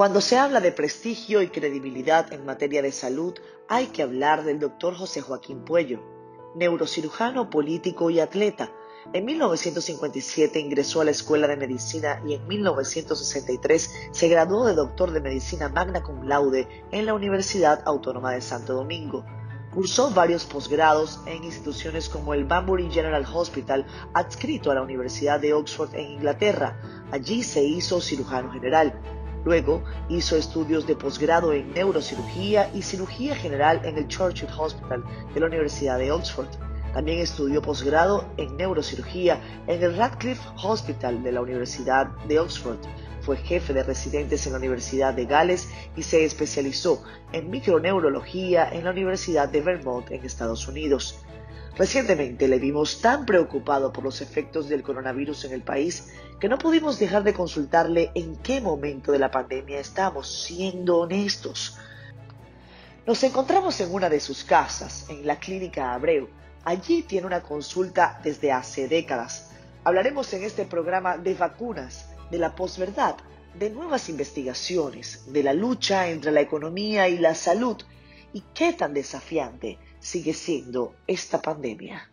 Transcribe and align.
Cuando 0.00 0.22
se 0.22 0.38
habla 0.38 0.62
de 0.62 0.72
prestigio 0.72 1.42
y 1.42 1.48
credibilidad 1.48 2.32
en 2.32 2.46
materia 2.46 2.80
de 2.80 2.90
salud, 2.90 3.34
hay 3.68 3.88
que 3.88 4.02
hablar 4.02 4.44
del 4.44 4.58
doctor 4.58 4.94
José 4.94 5.20
Joaquín 5.20 5.62
Puello, 5.62 6.00
neurocirujano, 6.54 7.50
político 7.50 8.08
y 8.08 8.18
atleta. 8.18 8.72
En 9.12 9.26
1957 9.26 10.58
ingresó 10.58 11.02
a 11.02 11.04
la 11.04 11.10
Escuela 11.10 11.48
de 11.48 11.58
Medicina 11.58 12.22
y 12.26 12.32
en 12.32 12.48
1963 12.48 13.90
se 14.10 14.28
graduó 14.28 14.66
de 14.66 14.72
doctor 14.72 15.10
de 15.10 15.20
Medicina 15.20 15.68
magna 15.68 16.02
cum 16.02 16.26
laude 16.26 16.66
en 16.92 17.04
la 17.04 17.12
Universidad 17.12 17.82
Autónoma 17.84 18.32
de 18.32 18.40
Santo 18.40 18.72
Domingo. 18.72 19.26
Cursó 19.70 20.12
varios 20.12 20.46
posgrados 20.46 21.20
en 21.26 21.44
instituciones 21.44 22.08
como 22.08 22.32
el 22.32 22.46
Banbury 22.46 22.90
General 22.90 23.26
Hospital, 23.30 23.84
adscrito 24.14 24.70
a 24.70 24.76
la 24.76 24.82
Universidad 24.82 25.40
de 25.40 25.52
Oxford 25.52 25.94
en 25.94 26.12
Inglaterra. 26.12 26.80
Allí 27.12 27.42
se 27.42 27.62
hizo 27.62 28.00
cirujano 28.00 28.50
general. 28.50 28.98
Luego 29.44 29.82
hizo 30.08 30.36
estudios 30.36 30.86
de 30.86 30.96
posgrado 30.96 31.52
en 31.52 31.72
neurocirugía 31.72 32.70
y 32.74 32.82
cirugía 32.82 33.34
general 33.34 33.80
en 33.84 33.96
el 33.96 34.08
Churchill 34.08 34.48
Hospital 34.58 35.02
de 35.32 35.40
la 35.40 35.46
Universidad 35.46 35.98
de 35.98 36.12
Oxford. 36.12 36.48
También 36.92 37.20
estudió 37.20 37.62
posgrado 37.62 38.26
en 38.36 38.56
neurocirugía 38.56 39.40
en 39.66 39.82
el 39.82 39.96
Radcliffe 39.96 40.42
Hospital 40.62 41.22
de 41.22 41.32
la 41.32 41.40
Universidad 41.40 42.08
de 42.26 42.38
Oxford. 42.40 42.78
Fue 43.22 43.36
jefe 43.36 43.72
de 43.72 43.82
residentes 43.82 44.46
en 44.46 44.52
la 44.52 44.58
Universidad 44.58 45.14
de 45.14 45.26
Gales 45.26 45.68
y 45.96 46.02
se 46.02 46.24
especializó 46.24 47.02
en 47.32 47.50
microneurología 47.50 48.68
en 48.72 48.84
la 48.84 48.90
Universidad 48.90 49.48
de 49.48 49.60
Vermont 49.60 50.10
en 50.10 50.24
Estados 50.24 50.66
Unidos. 50.66 51.20
Recientemente 51.76 52.48
le 52.48 52.58
vimos 52.58 53.00
tan 53.00 53.24
preocupado 53.24 53.92
por 53.92 54.04
los 54.04 54.20
efectos 54.20 54.68
del 54.68 54.82
coronavirus 54.82 55.44
en 55.44 55.52
el 55.52 55.62
país 55.62 56.08
que 56.38 56.48
no 56.48 56.58
pudimos 56.58 56.98
dejar 56.98 57.22
de 57.22 57.32
consultarle 57.32 58.10
en 58.14 58.36
qué 58.36 58.60
momento 58.60 59.12
de 59.12 59.18
la 59.18 59.30
pandemia 59.30 59.78
estamos, 59.78 60.44
siendo 60.44 60.98
honestos. 60.98 61.78
Nos 63.06 63.22
encontramos 63.22 63.80
en 63.80 63.92
una 63.92 64.08
de 64.08 64.20
sus 64.20 64.44
casas, 64.44 65.06
en 65.08 65.26
la 65.26 65.38
Clínica 65.38 65.94
Abreu. 65.94 66.28
Allí 66.64 67.02
tiene 67.02 67.26
una 67.26 67.42
consulta 67.42 68.20
desde 68.22 68.52
hace 68.52 68.88
décadas. 68.88 69.50
Hablaremos 69.84 70.32
en 70.34 70.44
este 70.44 70.66
programa 70.66 71.16
de 71.16 71.34
vacunas, 71.34 72.06
de 72.30 72.38
la 72.38 72.54
posverdad, 72.54 73.16
de 73.54 73.70
nuevas 73.70 74.08
investigaciones, 74.08 75.32
de 75.32 75.42
la 75.42 75.54
lucha 75.54 76.08
entre 76.08 76.30
la 76.30 76.40
economía 76.40 77.08
y 77.08 77.18
la 77.18 77.34
salud 77.34 77.76
y 78.32 78.42
qué 78.54 78.72
tan 78.72 78.94
desafiante 78.94 79.78
sigue 80.00 80.32
siendo 80.34 80.94
esta 81.06 81.40
pandemia. 81.40 82.10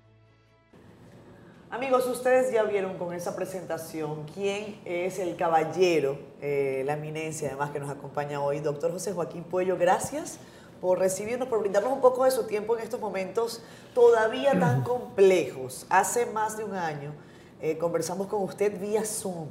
Amigos, 1.69 2.07
ustedes 2.07 2.53
ya 2.53 2.63
vieron 2.63 2.97
con 2.97 3.13
esa 3.13 3.35
presentación 3.35 4.25
quién 4.33 4.79
es 4.85 5.19
el 5.19 5.35
caballero, 5.35 6.17
eh, 6.41 6.83
la 6.85 6.93
eminencia 6.93 7.49
además 7.49 7.71
que 7.71 7.79
nos 7.79 7.89
acompaña 7.89 8.41
hoy, 8.41 8.59
doctor 8.59 8.91
José 8.91 9.11
Joaquín 9.11 9.43
Puello. 9.43 9.77
Gracias 9.77 10.39
por 10.79 10.99
recibirnos, 10.99 11.49
por 11.49 11.59
brindarnos 11.59 11.91
un 11.91 11.99
poco 11.99 12.23
de 12.23 12.31
su 12.31 12.45
tiempo 12.47 12.77
en 12.77 12.83
estos 12.83 13.01
momentos 13.01 13.61
todavía 13.93 14.57
tan 14.57 14.81
complejos. 14.83 15.85
Hace 15.89 16.25
más 16.27 16.57
de 16.57 16.63
un 16.63 16.73
año 16.73 17.13
eh, 17.61 17.77
conversamos 17.77 18.27
con 18.27 18.43
usted 18.43 18.79
vía 18.79 19.03
Zoom 19.03 19.49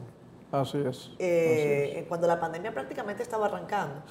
Así 0.53 0.79
es, 0.79 1.11
eh, 1.19 2.05
Cuando 2.09 2.29
la 2.29 2.39
pandemia 2.39 2.73
prácticamente 2.73 3.23
estaba 3.23 3.47
arrancando, 3.47 4.03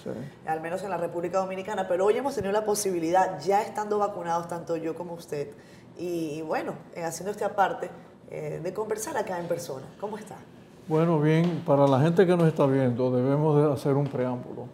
al 0.45 0.59
menos 0.61 0.83
en 0.83 0.89
la 0.89 0.97
República 0.97 1.39
Dominicana, 1.39 1.87
pero 1.87 2.05
hoy 2.05 2.17
hemos 2.17 2.35
tenido 2.35 2.51
la 2.51 2.65
posibilidad, 2.65 3.39
ya 3.39 3.61
estando 3.61 3.97
vacunados, 3.99 4.47
tanto 4.47 4.75
yo 4.75 4.95
como 4.95 5.13
usted, 5.13 5.49
y, 5.97 6.41
bueno, 6.41 6.73
haciendo 7.01 7.31
este 7.31 7.45
aparte, 7.45 7.89
eh, 8.29 8.59
de 8.61 8.73
conversar 8.73 9.15
acá 9.15 9.39
en 9.39 9.47
persona. 9.47 9.85
¿Cómo 9.99 10.17
está? 10.17 10.35
Bueno, 10.87 11.19
bien, 11.19 11.63
para 11.65 11.87
la 11.87 11.99
gente 12.01 12.25
que 12.27 12.35
nos 12.35 12.47
está 12.47 12.65
viendo, 12.65 13.11
debemos 13.11 13.63
de 13.63 13.71
hacer 13.71 13.93
un 13.93 14.07
preámbulo. 14.07 14.67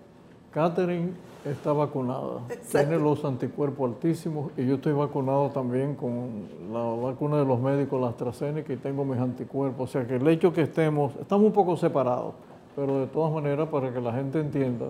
Catherine 0.51 1.13
está 1.45 1.73
vacunada, 1.73 2.41
tiene 2.69 2.97
los 2.97 3.25
anticuerpos 3.25 3.91
altísimos 3.91 4.51
y 4.57 4.65
yo 4.65 4.75
estoy 4.75 4.93
vacunado 4.93 5.49
también 5.49 5.95
con 5.95 6.47
la 6.71 6.81
vacuna 6.81 7.37
de 7.37 7.45
los 7.45 7.59
médicos, 7.59 7.99
la 7.99 8.09
AstraZeneca, 8.09 8.71
y 8.73 8.77
tengo 8.77 9.03
mis 9.03 9.19
anticuerpos. 9.19 9.89
O 9.89 9.91
sea 9.91 10.05
que 10.05 10.17
el 10.17 10.27
hecho 10.27 10.53
que 10.53 10.61
estemos, 10.61 11.15
estamos 11.15 11.45
un 11.47 11.53
poco 11.53 11.75
separados, 11.75 12.33
pero 12.75 12.99
de 12.99 13.07
todas 13.07 13.31
maneras 13.31 13.67
para 13.69 13.91
que 13.91 13.99
la 13.99 14.13
gente 14.13 14.39
entienda 14.39 14.89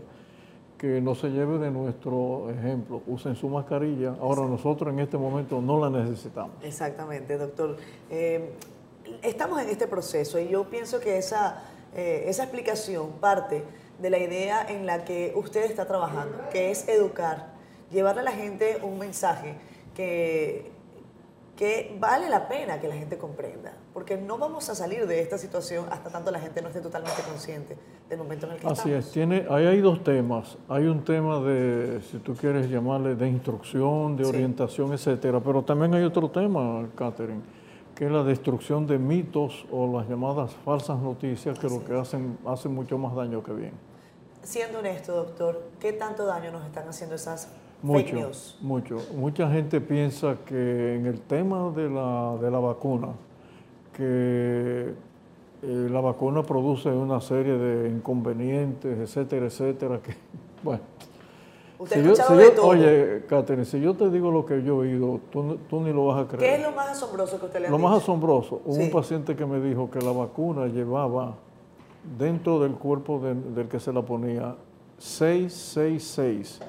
que 0.77 0.99
no 0.99 1.13
se 1.13 1.29
lleve 1.29 1.59
de 1.59 1.69
nuestro 1.69 2.49
ejemplo, 2.49 3.03
usen 3.05 3.35
su 3.35 3.47
mascarilla. 3.47 4.15
Ahora 4.19 4.41
nosotros 4.41 4.91
en 4.91 4.99
este 4.99 5.15
momento 5.15 5.61
no 5.61 5.79
la 5.79 5.91
necesitamos. 5.91 6.55
Exactamente, 6.63 7.37
doctor. 7.37 7.77
Eh, 8.09 8.53
estamos 9.21 9.61
en 9.61 9.69
este 9.69 9.87
proceso 9.87 10.39
y 10.39 10.49
yo 10.49 10.63
pienso 10.65 10.99
que 10.99 11.19
esa, 11.19 11.63
eh, 11.95 12.23
esa 12.25 12.43
explicación 12.43 13.11
parte 13.19 13.63
de 14.01 14.09
la 14.09 14.17
idea 14.17 14.65
en 14.67 14.85
la 14.85 15.05
que 15.05 15.31
usted 15.35 15.63
está 15.69 15.85
trabajando, 15.85 16.49
que 16.51 16.71
es 16.71 16.87
educar, 16.87 17.53
llevarle 17.91 18.21
a 18.21 18.25
la 18.25 18.31
gente 18.31 18.79
un 18.81 18.97
mensaje 18.97 19.55
que, 19.95 20.71
que 21.55 21.95
vale 21.99 22.27
la 22.27 22.47
pena 22.47 22.79
que 22.79 22.87
la 22.87 22.95
gente 22.95 23.17
comprenda, 23.19 23.73
porque 23.93 24.17
no 24.17 24.39
vamos 24.39 24.67
a 24.69 24.75
salir 24.75 25.05
de 25.05 25.21
esta 25.21 25.37
situación 25.37 25.85
hasta 25.91 26.09
tanto 26.09 26.31
la 26.31 26.39
gente 26.39 26.61
no 26.61 26.69
esté 26.69 26.81
totalmente 26.81 27.21
consciente 27.21 27.77
del 28.09 28.17
momento 28.17 28.47
en 28.47 28.53
el 28.53 28.59
que 28.59 28.67
Así 28.67 28.89
estamos. 28.89 28.97
Así 28.97 29.07
es, 29.07 29.13
tiene, 29.13 29.45
ahí 29.49 29.67
hay 29.67 29.81
dos 29.81 30.03
temas. 30.03 30.57
Hay 30.67 30.85
un 30.85 31.03
tema 31.03 31.39
de, 31.39 32.01
si 32.09 32.17
tú 32.17 32.33
quieres 32.33 32.69
llamarle, 32.69 33.15
de 33.15 33.27
instrucción, 33.29 34.17
de 34.17 34.25
orientación, 34.25 34.93
etcétera, 34.93 35.39
pero 35.39 35.61
también 35.61 35.93
hay 35.93 36.03
otro 36.03 36.27
tema, 36.31 36.89
Catherine, 36.95 37.41
que 37.93 38.05
es 38.05 38.11
la 38.11 38.23
destrucción 38.23 38.87
de 38.87 38.97
mitos 38.97 39.67
o 39.69 39.95
las 39.95 40.09
llamadas 40.09 40.55
falsas 40.65 40.99
noticias, 40.99 41.59
que 41.59 41.69
lo 41.69 41.85
que 41.85 41.93
hacen, 41.93 42.39
hacen 42.47 42.73
mucho 42.73 42.97
más 42.97 43.13
daño 43.13 43.43
que 43.43 43.53
bien 43.53 43.90
siendo 44.43 44.79
honesto, 44.79 45.15
doctor, 45.15 45.61
¿qué 45.79 45.93
tanto 45.93 46.25
daño 46.25 46.51
nos 46.51 46.65
están 46.65 46.87
haciendo 46.87 47.15
esas 47.15 47.49
mucho, 47.81 47.99
fake 47.99 48.13
news? 48.13 48.57
Mucho. 48.61 48.97
Mucha 49.15 49.49
gente 49.51 49.81
piensa 49.81 50.37
que 50.45 50.95
en 50.95 51.05
el 51.05 51.21
tema 51.21 51.71
de 51.71 51.89
la, 51.89 52.37
de 52.41 52.51
la 52.51 52.59
vacuna, 52.59 53.09
que 53.95 54.93
eh, 55.63 55.87
la 55.91 56.01
vacuna 56.01 56.43
produce 56.43 56.89
una 56.89 57.21
serie 57.21 57.53
de 57.53 57.89
inconvenientes, 57.89 58.97
etcétera, 58.97 59.45
etcétera, 59.47 59.99
que, 60.01 60.15
bueno. 60.63 60.81
¿Usted 61.77 62.05
escuchado 62.05 62.37
de 62.37 62.51
todo? 62.51 62.67
Oye, 62.67 63.23
Catherine, 63.27 63.65
si 63.65 63.81
yo 63.81 63.95
te 63.95 64.07
digo 64.11 64.29
lo 64.29 64.45
que 64.45 64.61
yo 64.61 64.83
he 64.83 64.87
oído, 64.87 65.19
tú, 65.31 65.57
tú, 65.67 65.81
ni 65.81 65.91
lo 65.91 66.05
vas 66.05 66.23
a 66.23 66.27
creer. 66.27 66.39
¿Qué 66.39 66.55
es 66.57 66.61
lo 66.61 66.75
más 66.75 66.89
asombroso 66.89 67.39
que 67.39 67.45
usted 67.47 67.59
le 67.59 67.67
ha 67.67 67.69
Lo 67.71 67.77
dicho? 67.77 67.89
más 67.89 68.03
asombroso, 68.03 68.61
hubo 68.65 68.83
un 68.83 68.91
paciente 68.91 69.35
que 69.35 69.45
me 69.47 69.59
dijo 69.59 69.89
que 69.89 69.99
la 69.99 70.11
vacuna 70.11 70.67
llevaba 70.67 71.33
dentro 72.17 72.59
del 72.59 72.73
cuerpo 72.73 73.19
del 73.19 73.67
que 73.67 73.79
se 73.79 73.93
la 73.93 74.01
ponía 74.01 74.55
666, 74.97 76.59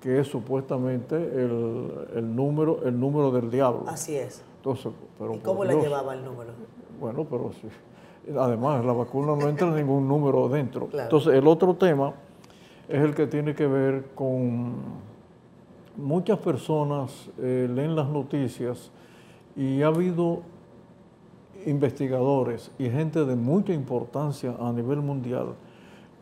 que 0.00 0.20
es 0.20 0.26
supuestamente 0.28 1.16
el, 1.16 2.34
número, 2.34 2.82
el 2.84 2.98
número 2.98 3.30
del 3.30 3.50
diablo. 3.50 3.84
Así 3.86 4.16
es. 4.16 4.42
Entonces, 4.58 4.92
pero 5.18 5.34
¿Y 5.34 5.38
cómo 5.38 5.64
le 5.64 5.80
llevaba 5.80 6.14
el 6.14 6.24
número? 6.24 6.50
Bueno, 7.00 7.24
pero 7.28 7.52
sí. 7.52 7.68
Además, 8.36 8.84
la 8.84 8.92
vacuna 8.92 9.36
no 9.36 9.48
entra 9.48 9.70
ningún 9.70 10.08
número 10.08 10.48
dentro. 10.48 10.88
Entonces, 10.92 11.34
el 11.34 11.46
otro 11.46 11.74
tema 11.74 12.12
es 12.88 13.00
el 13.00 13.14
que 13.14 13.26
tiene 13.26 13.54
que 13.54 13.66
ver 13.66 14.06
con 14.14 14.74
muchas 15.96 16.38
personas 16.38 17.30
eh, 17.38 17.68
leen 17.72 17.94
las 17.96 18.08
noticias 18.08 18.90
y 19.56 19.82
ha 19.82 19.86
habido 19.86 20.42
investigadores 21.66 22.70
y 22.78 22.88
gente 22.88 23.24
de 23.24 23.36
mucha 23.36 23.72
importancia 23.72 24.54
a 24.58 24.72
nivel 24.72 25.00
mundial 25.00 25.54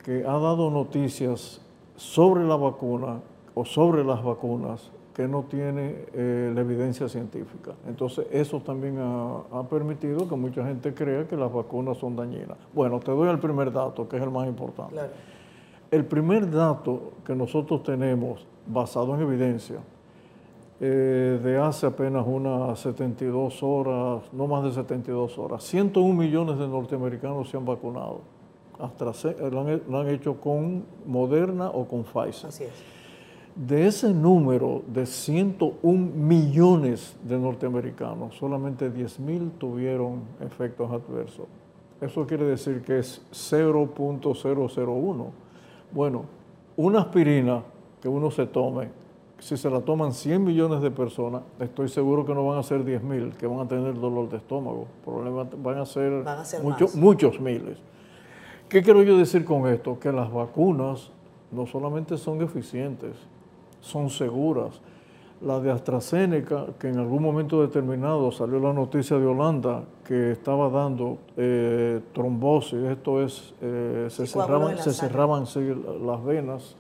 que 0.03 0.25
ha 0.27 0.39
dado 0.39 0.71
noticias 0.71 1.61
sobre 1.97 2.45
la 2.45 2.57
vacuna 2.57 3.21
o 3.55 3.65
sobre 3.65 4.05
las 4.05 4.23
vacunas 4.23 4.91
que 5.15 5.29
no 5.29 5.45
tiene 5.45 6.07
eh, 6.13 6.51
la 6.53 6.61
evidencia 6.61 7.09
científica. 7.09 7.73
Entonces 7.87 8.27
eso 8.33 8.61
también 8.61 8.99
ha, 8.99 9.63
permitido 9.71 10.29
que 10.29 10.35
mucha 10.35 10.67
gente 10.67 10.93
crea 10.93 11.29
que 11.29 11.37
las 11.37 11.53
vacunas 11.53 11.99
son 11.99 12.17
dañinas. 12.17 12.59
Bueno, 12.75 12.99
te 12.99 13.13
doy 13.13 13.29
el 13.29 13.39
primer 13.39 13.73
dato, 13.73 14.09
que 14.09 14.17
es 14.17 14.23
el 14.23 14.31
más 14.31 14.49
importante. 14.49 14.97
El 15.91 16.05
primer 16.05 16.51
dato 16.51 17.13
que 17.25 17.35
nosotros 17.35 17.85
tenemos 17.85 18.45
basado 18.67 19.15
en 19.15 19.21
evidencia 19.21 19.79
eh, 20.81 21.41
de 21.43 21.59
hace 21.59 21.87
apenas 21.87 22.27
unas 22.27 22.79
72 22.81 23.63
horas, 23.63 24.23
no 24.33 24.47
más 24.47 24.65
de 24.65 24.73
72 24.73 25.39
horas. 25.39 25.63
101 25.65 26.15
millones 26.15 26.59
de 26.59 26.67
norteamericanos 26.67 27.49
se 27.49 27.57
han 27.57 27.65
vacunado. 27.65 28.21
AstraZeneca, 28.79 29.49
lo, 29.51 29.61
han, 29.61 29.83
lo 29.89 30.01
han 30.01 30.09
hecho 30.09 30.41
con 30.41 30.85
Moderna 31.07 31.71
o 31.71 31.87
con 31.87 32.03
Pfizer. 32.03 32.49
Así 32.49 32.65
es. 32.65 32.73
De 33.55 33.87
ese 33.87 34.13
número 34.13 34.83
de 34.89 35.07
101 35.07 36.13
millones 36.17 37.17
de 37.23 37.39
norteamericanos, 37.39 38.35
solamente 38.35 38.91
10 38.91 39.21
mil 39.21 39.53
tuvieron 39.53 40.23
efectos 40.41 40.91
adversos. 40.91 41.47
Eso 42.01 42.27
quiere 42.27 42.45
decir 42.47 42.83
que 42.83 42.99
es 42.99 43.23
0.001. 43.31 45.27
Bueno, 45.93 46.25
una 46.77 47.03
aspirina 47.03 47.63
que 48.03 48.09
uno 48.09 48.33
se 48.33 48.47
tome 48.47 49.04
si 49.39 49.57
se 49.57 49.69
la 49.69 49.81
toman 49.81 50.13
100 50.13 50.43
millones 50.43 50.81
de 50.81 50.91
personas, 50.91 51.43
estoy 51.61 51.89
seguro 51.89 52.25
que 52.25 52.35
no 52.35 52.47
van 52.47 52.59
a 52.59 52.63
ser 52.63 52.85
10 52.85 53.03
mil 53.03 53.33
que 53.37 53.47
van 53.47 53.61
a 53.61 53.69
tener 53.69 53.95
dolor 53.95 54.29
de 54.29 54.39
estómago. 54.39 54.87
Probablemente 55.05 55.57
van 55.63 55.79
a 55.79 55.87
ser, 55.87 56.25
muchos 56.95 57.41
miles. 57.41 57.79
¿Qué 58.69 58.83
quiero 58.83 59.03
yo 59.03 59.19
decir 59.19 59.45
con 59.45 59.69
esto? 59.69 59.99
Que 59.99 60.13
las 60.13 60.33
vacunas 60.33 61.11
no 61.51 61.67
solamente 61.67 62.17
son 62.17 62.43
eficientes, 62.43 63.13
son 63.81 64.11
seguras. 64.11 64.81
La 65.41 65.61
de 65.61 65.71
AstraZeneca, 65.71 66.67
que 66.79 66.89
en 66.89 66.99
algún 66.99 67.23
momento 67.23 67.61
determinado 67.61 68.33
salió 68.33 68.59
la 68.59 68.73
noticia 68.73 69.19
de 69.19 69.27
Holanda 69.27 69.83
que 70.05 70.33
estaba 70.33 70.71
dando 70.71 71.19
eh, 71.37 72.01
trombosis, 72.15 72.83
esto 72.85 73.23
es, 73.23 73.53
eh, 73.61 74.07
se, 74.09 74.27
cerraban, 74.27 74.79
se 74.79 74.93
cerraban 74.93 75.45
las 76.07 76.25
venas 76.25 76.77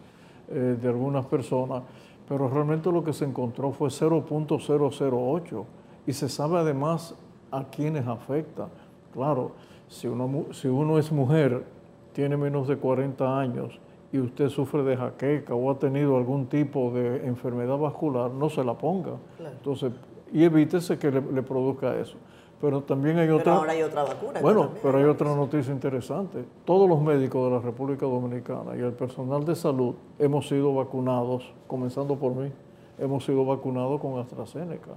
eh, 0.48 0.76
de 0.80 0.88
algunas 0.88 1.26
personas, 1.26 1.82
pero 2.28 2.48
realmente 2.48 2.90
lo 2.90 3.04
que 3.04 3.12
se 3.12 3.24
encontró 3.24 3.72
fue 3.72 3.88
0.008 3.88 5.64
y 6.06 6.12
se 6.12 6.28
sabe 6.28 6.58
además 6.58 7.14
a 7.50 7.64
quiénes 7.64 8.06
afecta. 8.06 8.68
Claro, 9.12 9.52
si 9.88 10.08
uno, 10.08 10.46
si 10.52 10.68
uno 10.68 10.98
es 10.98 11.12
mujer, 11.12 11.64
tiene 12.12 12.36
menos 12.36 12.68
de 12.68 12.76
40 12.76 13.38
años 13.38 13.78
y 14.12 14.18
usted 14.18 14.48
sufre 14.48 14.84
de 14.84 14.96
jaqueca 14.96 15.54
o 15.54 15.70
ha 15.70 15.78
tenido 15.78 16.16
algún 16.16 16.46
tipo 16.46 16.92
de 16.92 17.26
enfermedad 17.26 17.76
vascular, 17.76 18.30
no 18.30 18.48
se 18.48 18.62
la 18.62 18.74
ponga. 18.74 19.16
Entonces, 19.40 19.92
y 20.32 20.44
evítese 20.44 20.98
que 20.98 21.10
le, 21.10 21.42
produzca 21.42 21.96
eso. 21.98 22.16
Pero 22.64 22.80
también 22.80 23.18
hay 23.18 23.28
otra. 23.28 23.44
Pero 23.44 23.56
ahora 23.56 23.72
hay 23.72 23.82
otra 23.82 24.04
vacuna. 24.04 24.40
Bueno, 24.40 24.70
pero 24.82 24.96
hay 24.96 25.04
otra 25.04 25.36
noticia 25.36 25.70
interesante. 25.70 26.46
Todos 26.64 26.88
los 26.88 26.98
médicos 26.98 27.44
de 27.44 27.56
la 27.56 27.60
República 27.60 28.06
Dominicana 28.06 28.74
y 28.74 28.80
el 28.80 28.94
personal 28.94 29.44
de 29.44 29.54
salud 29.54 29.94
hemos 30.18 30.48
sido 30.48 30.74
vacunados, 30.74 31.52
comenzando 31.66 32.16
por 32.16 32.34
mí, 32.34 32.50
hemos 32.98 33.22
sido 33.22 33.44
vacunados 33.44 34.00
con 34.00 34.18
AstraZeneca. 34.18 34.92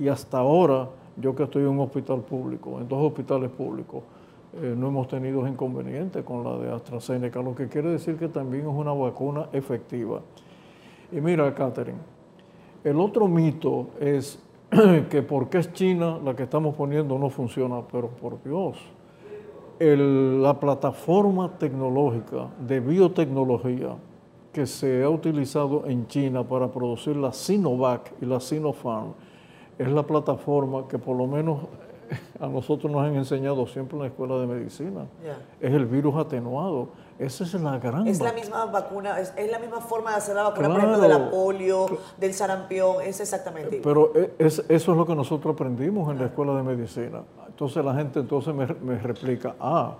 Y 0.00 0.08
hasta 0.08 0.38
ahora, 0.38 0.88
yo 1.18 1.34
que 1.34 1.42
estoy 1.42 1.64
en 1.64 1.68
un 1.68 1.80
hospital 1.80 2.22
público, 2.22 2.80
en 2.80 2.88
dos 2.88 3.04
hospitales 3.04 3.50
públicos, 3.50 4.02
eh, 4.54 4.74
no 4.74 4.88
hemos 4.88 5.06
tenido 5.06 5.46
inconvenientes 5.46 6.24
con 6.24 6.42
la 6.42 6.56
de 6.56 6.72
AstraZeneca, 6.72 7.42
lo 7.42 7.54
que 7.54 7.68
quiere 7.68 7.90
decir 7.90 8.16
que 8.16 8.28
también 8.28 8.62
es 8.62 8.74
una 8.74 8.94
vacuna 8.94 9.50
efectiva. 9.52 10.22
Y 11.12 11.20
mira, 11.20 11.54
Catherine, 11.54 11.98
el 12.82 12.98
otro 12.98 13.28
mito 13.28 13.88
es 14.00 14.42
que 15.10 15.22
porque 15.22 15.58
es 15.58 15.72
China 15.74 16.18
la 16.24 16.34
que 16.34 16.44
estamos 16.44 16.74
poniendo 16.74 17.18
no 17.18 17.28
funciona, 17.28 17.82
pero 17.90 18.08
por 18.08 18.42
Dios, 18.42 18.78
la 19.78 20.58
plataforma 20.58 21.58
tecnológica 21.58 22.48
de 22.66 22.80
biotecnología 22.80 23.96
que 24.52 24.66
se 24.66 25.02
ha 25.02 25.10
utilizado 25.10 25.86
en 25.86 26.06
China 26.06 26.46
para 26.46 26.70
producir 26.70 27.16
la 27.16 27.32
Sinovac 27.32 28.12
y 28.20 28.26
la 28.26 28.40
Sinopharm 28.40 29.14
es 29.78 29.88
la 29.88 30.04
plataforma 30.04 30.86
que 30.88 30.98
por 30.98 31.16
lo 31.16 31.26
menos 31.26 31.60
a 32.40 32.46
nosotros 32.46 32.90
nos 32.90 33.02
han 33.02 33.16
enseñado 33.16 33.66
siempre 33.66 33.96
en 33.96 34.02
la 34.02 34.08
escuela 34.08 34.38
de 34.38 34.46
medicina. 34.46 35.06
Es 35.60 35.72
el 35.72 35.86
virus 35.86 36.14
atenuado. 36.16 36.88
Esa 37.18 37.44
es 37.44 37.54
la 37.54 37.78
gran... 37.78 38.06
Es 38.06 38.20
la 38.20 38.32
misma 38.32 38.64
vacuna, 38.66 39.20
es, 39.20 39.32
la 39.50 39.58
misma 39.58 39.80
forma 39.80 40.10
de 40.10 40.16
hacer 40.16 40.34
la 40.34 40.44
vacuna, 40.44 40.68
por 40.68 40.78
ejemplo, 40.78 41.00
de 41.00 41.08
la 41.08 41.30
polio, 41.30 41.86
del 42.18 42.34
sarampión, 42.34 42.96
es 43.02 43.20
exactamente 43.20 43.80
Pero 43.82 44.12
e, 44.14 44.34
eso 44.38 44.62
es 44.68 44.86
lo 44.86 45.06
que 45.06 45.14
nosotros 45.14 45.54
aprendimos 45.54 46.10
en 46.10 46.18
la 46.18 46.26
escuela 46.26 46.54
de 46.54 46.62
medicina. 46.62 47.22
Entonces 47.46 47.84
la 47.84 47.94
gente 47.94 48.20
entonces 48.20 48.54
me, 48.54 48.66
me 48.66 48.98
replica, 48.98 49.54
ah, 49.60 49.96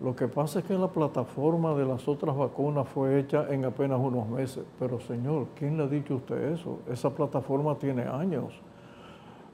lo 0.00 0.14
que 0.14 0.28
pasa 0.28 0.60
es 0.60 0.64
que 0.64 0.74
la 0.74 0.88
plataforma 0.88 1.74
de 1.74 1.84
las 1.84 2.06
otras 2.06 2.36
vacunas 2.36 2.88
fue 2.88 3.18
hecha 3.18 3.46
en 3.50 3.64
apenas 3.64 3.98
unos 3.98 4.28
meses. 4.28 4.64
Pero 4.78 5.00
señor, 5.00 5.48
¿quién 5.56 5.76
le 5.76 5.84
ha 5.84 5.86
dicho 5.88 6.16
usted 6.16 6.52
eso? 6.52 6.78
Esa 6.88 7.10
plataforma 7.10 7.76
tiene 7.76 8.02
años. 8.02 8.54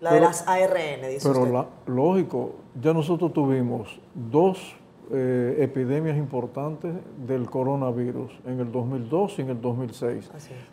La 0.01 0.13
de 0.13 0.21
las 0.21 0.47
ARN, 0.47 1.09
dice 1.09 1.27
Pero 1.27 1.47
La, 1.47 1.67
lógico, 1.87 2.57
ya 2.79 2.93
nosotros 2.93 3.33
tuvimos 3.33 3.99
dos 4.15 4.77
eh, 5.13 5.57
epidemias 5.61 6.17
importantes 6.17 6.95
del 7.27 7.51
coronavirus 7.51 8.33
en 8.47 8.59
el 8.61 8.73
2002 8.73 9.39
y 9.39 9.43
en 9.43 9.51
el 9.51 9.61
2006. 9.61 10.31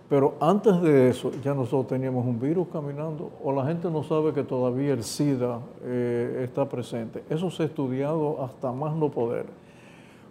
Pero 0.07 0.35
antes 0.39 0.81
de 0.81 1.09
eso 1.09 1.31
ya 1.43 1.53
nosotros 1.53 1.87
teníamos 1.87 2.25
un 2.25 2.39
virus 2.39 2.69
caminando 2.71 3.29
o 3.43 3.51
la 3.51 3.65
gente 3.65 3.91
no 3.91 4.03
sabe 4.03 4.31
que 4.31 4.43
todavía 4.43 4.93
el 4.93 5.03
SIDA 5.03 5.59
eh, 5.83 6.43
está 6.45 6.69
presente. 6.69 7.23
Eso 7.29 7.51
se 7.51 7.63
ha 7.63 7.65
estudiado 7.65 8.41
hasta 8.41 8.71
más 8.71 8.95
no 8.95 9.09
poder. 9.09 9.47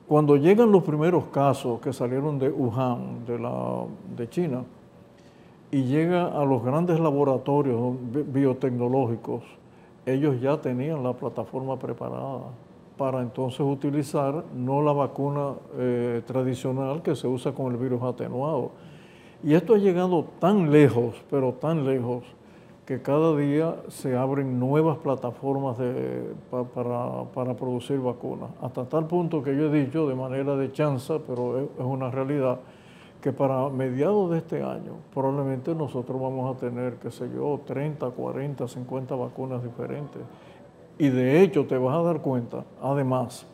Cuando 0.08 0.36
llegan 0.36 0.72
los 0.72 0.82
primeros 0.82 1.24
casos 1.26 1.78
que 1.80 1.92
salieron 1.92 2.38
de 2.38 2.48
Wuhan, 2.48 3.26
de, 3.26 3.38
la, 3.38 3.84
de 4.16 4.28
China, 4.30 4.64
y 5.70 5.82
llega 5.84 6.26
a 6.26 6.44
los 6.44 6.64
grandes 6.64 6.98
laboratorios 6.98 7.96
biotecnológicos, 8.32 9.42
ellos 10.06 10.40
ya 10.40 10.60
tenían 10.60 11.02
la 11.02 11.12
plataforma 11.12 11.78
preparada 11.78 12.46
para 13.00 13.22
entonces 13.22 13.60
utilizar 13.60 14.44
no 14.54 14.82
la 14.82 14.92
vacuna 14.92 15.54
eh, 15.78 16.20
tradicional 16.26 17.00
que 17.00 17.16
se 17.16 17.26
usa 17.26 17.52
con 17.52 17.72
el 17.72 17.78
virus 17.78 18.02
atenuado. 18.02 18.72
Y 19.42 19.54
esto 19.54 19.72
ha 19.72 19.78
llegado 19.78 20.26
tan 20.38 20.70
lejos, 20.70 21.14
pero 21.30 21.54
tan 21.54 21.86
lejos, 21.86 22.24
que 22.84 23.00
cada 23.00 23.34
día 23.38 23.76
se 23.88 24.18
abren 24.18 24.60
nuevas 24.60 24.98
plataformas 24.98 25.78
para, 26.50 27.24
para, 27.32 27.54
producir 27.54 27.98
vacunas. 28.00 28.50
Hasta 28.60 28.84
tal 28.84 29.06
punto 29.06 29.42
que 29.42 29.56
yo 29.56 29.72
he 29.72 29.82
dicho 29.82 30.06
de 30.06 30.14
manera 30.14 30.54
de 30.56 30.70
chanza, 30.70 31.20
pero 31.26 31.58
es 31.58 31.68
una 31.82 32.10
realidad, 32.10 32.58
que 33.22 33.32
para 33.32 33.70
mediados 33.70 34.30
de 34.30 34.38
este 34.38 34.62
año 34.62 34.96
probablemente 35.14 35.74
nosotros 35.74 36.20
vamos 36.20 36.54
a 36.54 36.60
tener, 36.60 36.96
qué 36.96 37.10
sé 37.10 37.30
yo, 37.34 37.60
30, 37.64 38.10
40, 38.10 38.68
50 38.68 39.14
vacunas 39.14 39.62
diferentes. 39.62 40.20
Y 41.00 41.08
de 41.08 41.42
hecho 41.42 41.64
te 41.64 41.78
vas 41.78 41.96
a 41.96 42.02
dar 42.02 42.20
cuenta, 42.20 42.64
además, 42.82 43.46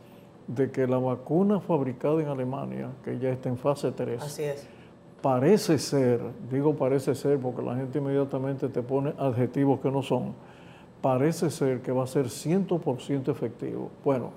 de 0.48 0.70
que 0.72 0.87
la 0.87 0.98
vacuna 0.98 1.60
fabricada 1.60 2.20
en 2.20 2.26
Alemania, 2.26 2.90
que 3.04 3.19
ya 3.20 3.31
está 3.31 3.48
en 3.48 3.56
fase 3.56 3.93
3, 3.93 4.20
Así 4.20 4.43
es. 4.43 4.66
parece 5.22 5.78
ser, 5.78 6.20
digo 6.50 6.75
parece 6.75 7.14
ser 7.14 7.38
porque 7.38 7.62
la 7.62 7.76
gente 7.76 7.98
inmediatamente 7.98 8.69
te 8.69 8.82
pone 8.82 9.14
adjetivos 9.16 9.78
que 9.78 9.93
no 9.93 10.02
son, 10.02 10.34
parece 11.00 11.48
ser 11.50 11.82
que 11.82 11.93
va 11.93 12.02
a 12.02 12.08
ser 12.08 12.26
100% 12.26 13.28
efectivo. 13.31 13.90
Bueno, 14.04 14.31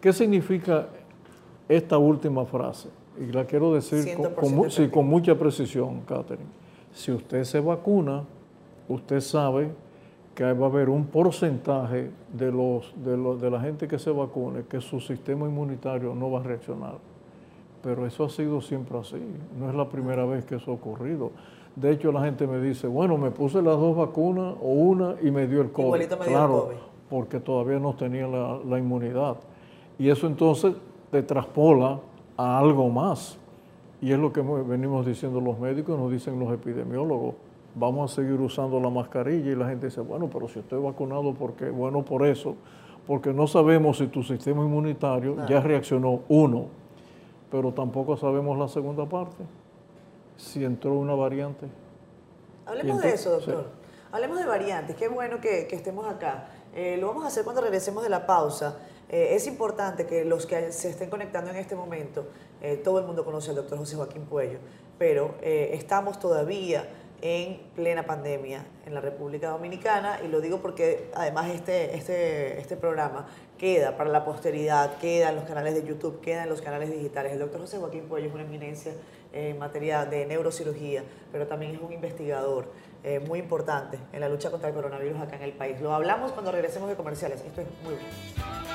¿qué 0.00 0.14
significa 0.14 0.86
esta 1.68 1.98
última 1.98 2.46
frase? 2.46 2.88
y 3.18 3.32
la 3.32 3.44
quiero 3.44 3.72
decir 3.72 4.14
con, 4.14 4.90
con 4.90 5.06
mucha 5.06 5.34
precisión, 5.34 6.02
Catherine. 6.02 6.48
Si 6.92 7.12
usted 7.12 7.44
se 7.44 7.60
vacuna, 7.60 8.24
usted 8.88 9.20
sabe 9.20 9.70
que 10.36 10.52
va 10.52 10.66
a 10.66 10.68
haber 10.68 10.90
un 10.90 11.06
porcentaje 11.06 12.10
de, 12.30 12.52
los, 12.52 12.92
de, 13.02 13.16
los, 13.16 13.40
de 13.40 13.50
la 13.50 13.58
gente 13.58 13.88
que 13.88 13.98
se 13.98 14.10
vacune 14.10 14.64
que 14.68 14.82
su 14.82 15.00
sistema 15.00 15.46
inmunitario 15.46 16.14
no 16.14 16.30
va 16.30 16.40
a 16.40 16.42
reaccionar. 16.42 16.98
Pero 17.82 18.06
eso 18.06 18.24
ha 18.24 18.28
sido 18.28 18.60
siempre 18.60 18.98
así. 18.98 19.16
No 19.58 19.70
es 19.70 19.74
la 19.74 19.88
primera 19.88 20.26
vez 20.26 20.44
que 20.44 20.56
eso 20.56 20.72
ha 20.72 20.74
ocurrido. 20.74 21.30
De 21.74 21.90
hecho, 21.90 22.12
la 22.12 22.22
gente 22.22 22.46
me 22.46 22.60
dice, 22.60 22.86
bueno, 22.86 23.16
me 23.16 23.30
puse 23.30 23.62
las 23.62 23.78
dos 23.78 23.96
vacunas 23.96 24.54
o 24.60 24.68
una 24.68 25.14
y 25.22 25.30
me 25.30 25.46
dio 25.46 25.62
el 25.62 25.72
COVID. 25.72 26.06
claro, 26.26 26.68
porque 27.08 27.40
todavía 27.40 27.78
no 27.78 27.94
tenía 27.94 28.26
la, 28.26 28.60
la 28.62 28.78
inmunidad. 28.78 29.36
Y 29.98 30.10
eso 30.10 30.26
entonces 30.26 30.74
te 31.10 31.22
traspola 31.22 31.98
a 32.36 32.58
algo 32.58 32.90
más. 32.90 33.38
Y 34.02 34.12
es 34.12 34.18
lo 34.18 34.30
que 34.34 34.42
venimos 34.42 35.06
diciendo 35.06 35.40
los 35.40 35.58
médicos, 35.58 35.98
nos 35.98 36.12
dicen 36.12 36.38
los 36.38 36.52
epidemiólogos. 36.52 37.36
Vamos 37.78 38.10
a 38.10 38.14
seguir 38.14 38.40
usando 38.40 38.80
la 38.80 38.88
mascarilla 38.88 39.52
y 39.52 39.54
la 39.54 39.68
gente 39.68 39.86
dice, 39.86 40.00
bueno, 40.00 40.30
pero 40.32 40.48
si 40.48 40.60
estoy 40.60 40.82
vacunado, 40.82 41.34
¿por 41.34 41.52
qué? 41.52 41.68
Bueno, 41.68 42.02
por 42.02 42.26
eso, 42.26 42.56
porque 43.06 43.34
no 43.34 43.46
sabemos 43.46 43.98
si 43.98 44.06
tu 44.06 44.22
sistema 44.22 44.64
inmunitario 44.64 45.46
ya 45.46 45.60
reaccionó, 45.60 46.22
uno, 46.28 46.68
pero 47.50 47.72
tampoco 47.72 48.16
sabemos 48.16 48.58
la 48.58 48.68
segunda 48.68 49.04
parte, 49.04 49.44
si 50.38 50.64
entró 50.64 50.94
una 50.94 51.14
variante. 51.14 51.66
Hablemos 52.64 53.02
de 53.02 53.12
eso, 53.12 53.32
doctor. 53.32 53.66
Hablemos 54.10 54.38
de 54.38 54.46
variantes. 54.46 54.96
Qué 54.96 55.08
bueno 55.08 55.42
que, 55.42 55.68
estemos 55.70 56.06
acá. 56.06 56.46
Eh, 56.74 56.96
lo 56.98 57.08
vamos 57.08 57.24
a 57.24 57.26
hacer 57.26 57.44
cuando 57.44 57.60
regresemos 57.60 58.02
de 58.02 58.08
la 58.08 58.26
pausa. 58.26 58.78
Eh, 59.10 59.34
es 59.34 59.46
importante 59.46 60.06
que 60.06 60.24
los 60.24 60.46
que 60.46 60.72
se 60.72 60.88
estén 60.88 61.10
conectando 61.10 61.50
en 61.50 61.56
este 61.56 61.76
momento, 61.76 62.26
eh, 62.62 62.80
todo 62.82 62.98
el 62.98 63.04
mundo 63.04 63.22
conoce 63.22 63.50
al 63.50 63.56
doctor 63.56 63.76
José 63.76 63.96
Joaquín 63.96 64.22
Puello, 64.22 64.58
pero 64.98 65.34
estamos 65.42 66.18
todavía 66.18 66.88
en 67.22 67.60
plena 67.74 68.04
pandemia 68.04 68.64
en 68.84 68.94
la 68.94 69.00
República 69.00 69.48
Dominicana 69.50 70.20
y 70.24 70.28
lo 70.28 70.40
digo 70.40 70.60
porque 70.60 71.10
además 71.14 71.50
este, 71.50 71.96
este, 71.96 72.60
este 72.60 72.76
programa 72.76 73.26
queda 73.58 73.96
para 73.96 74.10
la 74.10 74.24
posteridad, 74.24 74.98
queda 74.98 75.30
en 75.30 75.36
los 75.36 75.44
canales 75.44 75.74
de 75.74 75.86
YouTube, 75.86 76.20
queda 76.20 76.42
en 76.42 76.48
los 76.48 76.60
canales 76.60 76.90
digitales. 76.90 77.32
El 77.32 77.38
doctor 77.38 77.60
José 77.62 77.78
Joaquín 77.78 78.04
Puello 78.08 78.28
es 78.28 78.34
una 78.34 78.44
eminencia 78.44 78.92
en 79.32 79.58
materia 79.58 80.04
de 80.04 80.26
neurocirugía, 80.26 81.02
pero 81.32 81.46
también 81.46 81.74
es 81.74 81.80
un 81.80 81.92
investigador 81.92 82.70
muy 83.28 83.38
importante 83.38 83.98
en 84.12 84.20
la 84.20 84.28
lucha 84.28 84.50
contra 84.50 84.68
el 84.68 84.74
coronavirus 84.74 85.20
acá 85.20 85.36
en 85.36 85.42
el 85.42 85.52
país. 85.52 85.80
Lo 85.80 85.94
hablamos 85.94 86.32
cuando 86.32 86.50
regresemos 86.50 86.88
de 86.88 86.96
comerciales. 86.96 87.40
Esto 87.40 87.60
es 87.60 87.66
muy 87.84 87.94
bueno. 87.94 88.65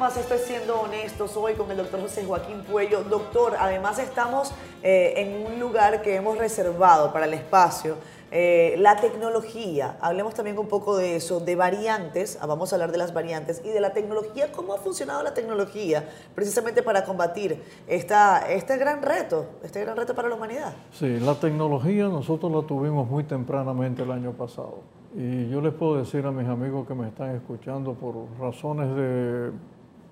Más 0.00 0.16
Estoy 0.16 0.38
siendo 0.38 0.80
honestos 0.80 1.36
hoy 1.36 1.52
con 1.52 1.70
el 1.70 1.76
doctor 1.76 2.00
José 2.00 2.24
Joaquín 2.24 2.62
Puello. 2.62 3.04
Doctor, 3.04 3.56
además 3.60 3.98
estamos 3.98 4.50
eh, 4.82 5.12
en 5.18 5.46
un 5.46 5.60
lugar 5.60 6.00
que 6.00 6.16
hemos 6.16 6.38
reservado 6.38 7.12
para 7.12 7.26
el 7.26 7.34
espacio. 7.34 7.96
Eh, 8.30 8.76
la 8.78 8.96
tecnología, 8.96 9.98
hablemos 10.00 10.32
también 10.32 10.58
un 10.58 10.68
poco 10.68 10.96
de 10.96 11.16
eso, 11.16 11.40
de 11.40 11.54
variantes, 11.54 12.38
ah, 12.40 12.46
vamos 12.46 12.72
a 12.72 12.76
hablar 12.76 12.92
de 12.92 12.96
las 12.96 13.12
variantes 13.12 13.60
y 13.62 13.68
de 13.68 13.78
la 13.78 13.92
tecnología, 13.92 14.50
cómo 14.52 14.72
ha 14.72 14.78
funcionado 14.78 15.22
la 15.22 15.34
tecnología 15.34 16.08
precisamente 16.34 16.82
para 16.82 17.04
combatir 17.04 17.62
esta, 17.86 18.50
este 18.50 18.78
gran 18.78 19.02
reto, 19.02 19.44
este 19.62 19.82
gran 19.82 19.98
reto 19.98 20.14
para 20.14 20.30
la 20.30 20.34
humanidad. 20.34 20.72
Sí, 20.92 21.20
la 21.20 21.34
tecnología 21.34 22.08
nosotros 22.08 22.50
la 22.50 22.66
tuvimos 22.66 23.06
muy 23.06 23.24
tempranamente 23.24 24.02
el 24.04 24.12
año 24.12 24.32
pasado. 24.32 24.78
Y 25.14 25.50
yo 25.50 25.60
les 25.60 25.74
puedo 25.74 25.96
decir 25.96 26.24
a 26.24 26.30
mis 26.30 26.48
amigos 26.48 26.86
que 26.86 26.94
me 26.94 27.06
están 27.06 27.34
escuchando 27.36 27.92
por 27.92 28.14
razones 28.38 28.94
de, 28.96 29.50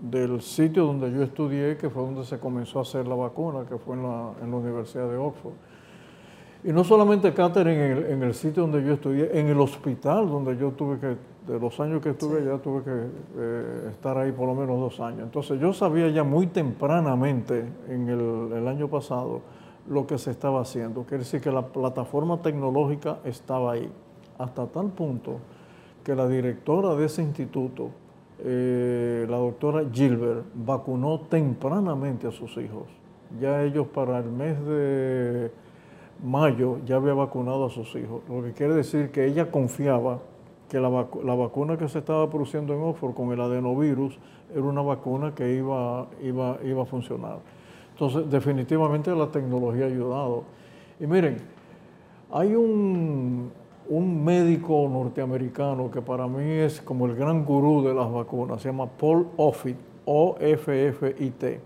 del 0.01 0.41
sitio 0.41 0.87
donde 0.87 1.13
yo 1.13 1.23
estudié, 1.23 1.77
que 1.77 1.91
fue 1.91 2.03
donde 2.03 2.25
se 2.25 2.39
comenzó 2.39 2.79
a 2.79 2.83
hacer 2.83 3.07
la 3.07 3.15
vacuna, 3.15 3.65
que 3.69 3.79
fue 3.79 3.97
en 3.97 4.03
la, 4.03 4.33
en 4.43 4.51
la 4.51 4.57
Universidad 4.57 5.09
de 5.09 5.17
Oxford. 5.17 5.55
Y 6.65 6.73
no 6.73 6.83
solamente 6.83 7.33
Catherine 7.33 7.87
en 7.87 7.99
el, 7.99 8.05
en 8.07 8.23
el, 8.23 8.35
sitio 8.35 8.63
donde 8.63 8.85
yo 8.85 8.95
estudié, 8.95 9.39
en 9.39 9.47
el 9.47 9.61
hospital 9.61 10.29
donde 10.29 10.57
yo 10.57 10.73
tuve 10.73 10.99
que, 10.99 11.17
de 11.53 11.61
los 11.61 11.79
años 11.79 12.03
que 12.03 12.11
estuve 12.11 12.41
allá, 12.41 12.59
tuve 12.59 12.83
que 12.83 13.07
eh, 13.37 13.89
estar 13.91 14.19
ahí 14.19 14.33
por 14.33 14.47
lo 14.47 14.55
menos 14.55 14.79
dos 14.79 15.01
años. 15.01 15.23
Entonces 15.23 15.61
yo 15.61 15.73
sabía 15.73 16.09
ya 16.09 16.25
muy 16.25 16.49
tempranamente, 16.49 17.65
en 17.89 18.09
el, 18.09 18.53
el 18.59 18.69
año 18.69 18.89
pasado, 18.89 19.43
lo 19.89 20.07
que 20.07 20.19
se 20.19 20.31
estaba 20.33 20.61
haciendo. 20.61 21.05
Quiere 21.05 21.25
decir 21.25 21.41
que 21.41 21.51
la 21.51 21.67
plataforma 21.67 22.43
tecnológica 22.43 23.19
estaba 23.25 23.73
ahí 23.73 23.91
hasta 24.39 24.67
tal 24.67 24.89
punto 24.91 25.39
que 26.05 26.15
la 26.15 26.29
directora 26.29 26.95
de 26.95 27.07
ese 27.07 27.23
instituto, 27.23 27.91
eh, 28.45 29.27
la 29.29 29.37
doctora 29.37 29.85
Gilbert, 29.93 30.45
vacunó 30.55 31.21
tempranamente 31.21 32.27
a 32.27 32.31
sus 32.31 32.57
hijos. 32.57 32.85
Ya 33.41 33.63
ellos 33.63 33.87
para 33.89 34.19
el 34.19 34.31
mes 34.31 34.65
de 34.65 35.51
mayo 36.25 36.79
ya 36.85 36.97
había 36.97 37.15
vacunado 37.15 37.67
a 37.67 37.71
sus 37.71 37.95
hijos, 37.95 38.23
lo 38.29 38.43
que 38.43 38.53
quiere 38.53 38.75
decir 38.75 39.11
que 39.11 39.27
ella 39.27 39.51
confiaba 39.51 40.19
que 40.69 40.81
la, 40.81 40.91
la 41.25 41.35
vacuna 41.35 41.77
que 41.79 41.89
se 41.89 41.99
estaba 42.01 42.29
produciendo 42.29 42.75
en 42.75 42.83
Oxford 42.83 43.15
con 43.15 43.33
el 43.33 43.41
adenovirus 43.41 44.19
era 44.53 44.63
una 44.63 44.83
vacuna 44.83 45.35
que 45.35 45.55
iba, 45.55 46.07
iba, 46.23 46.59
iba 46.65 46.83
a 46.83 46.87
funcionar. 46.87 47.39
Entonces, 47.93 48.31
definitivamente 48.31 49.15
la 49.15 49.29
tecnología 49.29 49.85
ha 49.85 49.89
ayudado. 49.89 50.45
Y 51.01 51.07
miren, 51.07 51.39
hay 52.31 52.55
un, 52.55 53.51
un 53.89 54.25
médico 54.25 54.89
norteamericano 54.91 55.91
que 55.91 56.03
para 56.03 56.27
mí 56.27 56.45
es 56.45 56.81
como 56.81 57.07
el 57.07 57.15
gran 57.15 57.45
gurú 57.45 57.83
de 57.83 57.95
las 57.95 58.11
vacunas, 58.11 58.61
se 58.63 58.69
llama 58.69 58.87
Paul 58.87 59.29
Offit, 59.37 59.77
O-F-F-I-T. 60.05 61.61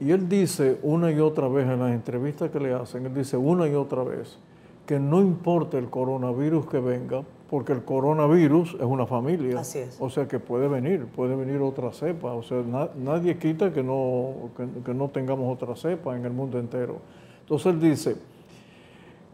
Y 0.00 0.10
él 0.10 0.28
dice 0.28 0.78
una 0.82 1.10
y 1.10 1.18
otra 1.18 1.48
vez 1.48 1.66
en 1.68 1.80
las 1.80 1.92
entrevistas 1.92 2.50
que 2.50 2.60
le 2.60 2.72
hacen, 2.72 3.06
él 3.06 3.14
dice 3.14 3.36
una 3.36 3.66
y 3.68 3.74
otra 3.74 4.02
vez 4.02 4.38
que 4.86 4.98
no 4.98 5.20
importa 5.20 5.76
el 5.76 5.90
coronavirus 5.90 6.66
que 6.66 6.80
venga, 6.80 7.22
porque 7.50 7.72
el 7.72 7.84
coronavirus 7.84 8.74
es 8.74 8.86
una 8.86 9.06
familia. 9.06 9.60
Así 9.60 9.80
es. 9.80 9.98
O 10.00 10.08
sea 10.08 10.26
que 10.26 10.38
puede 10.38 10.66
venir, 10.66 11.04
puede 11.06 11.36
venir 11.36 11.60
otra 11.60 11.92
cepa. 11.92 12.32
O 12.32 12.42
sea, 12.42 12.62
na, 12.62 12.88
nadie 12.96 13.36
quita 13.36 13.70
que 13.70 13.82
no, 13.82 14.50
que, 14.56 14.66
que 14.82 14.94
no 14.94 15.08
tengamos 15.08 15.52
otra 15.52 15.76
cepa 15.76 16.16
en 16.16 16.24
el 16.24 16.32
mundo 16.32 16.58
entero. 16.58 16.96
Entonces 17.40 17.66
él 17.66 17.80
dice, 17.80 18.16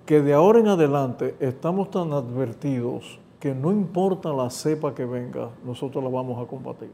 que 0.07 0.21
de 0.21 0.35
ahora 0.35 0.61
en 0.61 0.69
adelante 0.69 1.35
estamos 1.41 1.91
tan 1.91 2.13
advertidos 2.13 3.19
que 3.41 3.55
no 3.55 3.73
importa 3.73 4.33
la 4.33 4.51
cepa 4.51 4.95
que 4.95 5.05
venga, 5.05 5.51
nosotros 5.65 6.03
la 6.03 6.11
vamos 6.11 6.43
a 6.43 6.49
combatir. 6.49 6.91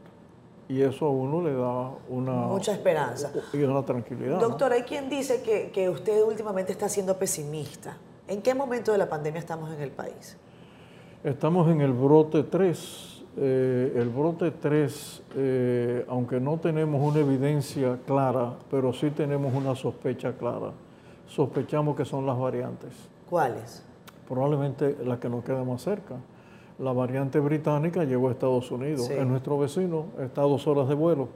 Y 0.67 0.81
eso 0.81 1.05
a 1.05 1.09
uno 1.09 1.41
le 1.41 1.53
da 1.53 1.91
una... 2.09 2.31
Mucha 2.47 2.71
esperanza. 2.71 3.31
Y 3.51 3.61
una 3.63 3.83
tranquilidad. 3.83 4.39
Doctor, 4.39 4.69
¿no? 4.69 4.75
hay 4.75 4.83
quien 4.83 5.09
dice 5.09 5.41
que, 5.41 5.69
que, 5.71 5.89
usted 5.89 6.23
últimamente 6.23 6.71
está 6.71 6.87
siendo 6.87 7.17
pesimista. 7.17 7.97
¿En 8.27 8.41
qué 8.41 8.55
momento 8.55 8.93
de 8.93 8.97
la 8.97 9.09
pandemia 9.09 9.39
estamos 9.39 9.73
en 9.73 9.81
el 9.81 9.91
país? 9.91 10.37
Estamos 11.23 11.69
en 11.69 11.81
el 11.81 11.91
brote 11.91 12.43
3. 12.43 13.23
Eh, 13.37 13.93
el 13.95 14.09
brote 14.09 14.51
3, 14.51 15.23
eh, 15.35 16.05
aunque 16.07 16.39
no 16.39 16.57
tenemos 16.57 17.01
una 17.01 17.19
evidencia 17.19 17.97
clara, 18.05 18.55
pero 18.69 18.93
sí 18.93 19.09
tenemos 19.09 19.53
una 19.53 19.75
sospecha 19.75 20.33
clara 20.33 20.71
sospechamos 21.31 21.95
que 21.95 22.05
son 22.05 22.25
las 22.25 22.37
variantes. 22.37 22.93
¿Cuáles? 23.29 23.83
Probablemente 24.27 24.97
la 25.05 25.19
que 25.19 25.29
nos 25.29 25.43
queda 25.43 25.63
más 25.63 25.81
cerca. 25.81 26.15
La 26.77 26.91
variante 26.91 27.39
británica 27.39 28.03
llegó 28.03 28.29
a 28.29 28.31
Estados 28.31 28.69
Unidos. 28.71 29.05
Sí. 29.05 29.13
Es 29.13 29.25
nuestro 29.25 29.57
vecino, 29.57 30.05
está 30.19 30.41
a 30.41 30.45
dos 30.45 30.67
horas 30.67 30.89
de 30.89 30.95
vuelo 30.95 31.29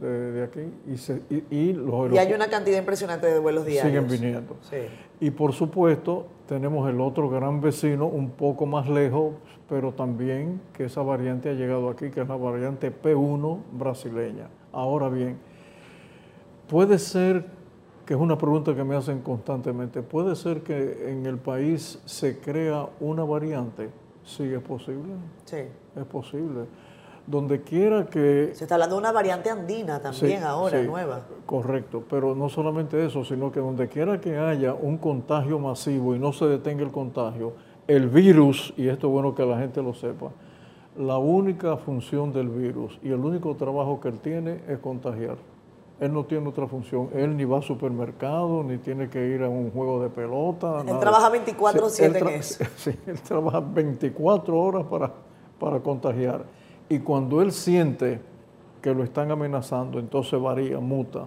de, 0.00 0.32
de, 0.32 0.44
aquí. 0.44 0.60
Y, 0.92 0.96
se, 0.98 1.22
y, 1.30 1.44
y, 1.50 1.72
los 1.72 2.12
y, 2.12 2.18
hay 2.18 2.32
una 2.32 2.48
cantidad 2.48 2.78
impresionante 2.78 3.26
de 3.26 3.38
vuelos 3.38 3.64
diarios. 3.64 4.04
Siguen 4.04 4.08
viniendo. 4.08 4.56
Sí. 4.68 4.78
Y 5.20 5.30
por 5.30 5.52
supuesto, 5.52 6.26
tenemos 6.48 6.88
el 6.90 7.00
otro 7.00 7.30
gran 7.30 7.60
vecino, 7.60 8.06
un 8.06 8.30
poco 8.30 8.66
más 8.66 8.88
lejos, 8.88 9.34
pero 9.68 9.92
también 9.92 10.60
que 10.74 10.84
esa 10.86 11.02
variante 11.02 11.50
ha 11.50 11.54
llegado 11.54 11.88
aquí, 11.88 12.10
que 12.10 12.20
es 12.20 12.28
la 12.28 12.36
variante 12.36 12.92
P1 12.92 13.58
brasileña. 13.72 14.48
Ahora 14.72 15.08
bien, 15.08 15.38
puede 16.68 16.98
ser 16.98 17.61
que 18.06 18.14
es 18.14 18.20
una 18.20 18.36
pregunta 18.36 18.74
que 18.74 18.84
me 18.84 18.96
hacen 18.96 19.20
constantemente. 19.20 20.02
¿Puede 20.02 20.34
ser 20.34 20.62
que 20.62 21.10
en 21.10 21.26
el 21.26 21.38
país 21.38 22.00
se 22.04 22.38
crea 22.38 22.88
una 23.00 23.24
variante? 23.24 23.90
Sí, 24.24 24.44
es 24.44 24.62
posible. 24.62 25.12
Sí. 25.44 25.58
Es 25.96 26.04
posible. 26.04 26.64
Donde 27.26 27.62
quiera 27.62 28.06
que... 28.06 28.50
Se 28.54 28.64
está 28.64 28.74
hablando 28.74 28.96
de 28.96 29.00
una 29.00 29.12
variante 29.12 29.48
andina 29.48 30.00
también 30.00 30.40
sí, 30.40 30.44
ahora, 30.44 30.80
sí, 30.80 30.86
nueva. 30.86 31.20
Correcto, 31.46 32.02
pero 32.10 32.34
no 32.34 32.48
solamente 32.48 33.04
eso, 33.04 33.24
sino 33.24 33.52
que 33.52 33.60
donde 33.60 33.88
quiera 33.88 34.20
que 34.20 34.36
haya 34.36 34.74
un 34.74 34.98
contagio 34.98 35.60
masivo 35.60 36.16
y 36.16 36.18
no 36.18 36.32
se 36.32 36.46
detenga 36.46 36.82
el 36.82 36.90
contagio, 36.90 37.52
el 37.86 38.08
virus, 38.08 38.74
y 38.76 38.88
esto 38.88 39.06
es 39.06 39.12
bueno 39.12 39.34
que 39.36 39.46
la 39.46 39.58
gente 39.58 39.80
lo 39.82 39.94
sepa, 39.94 40.30
la 40.96 41.18
única 41.18 41.76
función 41.76 42.32
del 42.32 42.48
virus 42.48 42.98
y 43.02 43.08
el 43.08 43.20
único 43.20 43.54
trabajo 43.54 44.00
que 44.00 44.08
él 44.08 44.18
tiene 44.18 44.60
es 44.66 44.78
contagiar. 44.78 45.36
Él 46.00 46.12
no 46.12 46.24
tiene 46.24 46.48
otra 46.48 46.66
función. 46.66 47.10
Él 47.14 47.36
ni 47.36 47.44
va 47.44 47.58
al 47.58 47.62
supermercado, 47.62 48.64
ni 48.64 48.78
tiene 48.78 49.08
que 49.08 49.24
ir 49.28 49.42
a 49.42 49.48
un 49.48 49.70
juego 49.70 50.02
de 50.02 50.08
pelota. 50.08 50.80
Él 50.80 50.86
nada. 50.86 51.00
trabaja 51.00 51.28
24 51.28 51.88
sí, 51.90 52.04
en 52.04 52.16
eso. 52.28 52.64
Sí, 52.76 52.90
él 53.06 53.20
trabaja 53.20 53.60
24 53.60 54.58
horas 54.58 54.84
para, 54.84 55.12
para 55.58 55.80
contagiar. 55.80 56.44
Y 56.88 56.98
cuando 56.98 57.40
él 57.40 57.52
siente 57.52 58.20
que 58.80 58.92
lo 58.92 59.04
están 59.04 59.30
amenazando, 59.30 59.98
entonces 59.98 60.40
varía, 60.40 60.80
muta, 60.80 61.26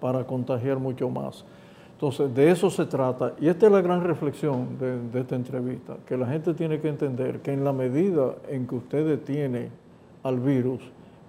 para 0.00 0.24
contagiar 0.26 0.78
mucho 0.78 1.08
más. 1.08 1.44
Entonces, 1.92 2.34
de 2.34 2.50
eso 2.50 2.70
se 2.70 2.86
trata. 2.86 3.34
Y 3.40 3.48
esta 3.48 3.66
es 3.66 3.72
la 3.72 3.80
gran 3.80 4.04
reflexión 4.04 4.78
de, 4.78 5.00
de 5.00 5.20
esta 5.20 5.34
entrevista, 5.34 5.96
que 6.06 6.16
la 6.16 6.26
gente 6.26 6.54
tiene 6.54 6.80
que 6.80 6.88
entender 6.88 7.40
que 7.40 7.52
en 7.52 7.64
la 7.64 7.72
medida 7.72 8.36
en 8.48 8.66
que 8.66 8.74
usted 8.74 9.06
detiene 9.06 9.70
al 10.22 10.38
virus, 10.40 10.80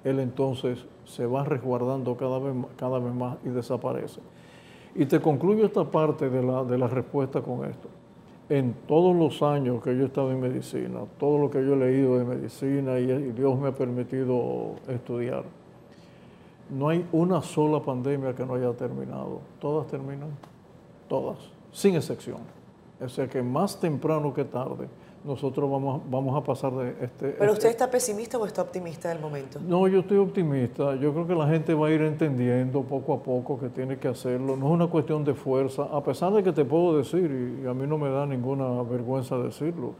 él 0.03 0.19
entonces 0.19 0.85
se 1.05 1.25
va 1.25 1.43
resguardando 1.43 2.15
cada 2.17 2.39
vez, 2.39 2.53
cada 2.77 2.99
vez 2.99 3.13
más 3.13 3.37
y 3.45 3.49
desaparece. 3.49 4.21
Y 4.95 5.05
te 5.05 5.19
concluyo 5.19 5.65
esta 5.65 5.85
parte 5.85 6.29
de 6.29 6.43
la, 6.43 6.63
de 6.63 6.77
respuesta 6.87 7.41
con 7.41 7.65
esto. 7.65 7.87
En 8.49 8.73
todos 8.87 9.15
los 9.15 9.41
años 9.41 9.81
que 9.81 9.95
yo 9.95 10.03
he 10.03 10.05
estado 10.07 10.31
en 10.31 10.41
medicina, 10.41 10.99
todo 11.17 11.37
lo 11.37 11.49
que 11.49 11.65
yo 11.65 11.73
he 11.73 11.77
leído 11.77 12.17
de 12.17 12.25
medicina 12.25 12.99
y, 12.99 13.09
y 13.09 13.31
Dios 13.31 13.57
me 13.57 13.69
ha 13.69 13.71
permitido 13.71 14.75
estudiar, 14.89 15.45
no 16.69 16.89
hay 16.89 17.05
una 17.11 17.41
sola 17.41 17.81
pandemia 17.81 18.33
que 18.33 18.45
no 18.45 18.55
haya 18.55 18.73
terminado. 18.73 19.41
Todas 19.59 19.87
terminan, 19.87 20.29
todas, 21.07 21.37
sin 21.71 21.95
excepción. 21.95 22.39
O 22.99 23.09
sea 23.09 23.27
que 23.27 23.41
más 23.41 23.79
temprano 23.79 24.33
que 24.33 24.45
tarde, 24.45 24.87
nosotros 25.23 25.69
vamos, 25.69 26.01
vamos 26.09 26.35
a 26.35 26.43
pasar 26.43 26.73
de 26.73 26.95
este... 27.01 27.29
¿Pero 27.29 27.51
usted 27.51 27.69
este, 27.69 27.83
está 27.83 27.91
pesimista 27.91 28.37
o 28.37 28.45
está 28.45 28.61
optimista 28.61 29.09
del 29.09 29.19
momento? 29.19 29.59
No, 29.59 29.87
yo 29.87 29.99
estoy 29.99 30.17
optimista. 30.17 30.95
Yo 30.95 31.13
creo 31.13 31.27
que 31.27 31.35
la 31.35 31.47
gente 31.47 31.73
va 31.73 31.87
a 31.87 31.91
ir 31.91 32.01
entendiendo 32.01 32.81
poco 32.81 33.13
a 33.13 33.21
poco 33.21 33.59
que 33.59 33.69
tiene 33.69 33.97
que 33.97 34.07
hacerlo. 34.07 34.55
No 34.57 34.67
es 34.67 34.71
una 34.71 34.87
cuestión 34.87 35.23
de 35.23 35.33
fuerza, 35.33 35.83
a 35.83 36.03
pesar 36.03 36.33
de 36.33 36.43
que 36.43 36.51
te 36.51 36.65
puedo 36.65 36.97
decir, 36.97 37.59
y 37.63 37.67
a 37.67 37.73
mí 37.73 37.85
no 37.85 37.97
me 37.97 38.09
da 38.09 38.25
ninguna 38.25 38.81
vergüenza 38.81 39.37
decirlo, 39.37 39.93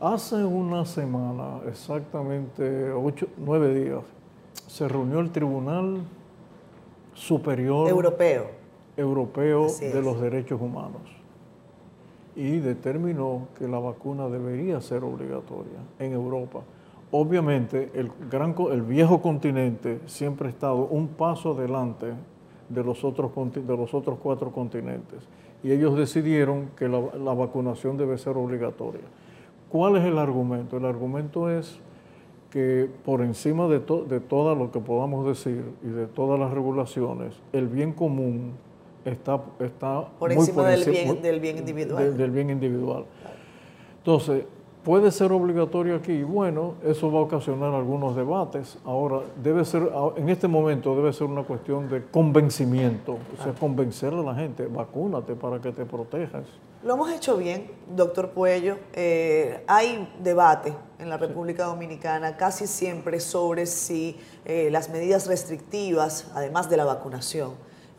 hace 0.00 0.36
una 0.36 0.86
semana, 0.86 1.60
exactamente 1.68 2.90
ocho, 2.92 3.26
nueve 3.36 3.74
días, 3.74 4.02
se 4.66 4.88
reunió 4.88 5.20
el 5.20 5.30
Tribunal 5.30 5.98
Superior 7.14 7.88
Europeo, 7.88 8.46
Europeo 8.96 9.66
de 9.80 10.02
los 10.02 10.20
Derechos 10.20 10.60
Humanos 10.60 11.17
y 12.38 12.60
determinó 12.60 13.48
que 13.58 13.66
la 13.66 13.80
vacuna 13.80 14.28
debería 14.28 14.80
ser 14.80 15.02
obligatoria 15.02 15.80
en 15.98 16.12
Europa. 16.12 16.60
Obviamente, 17.10 17.90
el, 17.94 18.12
gran, 18.30 18.54
el 18.70 18.82
viejo 18.82 19.20
continente 19.20 19.98
siempre 20.06 20.46
ha 20.46 20.50
estado 20.50 20.86
un 20.86 21.08
paso 21.08 21.50
adelante 21.50 22.06
de 22.68 22.84
los 22.84 23.02
otros, 23.02 23.32
de 23.54 23.76
los 23.76 23.92
otros 23.92 24.20
cuatro 24.22 24.52
continentes 24.52 25.18
y 25.64 25.72
ellos 25.72 25.96
decidieron 25.96 26.70
que 26.76 26.88
la, 26.88 27.34
vacunación 27.34 27.96
debe 27.96 28.16
ser 28.18 28.36
obligatoria. 28.36 29.02
¿Cuál 29.68 29.96
es 29.96 30.04
el 30.04 30.16
argumento? 30.16 30.76
El 30.76 30.84
argumento 30.84 31.50
es 31.50 31.80
que 32.50 32.88
por 33.04 33.20
encima 33.20 33.66
de, 33.66 33.80
de 33.80 34.20
todo 34.20 34.54
lo 34.54 34.70
que 34.70 34.78
podamos 34.78 35.26
decir 35.26 35.64
y 35.82 35.88
de 35.88 36.06
todas 36.06 36.38
las 36.38 36.52
regulaciones, 36.52 37.34
el 37.52 37.66
bien 37.66 37.92
común 37.92 38.52
está, 39.04 39.40
está 39.60 40.08
por 40.18 40.32
encima, 40.32 40.68
del, 40.68 40.84
bien, 40.84 41.22
del 41.22 41.40
bien 41.40 41.58
individual. 41.58 42.16
del 42.16 42.30
bien 42.30 42.50
individual. 42.50 43.04
Entonces, 43.98 44.44
¿Puede 44.88 45.10
ser 45.10 45.32
obligatorio 45.32 45.96
aquí? 45.96 46.22
Bueno, 46.22 46.76
eso 46.82 47.12
va 47.12 47.18
a 47.18 47.22
ocasionar 47.24 47.74
algunos 47.74 48.16
debates. 48.16 48.78
Ahora, 48.86 49.20
debe 49.42 49.62
ser, 49.66 49.86
en 50.16 50.30
este 50.30 50.48
momento 50.48 50.96
debe 50.96 51.12
ser 51.12 51.26
una 51.26 51.42
cuestión 51.42 51.90
de 51.90 52.06
convencimiento, 52.06 53.18
o 53.38 53.42
sea, 53.42 53.52
convencer 53.52 54.14
a 54.14 54.22
la 54.22 54.34
gente, 54.34 54.66
vacúnate 54.66 55.34
para 55.34 55.60
que 55.60 55.72
te 55.72 55.84
protejas. 55.84 56.44
Lo 56.82 56.94
hemos 56.94 57.12
hecho 57.12 57.36
bien, 57.36 57.70
doctor 57.94 58.30
Puello. 58.30 58.78
Eh, 58.94 59.62
hay 59.66 60.10
debate 60.22 60.72
en 60.98 61.10
la 61.10 61.18
República 61.18 61.64
Dominicana 61.64 62.38
casi 62.38 62.66
siempre 62.66 63.20
sobre 63.20 63.66
si 63.66 64.16
eh, 64.46 64.70
las 64.70 64.88
medidas 64.88 65.26
restrictivas, 65.26 66.30
además 66.34 66.70
de 66.70 66.78
la 66.78 66.86
vacunación, 66.86 67.50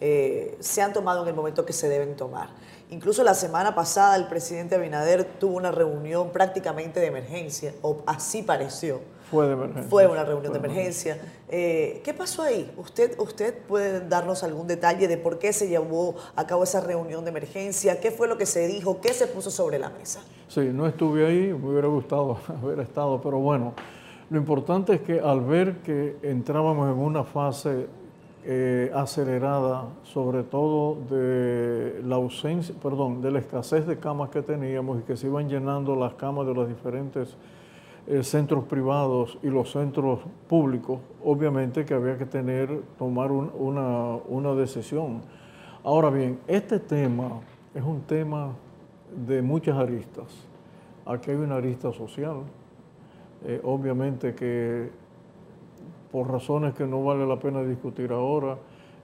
eh, 0.01 0.57
se 0.59 0.81
han 0.81 0.93
tomado 0.93 1.23
en 1.23 1.27
el 1.29 1.33
momento 1.33 1.65
que 1.65 1.73
se 1.73 1.89
deben 1.89 2.15
tomar. 2.15 2.49
Incluso 2.91 3.23
la 3.23 3.35
semana 3.35 3.75
pasada 3.75 4.15
el 4.15 4.27
presidente 4.27 4.75
Abinader 4.75 5.23
tuvo 5.23 5.57
una 5.57 5.71
reunión 5.71 6.31
prácticamente 6.31 6.99
de 6.99 7.07
emergencia, 7.07 7.73
o 7.83 8.01
así 8.07 8.41
pareció. 8.41 8.99
Fue 9.29 9.45
de 9.45 9.53
emergencia. 9.53 9.89
Fue 9.89 10.07
una 10.07 10.23
reunión 10.23 10.51
de 10.51 10.57
emergencia. 10.57 11.21
Eh, 11.49 12.01
¿Qué 12.03 12.15
pasó 12.15 12.41
ahí? 12.41 12.73
¿Usted, 12.77 13.19
¿Usted 13.19 13.53
puede 13.67 14.07
darnos 14.07 14.43
algún 14.43 14.65
detalle 14.65 15.07
de 15.07 15.17
por 15.17 15.37
qué 15.37 15.53
se 15.53 15.67
llevó 15.67 16.15
a 16.35 16.47
cabo 16.47 16.63
esa 16.63 16.81
reunión 16.81 17.23
de 17.25 17.29
emergencia? 17.29 17.99
¿Qué 17.99 18.09
fue 18.09 18.27
lo 18.27 18.39
que 18.39 18.47
se 18.47 18.67
dijo? 18.67 18.99
¿Qué 19.01 19.13
se 19.13 19.27
puso 19.27 19.51
sobre 19.51 19.77
la 19.77 19.89
mesa? 19.91 20.21
Sí, 20.47 20.61
no 20.73 20.87
estuve 20.87 21.27
ahí, 21.27 21.53
me 21.53 21.69
hubiera 21.69 21.87
gustado 21.87 22.39
haber 22.47 22.79
estado, 22.79 23.21
pero 23.21 23.37
bueno, 23.37 23.73
lo 24.31 24.37
importante 24.39 24.95
es 24.95 25.01
que 25.01 25.19
al 25.19 25.41
ver 25.41 25.77
que 25.83 26.17
entrábamos 26.23 26.91
en 26.91 26.97
una 26.97 27.23
fase 27.23 27.87
eh, 28.51 28.89
acelerada, 28.95 29.89
sobre 30.01 30.41
todo 30.41 30.97
de 31.07 32.01
la 32.03 32.15
ausencia, 32.15 32.73
perdón, 32.81 33.21
de 33.21 33.29
la 33.29 33.37
escasez 33.37 33.85
de 33.85 33.99
camas 33.99 34.31
que 34.31 34.41
teníamos 34.41 35.01
y 35.01 35.03
que 35.03 35.15
se 35.15 35.27
iban 35.27 35.47
llenando 35.47 35.95
las 35.95 36.15
camas 36.15 36.47
de 36.47 36.55
los 36.55 36.67
diferentes 36.67 37.37
eh, 38.07 38.23
centros 38.23 38.63
privados 38.63 39.37
y 39.43 39.49
los 39.49 39.71
centros 39.71 40.21
públicos, 40.47 40.99
obviamente 41.23 41.85
que 41.85 41.93
había 41.93 42.17
que 42.17 42.25
tener, 42.25 42.81
tomar 42.97 43.31
una, 43.31 44.15
una 44.27 44.55
decisión. 44.55 45.21
Ahora 45.83 46.09
bien, 46.09 46.39
este 46.47 46.79
tema 46.79 47.41
es 47.75 47.83
un 47.83 48.01
tema 48.01 48.55
de 49.27 49.43
muchas 49.43 49.77
aristas. 49.77 50.25
Aquí 51.05 51.29
hay 51.29 51.37
una 51.37 51.57
arista 51.57 51.93
social, 51.93 52.37
eh, 53.45 53.61
obviamente 53.63 54.33
que 54.33 54.89
por 56.11 56.31
razones 56.31 56.73
que 56.73 56.85
no 56.85 57.03
vale 57.03 57.25
la 57.25 57.39
pena 57.39 57.63
discutir 57.63 58.11
ahora. 58.11 58.57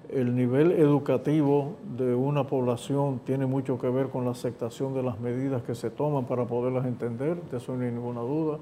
El 0.09 0.35
nivel 0.35 0.71
educativo 0.71 1.73
de 1.97 2.13
una 2.13 2.45
población 2.45 3.21
tiene 3.25 3.45
mucho 3.45 3.79
que 3.79 3.89
ver 3.89 4.09
con 4.09 4.25
la 4.25 4.31
aceptación 4.31 4.93
de 4.93 5.01
las 5.01 5.19
medidas 5.19 5.63
que 5.63 5.73
se 5.73 5.89
toman 5.89 6.25
para 6.25 6.45
poderlas 6.45 6.85
entender, 6.85 7.41
de 7.49 7.57
eso 7.57 7.75
no 7.75 7.83
hay 7.83 7.91
ninguna 7.91 8.21
duda. 8.21 8.59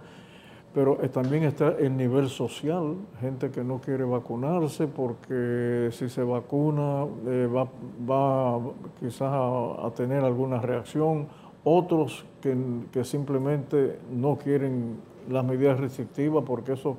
Pero 0.74 0.96
también 1.12 1.44
está 1.44 1.76
el 1.78 1.96
nivel 1.96 2.30
social, 2.30 2.96
gente 3.22 3.52
que 3.52 3.64
no 3.64 3.80
quiere 3.80 4.06
vacunarse 4.06 4.88
porque 4.88 5.90
si 5.92 6.10
se 6.10 6.24
vacuna 6.24 7.06
eh, 7.28 7.48
va, 7.48 7.68
va, 8.10 8.60
quizás 9.00 9.30
a, 9.32 9.92
tener 9.96 10.24
alguna 10.24 10.60
reacción, 10.60 11.28
otros 11.64 12.26
que, 12.42 12.58
que 12.92 13.04
simplemente 13.04 14.00
no 14.12 14.38
quieren 14.38 14.96
las 15.30 15.46
medidas 15.46 15.80
restrictivas 15.80 16.44
porque 16.44 16.74
eso 16.74 16.98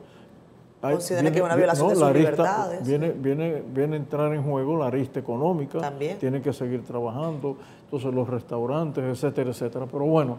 Considera 0.92 1.30
que 1.30 1.38
es 1.38 1.44
una 1.44 1.56
violación 1.56 1.88
de 1.88 1.96
sus 1.96 2.12
libertades. 2.12 2.86
Viene, 2.86 3.12
viene, 3.12 3.62
viene 3.66 3.96
a 3.96 3.98
entrar 3.98 4.34
en 4.34 4.42
juego 4.42 4.76
la 4.76 4.86
arista 4.86 5.20
económica. 5.20 5.78
También. 5.78 6.18
Tiene 6.18 6.40
que 6.42 6.52
seguir 6.52 6.82
trabajando. 6.84 7.56
Entonces 7.84 8.12
los 8.12 8.28
restaurantes, 8.28 9.04
etcétera, 9.04 9.50
etcétera. 9.50 9.86
Pero 9.90 10.04
bueno, 10.04 10.38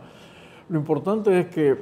lo 0.69 0.79
importante 0.79 1.39
es 1.39 1.47
que 1.47 1.77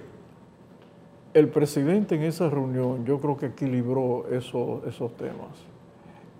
el 1.33 1.49
presidente 1.49 2.15
en 2.15 2.23
esa 2.23 2.49
reunión 2.49 3.05
yo 3.05 3.19
creo 3.19 3.37
que 3.37 3.47
equilibró 3.47 4.27
esos, 4.31 4.83
esos 4.85 5.15
temas. 5.17 5.49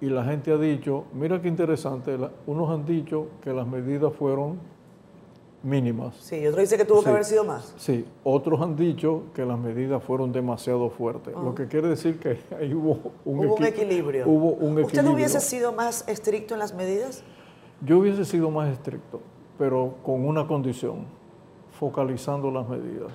Y 0.01 0.07
la 0.07 0.23
gente 0.23 0.51
ha 0.51 0.57
dicho, 0.57 1.05
mira 1.13 1.41
qué 1.41 1.47
interesante, 1.47 2.17
unos 2.45 2.69
han 2.69 2.86
dicho 2.86 3.27
que 3.41 3.53
las 3.53 3.65
medidas 3.65 4.13
fueron 4.13 4.59
mínimas. 5.63 6.15
Sí, 6.17 6.45
otros 6.45 6.62
dicen 6.62 6.78
que 6.78 6.86
tuvo 6.86 7.02
que 7.04 7.10
haber 7.10 7.26
sido 7.26 7.43
más. 7.43 7.73
Sí, 7.78 8.06
otros 8.23 8.62
han 8.62 8.76
dicho 8.76 9.23
que 9.34 9.45
las 9.45 9.58
medidas 9.58 10.04
fueron 10.04 10.32
demasiado 10.32 10.89
fuertes, 10.89 11.34
lo 11.34 11.56
que 11.56 11.67
quiere 11.67 11.88
decir 11.88 12.19
que 12.19 12.38
ahí 12.60 12.73
hubo 12.73 13.13
un, 13.26 13.39
hubo 13.45 13.56
un 13.56 13.65
equilibrio. 13.65 14.28
Hubo 14.28 14.49
un 14.49 14.80
equilibrio. 14.80 14.86
¿Usted 14.86 15.08
hubiese 15.08 15.39
sido 15.39 15.71
más 15.71 16.08
estricto 16.08 16.54
en 16.54 16.60
las 16.60 16.73
medidas? 16.73 17.23
Yo 17.82 17.99
hubiese 17.99 18.26
sido 18.26 18.52
más 18.52 18.69
estricto, 18.71 19.21
pero 19.58 19.95
con 20.04 20.26
una 20.26 20.47
condición, 20.47 21.06
focalizando 21.80 22.52
las 22.52 22.67
medidas, 22.67 23.12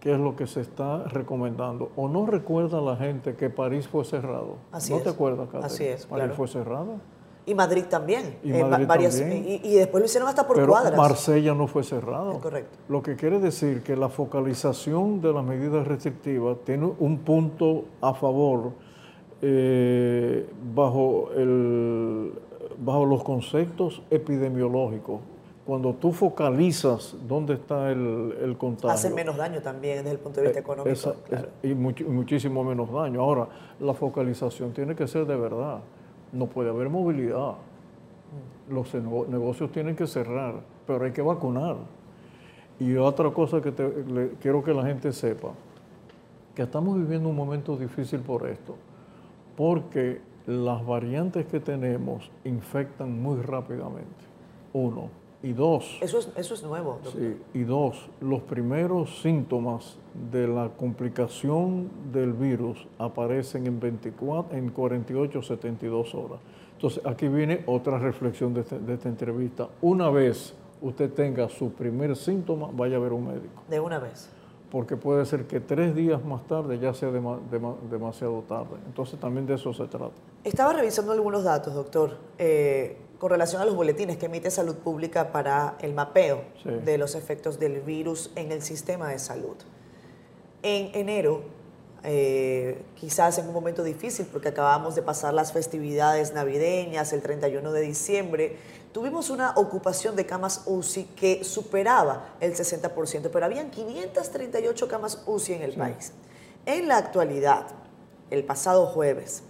que 0.00 0.12
es 0.12 0.18
lo 0.18 0.36
que 0.36 0.46
se 0.46 0.60
está 0.60 1.04
recomendando. 1.04 1.90
¿O 1.96 2.08
no 2.08 2.26
recuerda 2.26 2.80
la 2.80 2.96
gente 2.96 3.34
que 3.34 3.48
París 3.48 3.88
fue 3.88 4.04
cerrado? 4.04 4.56
Así 4.72 4.92
¿No 4.92 4.98
es. 4.98 5.04
te 5.04 5.10
acuerdas, 5.10 5.46
Catherine? 5.46 5.66
Así 5.66 5.84
es, 5.84 6.06
París 6.06 6.32
fue 6.36 6.48
cerrado. 6.48 7.00
Y 7.46 7.54
Madrid 7.54 7.84
también. 7.88 8.38
Y, 8.42 8.50
Madrid 8.50 8.88
también. 8.88 9.60
Y, 9.62 9.74
después 9.74 10.00
lo 10.00 10.06
hicieron 10.06 10.28
hasta 10.28 10.46
por 10.48 10.56
Pero 10.56 10.68
cuadras. 10.68 10.96
Marsella 10.98 11.54
no 11.54 11.68
fue 11.68 11.84
cerrado. 11.84 12.40
correcto. 12.40 12.76
Lo 12.88 13.02
que 13.02 13.14
quiere 13.14 13.38
decir 13.38 13.84
que 13.84 13.94
la 13.94 14.08
focalización 14.08 15.20
de 15.20 15.32
las 15.32 15.44
medidas 15.44 15.86
restrictivas 15.86 16.58
tiene 16.64 16.90
un 16.98 17.18
punto 17.18 17.84
a 18.00 18.14
favor 18.14 18.72
eh, 19.42 20.44
bajo, 20.74 21.30
el, 21.36 22.32
bajo 22.78 23.06
los 23.06 23.22
conceptos 23.22 24.02
epidemiológicos. 24.10 25.20
Cuando 25.64 25.94
tú 25.94 26.12
focalizas 26.12 27.14
dónde 27.28 27.54
está 27.54 27.92
el, 27.92 28.36
el 28.42 28.56
contagio. 28.56 28.90
Hace 28.90 29.10
menos 29.10 29.36
daño 29.36 29.62
también 29.62 29.98
desde 29.98 30.12
el 30.12 30.18
punto 30.18 30.40
de 30.40 30.48
vista 30.48 30.58
eh, 30.58 30.62
económico. 30.62 31.14
y 31.62 31.74
muchísimo 31.74 32.64
menos 32.64 32.92
daño. 32.92 33.20
Ahora, 33.20 33.48
la 33.78 33.94
focalización 33.94 34.72
tiene 34.72 34.96
que 34.96 35.06
ser 35.06 35.26
de 35.26 35.36
verdad 35.36 35.80
no 36.36 36.46
puede 36.46 36.70
haber 36.70 36.88
movilidad. 36.88 37.54
Los 38.68 38.92
negocios 38.94 39.70
tienen 39.72 39.96
que 39.96 40.06
cerrar, 40.06 40.60
pero 40.86 41.04
hay 41.04 41.12
que 41.12 41.22
vacunar. 41.22 41.76
Y 42.78 42.96
otra 42.96 43.30
cosa 43.30 43.60
que 43.60 43.72
quiero 44.40 44.62
que 44.62 44.74
la 44.74 44.84
gente 44.84 45.12
sepa, 45.12 45.52
que 46.54 46.62
estamos 46.62 46.98
viviendo 46.98 47.28
un 47.28 47.36
momento 47.36 47.76
difícil 47.76 48.20
por 48.20 48.46
esto, 48.46 48.76
porque 49.56 50.20
las 50.46 50.84
variantes 50.84 51.46
que 51.46 51.60
tenemos 51.60 52.30
infectan 52.44 53.20
muy 53.20 53.40
rápidamente. 53.40 54.24
Uno. 54.72 55.25
Y 55.46 55.52
dos. 55.52 55.98
Eso 56.00 56.18
es, 56.18 56.28
eso 56.34 56.54
es 56.54 56.62
nuevo. 56.64 56.98
Sí, 57.12 57.36
y 57.54 57.62
dos, 57.62 58.08
los 58.20 58.42
primeros 58.42 59.20
síntomas 59.20 59.96
de 60.32 60.48
la 60.48 60.70
complicación 60.76 61.88
del 62.12 62.32
virus 62.32 62.84
aparecen 62.98 63.64
en, 63.68 63.78
24, 63.78 64.58
en 64.58 64.70
48 64.70 65.42
72 65.42 66.14
horas. 66.16 66.40
Entonces, 66.72 67.00
aquí 67.06 67.28
viene 67.28 67.62
otra 67.66 67.96
reflexión 67.96 68.54
de, 68.54 68.62
este, 68.62 68.80
de 68.80 68.94
esta 68.94 69.08
entrevista. 69.08 69.68
Una 69.82 70.10
vez 70.10 70.52
usted 70.82 71.12
tenga 71.12 71.48
su 71.48 71.70
primer 71.70 72.16
síntoma, 72.16 72.68
vaya 72.72 72.96
a 72.96 72.98
ver 72.98 73.12
un 73.12 73.28
médico. 73.28 73.62
De 73.70 73.78
una 73.78 74.00
vez. 74.00 74.28
Porque 74.72 74.96
puede 74.96 75.24
ser 75.26 75.46
que 75.46 75.60
tres 75.60 75.94
días 75.94 76.24
más 76.24 76.44
tarde 76.48 76.80
ya 76.80 76.92
sea 76.92 77.12
demasiado 77.12 78.42
tarde. 78.48 78.78
Entonces, 78.84 79.20
también 79.20 79.46
de 79.46 79.54
eso 79.54 79.72
se 79.72 79.86
trata. 79.86 80.10
Estaba 80.42 80.72
revisando 80.72 81.12
algunos 81.12 81.44
datos, 81.44 81.72
doctor. 81.72 82.16
Eh, 82.36 82.96
con 83.18 83.30
relación 83.30 83.62
a 83.62 83.64
los 83.64 83.74
boletines 83.74 84.18
que 84.18 84.26
emite 84.26 84.50
Salud 84.50 84.76
Pública 84.76 85.32
para 85.32 85.76
el 85.80 85.94
mapeo 85.94 86.44
de 86.64 86.98
los 86.98 87.14
efectos 87.14 87.58
del 87.58 87.80
virus 87.80 88.30
en 88.36 88.52
el 88.52 88.62
sistema 88.62 89.08
de 89.08 89.18
salud. 89.18 89.56
En 90.62 90.90
enero, 90.94 91.42
eh, 92.04 92.82
quizás 92.94 93.38
en 93.38 93.48
un 93.48 93.54
momento 93.54 93.82
difícil 93.82 94.26
porque 94.26 94.48
acabamos 94.48 94.94
de 94.94 95.02
pasar 95.02 95.34
las 95.34 95.52
festividades 95.52 96.34
navideñas, 96.34 97.12
el 97.12 97.22
31 97.22 97.72
de 97.72 97.80
diciembre, 97.80 98.56
tuvimos 98.92 99.30
una 99.30 99.54
ocupación 99.56 100.14
de 100.14 100.26
camas 100.26 100.62
UCI 100.66 101.04
que 101.16 101.42
superaba 101.42 102.34
el 102.40 102.54
60%, 102.54 103.30
pero 103.32 103.44
habían 103.46 103.70
538 103.70 104.88
camas 104.88 105.22
UCI 105.26 105.54
en 105.54 105.62
el 105.62 105.72
país. 105.72 106.12
En 106.66 106.86
la 106.88 106.98
actualidad, 106.98 107.66
el 108.30 108.44
pasado 108.44 108.86
jueves, 108.86 109.42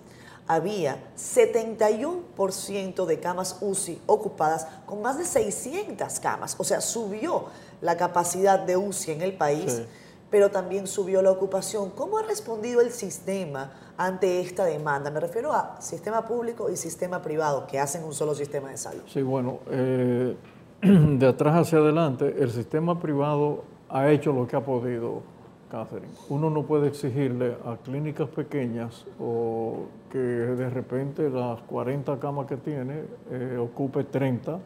había 0.49 0.99
71% 1.17 3.07
de 3.07 3.21
camas 3.21 3.59
UCI 3.61 4.01
ocupadas 4.07 4.67
con 4.87 5.03
más 5.03 5.19
de 5.19 5.25
600 5.25 6.21
camas. 6.21 6.55
O 6.59 6.65
sea, 6.65 6.81
subió 6.81 7.47
la 7.81 7.97
capacidad 7.97 8.59
de 8.61 8.77
UCI 8.77 9.13
en 9.13 9.23
el 9.23 9.33
país, 9.35 9.83
pero 10.31 10.51
también 10.51 10.87
subió 10.87 11.23
la 11.23 11.31
ocupación. 11.31 11.91
¿Cómo 11.91 12.19
ha 12.19 12.23
respondido 12.23 12.81
el 12.81 12.91
sistema 12.91 13.73
ante 13.97 14.41
esta 14.41 14.65
demanda? 14.65 15.11
Me 15.11 15.21
refiero 15.21 15.53
a 15.53 15.81
sistema 15.81 16.25
público 16.25 16.71
y 16.71 16.77
sistema 16.77 17.23
privado, 17.23 17.67
que 17.67 17.79
hacen 17.79 18.05
un 18.05 18.15
solo 18.15 18.35
sistema 18.35 18.71
de 18.71 18.77
salud. 18.77 19.03
Sí, 19.07 19.23
bueno, 19.23 19.61
eh, 19.71 20.37
de 20.83 21.27
atrás 21.27 21.67
hacia 21.67 21.79
adelante, 21.79 22.37
el 22.39 22.51
sistema 22.51 23.01
privado 23.01 23.65
ha 23.89 24.11
hecho 24.11 24.33
lo 24.33 24.47
que 24.47 24.57
ha 24.57 24.65
podido 24.65 25.23
Catherine. 25.71 26.13
Uno 26.29 26.51
no 26.51 26.63
puede 26.63 26.89
exigirle 26.89 27.57
a 27.65 27.77
clínicas 27.77 28.29
pequeñas 28.29 29.05
o 29.19 29.87
que 30.11 30.19
de 30.19 30.71
repente 30.71 31.29
las 31.29 31.61
40 31.63 32.19
camas 32.19 32.47
que 32.47 32.57
tiene 32.57 33.03
eh, 33.31 33.59
ocupe 33.59 34.05
30 34.05 34.59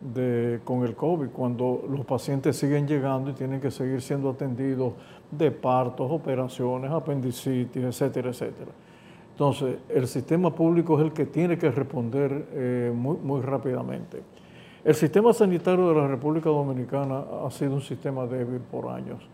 de, 0.00 0.60
con 0.64 0.84
el 0.84 0.94
COVID, 0.94 1.28
cuando 1.28 1.84
los 1.88 2.04
pacientes 2.04 2.56
siguen 2.56 2.86
llegando 2.86 3.30
y 3.30 3.32
tienen 3.32 3.60
que 3.60 3.70
seguir 3.70 4.02
siendo 4.02 4.30
atendidos 4.30 4.92
de 5.30 5.50
partos, 5.50 6.10
operaciones, 6.10 6.90
apendicitis, 6.90 7.82
etcétera, 7.82 8.30
etcétera. 8.30 8.70
Entonces, 9.32 9.76
el 9.88 10.06
sistema 10.06 10.54
público 10.54 10.98
es 10.98 11.06
el 11.06 11.12
que 11.12 11.26
tiene 11.26 11.58
que 11.58 11.70
responder 11.70 12.48
eh, 12.52 12.92
muy, 12.94 13.16
muy 13.18 13.40
rápidamente. 13.42 14.22
El 14.84 14.94
sistema 14.94 15.32
sanitario 15.32 15.88
de 15.88 15.94
la 15.94 16.06
República 16.06 16.48
Dominicana 16.48 17.24
ha 17.44 17.50
sido 17.50 17.74
un 17.74 17.82
sistema 17.82 18.26
débil 18.26 18.60
por 18.60 18.88
años. 18.88 19.28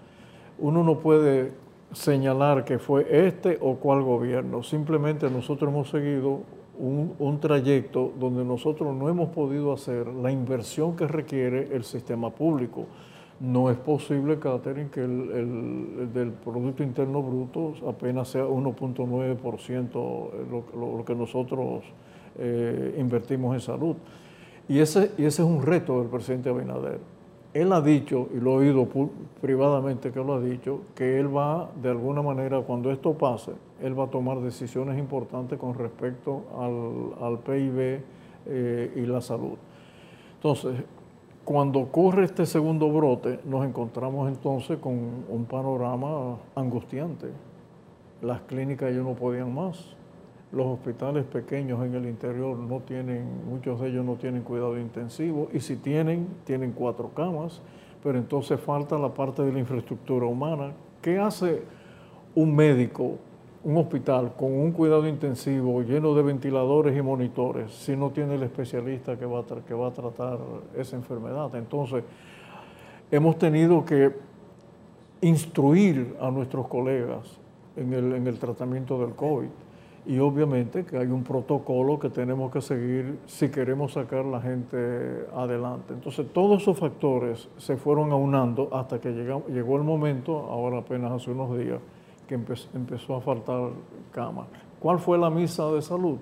Uno 0.58 0.84
no 0.84 0.98
puede 0.98 1.52
señalar 1.92 2.64
que 2.64 2.78
fue 2.78 3.26
este 3.26 3.58
o 3.60 3.76
cual 3.76 4.02
gobierno, 4.02 4.62
simplemente 4.62 5.30
nosotros 5.30 5.70
hemos 5.70 5.90
seguido 5.90 6.40
un, 6.78 7.38
trayecto 7.40 8.12
donde 8.18 8.44
nosotros 8.44 8.94
no 8.94 9.08
hemos 9.08 9.28
podido 9.30 9.72
hacer 9.72 10.06
la 10.08 10.30
inversión 10.30 10.96
que 10.96 11.06
requiere 11.06 11.68
el 11.74 11.84
sistema 11.84 12.30
público. 12.30 12.86
No 13.40 13.70
es 13.70 13.76
posible, 13.76 14.38
Catherine, 14.38 14.90
que 14.90 15.00
el, 15.02 16.10
del 16.12 16.30
Producto 16.30 16.82
Interno 16.82 17.22
Bruto 17.22 17.74
apenas 17.88 18.28
sea 18.28 18.44
1.9% 18.44 19.92
lo, 20.50 20.96
lo, 20.96 21.04
que 21.04 21.14
nosotros 21.14 21.82
eh, 22.38 22.94
invertimos 22.98 23.54
en 23.54 23.60
salud. 23.60 23.96
Y 24.68 24.78
ese, 24.78 25.10
y 25.18 25.24
ese 25.24 25.42
es 25.42 25.48
un 25.48 25.62
reto 25.62 26.00
del 26.00 26.08
presidente 26.08 26.48
Abinader. 26.50 27.00
Él 27.54 27.70
ha 27.72 27.82
dicho, 27.82 28.28
y 28.34 28.40
lo 28.40 28.52
he 28.52 28.68
oído 28.68 28.88
privadamente 29.42 30.10
que 30.10 30.20
lo 30.20 30.34
ha 30.34 30.40
dicho, 30.40 30.80
que 30.94 31.20
él 31.20 31.34
va, 31.34 31.70
de 31.82 31.90
alguna 31.90 32.22
manera, 32.22 32.62
cuando 32.62 32.90
esto 32.90 33.12
pase, 33.12 33.52
él 33.82 33.98
va 33.98 34.04
a 34.04 34.06
tomar 34.06 34.40
decisiones 34.40 34.98
importantes 34.98 35.58
con 35.58 35.74
respecto 35.74 36.44
al, 37.20 37.38
PIB 37.40 38.00
eh, 38.46 38.92
y 38.96 39.00
la 39.00 39.20
salud. 39.20 39.58
Entonces, 40.36 40.82
cuando 41.44 41.80
ocurre 41.80 42.24
este 42.24 42.46
segundo 42.46 42.90
brote, 42.90 43.40
nos 43.44 43.66
encontramos 43.66 44.28
entonces 44.28 44.78
con 44.78 45.24
un 45.28 45.44
panorama 45.44 46.38
angustiante. 46.54 47.26
Las 48.22 48.40
clínicas 48.42 48.94
ya 48.94 49.02
no 49.02 49.14
podían 49.14 49.52
más. 49.52 49.94
Los 50.52 50.66
hospitales 50.66 51.24
pequeños 51.24 51.82
en 51.82 51.94
el 51.94 52.04
interior 52.04 52.58
no 52.58 52.80
tienen, 52.80 53.26
muchos 53.48 53.80
de 53.80 53.88
ellos 53.88 54.04
no 54.04 54.16
tienen 54.16 54.42
cuidado 54.42 54.78
intensivo 54.78 55.48
y 55.50 55.60
si 55.60 55.76
tienen, 55.76 56.26
tienen 56.44 56.72
cuatro 56.72 57.08
camas, 57.16 57.62
pero 58.02 58.18
entonces 58.18 58.60
falta 58.60 58.98
la 58.98 59.14
parte 59.14 59.42
de 59.42 59.50
la 59.50 59.60
infraestructura 59.60 60.26
humana. 60.26 60.72
¿Qué 61.00 61.18
hace 61.18 61.62
un 62.34 62.54
médico, 62.54 63.16
un 63.64 63.78
hospital 63.78 64.34
con 64.36 64.52
un 64.52 64.72
cuidado 64.72 65.08
intensivo 65.08 65.80
lleno 65.80 66.14
de 66.14 66.22
ventiladores 66.22 66.94
y 66.98 67.00
monitores 67.00 67.72
si 67.72 67.96
no 67.96 68.10
tiene 68.10 68.34
el 68.34 68.42
especialista 68.42 69.18
que 69.18 69.24
va 69.24 69.40
a, 69.40 69.44
que 69.66 69.72
va 69.72 69.88
a 69.88 69.92
tratar 69.92 70.38
esa 70.76 70.96
enfermedad? 70.96 71.54
Entonces, 71.56 72.04
hemos 73.10 73.38
tenido 73.38 73.86
que 73.86 74.12
instruir 75.22 76.14
a 76.20 76.30
nuestros 76.30 76.68
colegas 76.68 77.38
en 77.74 77.94
el, 77.94 78.12
en 78.12 78.26
el 78.26 78.38
tratamiento 78.38 79.00
del 79.00 79.14
COVID 79.14 79.61
y 80.04 80.18
obviamente 80.18 80.84
que 80.84 80.98
hay 80.98 81.06
un 81.06 81.22
protocolo 81.22 81.98
que 81.98 82.10
tenemos 82.10 82.50
que 82.50 82.60
seguir 82.60 83.18
si 83.26 83.50
queremos 83.50 83.92
sacar 83.92 84.24
la 84.24 84.40
gente 84.40 85.26
adelante. 85.34 85.94
Entonces 85.94 86.26
todos 86.32 86.62
esos 86.62 86.78
factores 86.78 87.48
se 87.56 87.76
fueron 87.76 88.10
aunando 88.10 88.68
hasta 88.72 89.00
que 89.00 89.10
llegó, 89.10 89.44
llegó 89.46 89.76
el 89.76 89.84
momento, 89.84 90.36
ahora 90.50 90.78
apenas 90.78 91.12
hace 91.12 91.30
unos 91.30 91.56
días, 91.56 91.80
que 92.26 92.34
empezó, 92.34 93.14
a 93.14 93.20
faltar 93.20 93.70
cama. 94.10 94.46
¿Cuál 94.80 94.98
fue 94.98 95.18
la 95.18 95.30
misa 95.30 95.70
de 95.70 95.82
salud? 95.82 96.18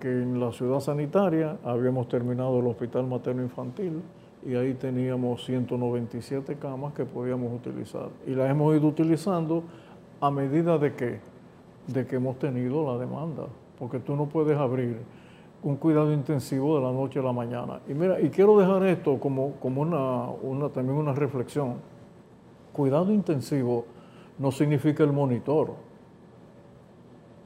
Que 0.00 0.08
en 0.08 0.40
la 0.40 0.50
ciudad 0.50 0.80
sanitaria 0.80 1.58
habíamos 1.62 2.08
terminado 2.08 2.58
el 2.58 2.66
hospital 2.66 3.06
materno 3.06 3.42
infantil 3.42 4.02
y 4.44 4.54
ahí 4.54 4.74
teníamos 4.74 5.44
197 5.44 6.56
camas 6.56 6.94
que 6.94 7.04
podíamos 7.04 7.52
utilizar. 7.52 8.08
Y 8.26 8.30
las 8.30 8.50
hemos 8.50 8.74
ido 8.74 8.88
utilizando 8.88 9.62
a 10.20 10.30
medida 10.30 10.78
de 10.78 10.94
que 10.94 11.29
de 11.92 12.06
que 12.06 12.16
hemos 12.16 12.38
tenido 12.38 12.92
la 12.92 12.98
demanda, 12.98 13.46
porque 13.78 13.98
tú 13.98 14.16
no 14.16 14.26
puedes 14.26 14.56
abrir 14.56 14.98
un 15.62 15.76
cuidado 15.76 16.12
intensivo 16.12 16.76
de 16.76 16.84
la 16.84 16.92
noche 16.92 17.18
a 17.18 17.22
la 17.22 17.32
mañana. 17.32 17.80
Y 17.88 17.94
mira, 17.94 18.20
y 18.20 18.30
quiero 18.30 18.58
dejar 18.58 18.82
esto 18.84 19.18
como, 19.18 19.52
como 19.60 19.82
una, 19.82 20.30
una, 20.42 20.68
también 20.70 20.96
una 20.96 21.12
reflexión. 21.12 21.74
Cuidado 22.72 23.12
intensivo 23.12 23.84
no 24.38 24.50
significa 24.50 25.02
el 25.02 25.12
monitor 25.12 25.74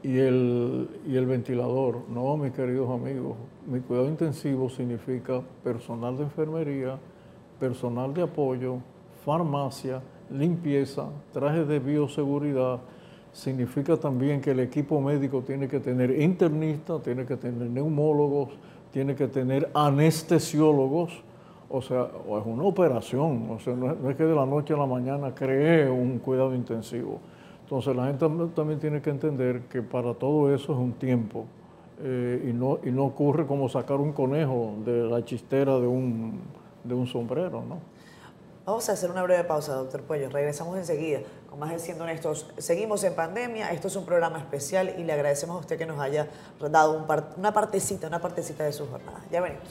y 0.02 0.18
el, 0.18 0.88
y 1.06 1.16
el 1.16 1.26
ventilador. 1.26 2.02
No, 2.08 2.36
mis 2.36 2.52
queridos 2.52 2.88
amigos. 2.90 3.36
Mi 3.66 3.80
cuidado 3.80 4.06
intensivo 4.06 4.68
significa 4.68 5.40
personal 5.64 6.16
de 6.16 6.24
enfermería, 6.24 6.98
personal 7.58 8.14
de 8.14 8.22
apoyo, 8.22 8.78
farmacia, 9.24 10.02
limpieza, 10.30 11.06
trajes 11.32 11.66
de 11.66 11.78
bioseguridad, 11.78 12.80
significa 13.34 13.96
también 13.96 14.40
que 14.40 14.52
el 14.52 14.60
equipo 14.60 15.00
médico 15.00 15.42
tiene 15.42 15.68
que 15.68 15.80
tener 15.80 16.18
internistas, 16.18 17.02
tiene 17.02 17.26
que 17.26 17.36
tener 17.36 17.68
neumólogos, 17.68 18.50
tiene 18.92 19.16
que 19.16 19.26
tener 19.26 19.68
anestesiólogos, 19.74 21.22
o 21.68 21.82
sea, 21.82 22.08
o 22.28 22.38
es 22.38 22.46
una 22.46 22.62
operación, 22.62 23.50
o 23.50 23.58
sea, 23.58 23.74
no 23.74 24.08
es, 24.08 24.16
que 24.16 24.22
de 24.22 24.34
la 24.34 24.46
noche 24.46 24.72
a 24.72 24.76
la 24.76 24.86
mañana 24.86 25.34
cree 25.34 25.90
un 25.90 26.20
cuidado 26.20 26.54
intensivo. 26.54 27.18
Entonces 27.64 27.96
la 27.96 28.06
gente 28.06 28.24
también 28.54 28.78
tiene 28.78 29.02
que 29.02 29.10
entender 29.10 29.62
que 29.62 29.82
para 29.82 30.14
todo 30.14 30.54
eso 30.54 30.72
es 30.72 30.78
un 30.78 30.92
tiempo 30.92 31.46
eh, 32.02 32.48
y, 32.48 32.52
no, 32.52 32.78
y 32.84 32.90
no 32.90 33.04
ocurre 33.04 33.46
como 33.46 33.68
sacar 33.68 33.96
un 33.96 34.12
conejo 34.12 34.74
de 34.84 35.08
la 35.08 35.24
chistera 35.24 35.80
de 35.80 35.86
un, 35.88 36.38
de 36.84 36.94
un 36.94 37.06
sombrero, 37.08 37.64
¿no? 37.68 37.93
Vamos 38.66 38.88
a 38.88 38.92
hacer 38.92 39.10
una 39.10 39.22
breve 39.22 39.44
pausa, 39.44 39.74
doctor 39.74 40.00
Puello. 40.04 40.30
Regresamos 40.30 40.78
enseguida 40.78 41.20
con 41.50 41.58
más 41.58 41.70
de 41.70 41.78
Siendo 41.78 42.04
Honestos. 42.04 42.46
Seguimos 42.56 43.04
en 43.04 43.14
pandemia. 43.14 43.70
Esto 43.72 43.88
es 43.88 43.96
un 43.96 44.06
programa 44.06 44.38
especial 44.38 44.94
y 44.96 45.04
le 45.04 45.12
agradecemos 45.12 45.56
a 45.56 45.60
usted 45.60 45.76
que 45.76 45.84
nos 45.84 46.00
haya 46.00 46.28
dado 46.70 47.04
una 47.36 47.52
partecita, 47.52 48.06
una 48.06 48.22
partecita 48.22 48.64
de 48.64 48.72
su 48.72 48.86
jornada. 48.86 49.22
Ya 49.30 49.42
venimos. 49.42 49.68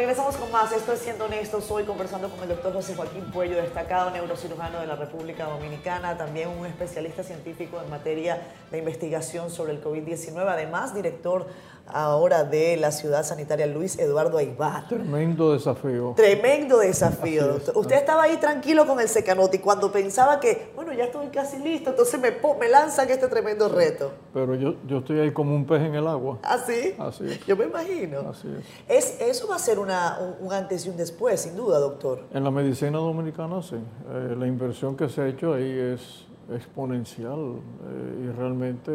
Regresamos 0.00 0.34
con 0.36 0.50
más. 0.50 0.72
Esto 0.72 0.94
es 0.94 1.00
Siendo 1.00 1.26
Honestos. 1.26 1.70
Hoy 1.70 1.84
conversando 1.84 2.30
con 2.30 2.42
el 2.42 2.48
doctor 2.48 2.72
José 2.72 2.94
Joaquín 2.94 3.30
Puello, 3.30 3.56
destacado 3.56 4.10
neurocirujano 4.10 4.80
de 4.80 4.86
la 4.86 4.96
República 4.96 5.44
Dominicana, 5.44 6.16
también 6.16 6.48
un 6.48 6.64
especialista 6.64 7.22
científico 7.22 7.78
en 7.84 7.90
materia 7.90 8.40
de 8.70 8.78
investigación 8.78 9.50
sobre 9.50 9.72
el 9.72 9.84
COVID-19, 9.84 10.38
además 10.48 10.94
director 10.94 11.48
ahora 11.92 12.44
de 12.44 12.76
la 12.76 12.92
ciudad 12.92 13.24
sanitaria 13.24 13.66
Luis 13.66 13.98
Eduardo 13.98 14.38
Aibar. 14.38 14.88
Tremendo 14.88 15.52
desafío. 15.52 16.14
Tremendo 16.16 16.78
desafío, 16.78 17.46
doctor. 17.46 17.76
Usted 17.76 17.96
estaba 17.96 18.24
ahí 18.24 18.36
tranquilo 18.36 18.86
con 18.86 19.00
el 19.00 19.08
Secanote 19.08 19.58
y 19.58 19.60
cuando 19.60 19.90
pensaba 19.92 20.40
que, 20.40 20.72
bueno, 20.74 20.92
ya 20.92 21.04
estoy 21.04 21.28
casi 21.28 21.58
listo, 21.58 21.90
entonces 21.90 22.20
me, 22.20 22.32
me 22.58 22.68
lanzan 22.68 23.08
este 23.10 23.28
tremendo 23.28 23.68
reto. 23.68 24.12
Pero 24.32 24.54
yo, 24.54 24.74
yo 24.86 24.98
estoy 24.98 25.20
ahí 25.20 25.32
como 25.32 25.54
un 25.54 25.66
pez 25.66 25.82
en 25.82 25.94
el 25.94 26.06
agua. 26.06 26.38
¿Ah, 26.42 26.58
sí? 26.64 26.94
Así 26.98 27.24
es. 27.26 27.46
Yo 27.46 27.56
me 27.56 27.64
imagino. 27.64 28.20
Así 28.30 28.48
es. 28.88 29.18
es 29.20 29.20
eso 29.20 29.48
va 29.48 29.56
a 29.56 29.58
ser 29.58 29.78
una, 29.78 30.18
un, 30.40 30.52
antes 30.52 30.86
y 30.86 30.90
un 30.90 30.96
después, 30.96 31.40
sin 31.40 31.56
duda, 31.56 31.78
doctor. 31.78 32.24
En 32.32 32.44
la 32.44 32.50
medicina 32.50 32.98
dominicana, 32.98 33.62
sí. 33.62 33.76
Eh, 33.76 34.34
la 34.38 34.46
inversión 34.46 34.96
que 34.96 35.08
se 35.08 35.20
ha 35.22 35.26
hecho 35.26 35.54
ahí 35.54 35.94
es 35.94 36.26
exponencial 36.54 37.38
eh, 37.38 38.24
y 38.24 38.36
realmente 38.36 38.90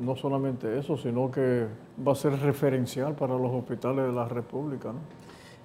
no 0.00 0.16
solamente 0.16 0.78
eso, 0.78 0.96
sino 0.96 1.30
que 1.30 1.66
va 2.06 2.12
a 2.12 2.14
ser 2.14 2.38
referencial 2.40 3.14
para 3.14 3.34
los 3.34 3.52
hospitales 3.52 4.06
de 4.06 4.12
la 4.12 4.28
República. 4.28 4.88
¿no? 4.88 4.98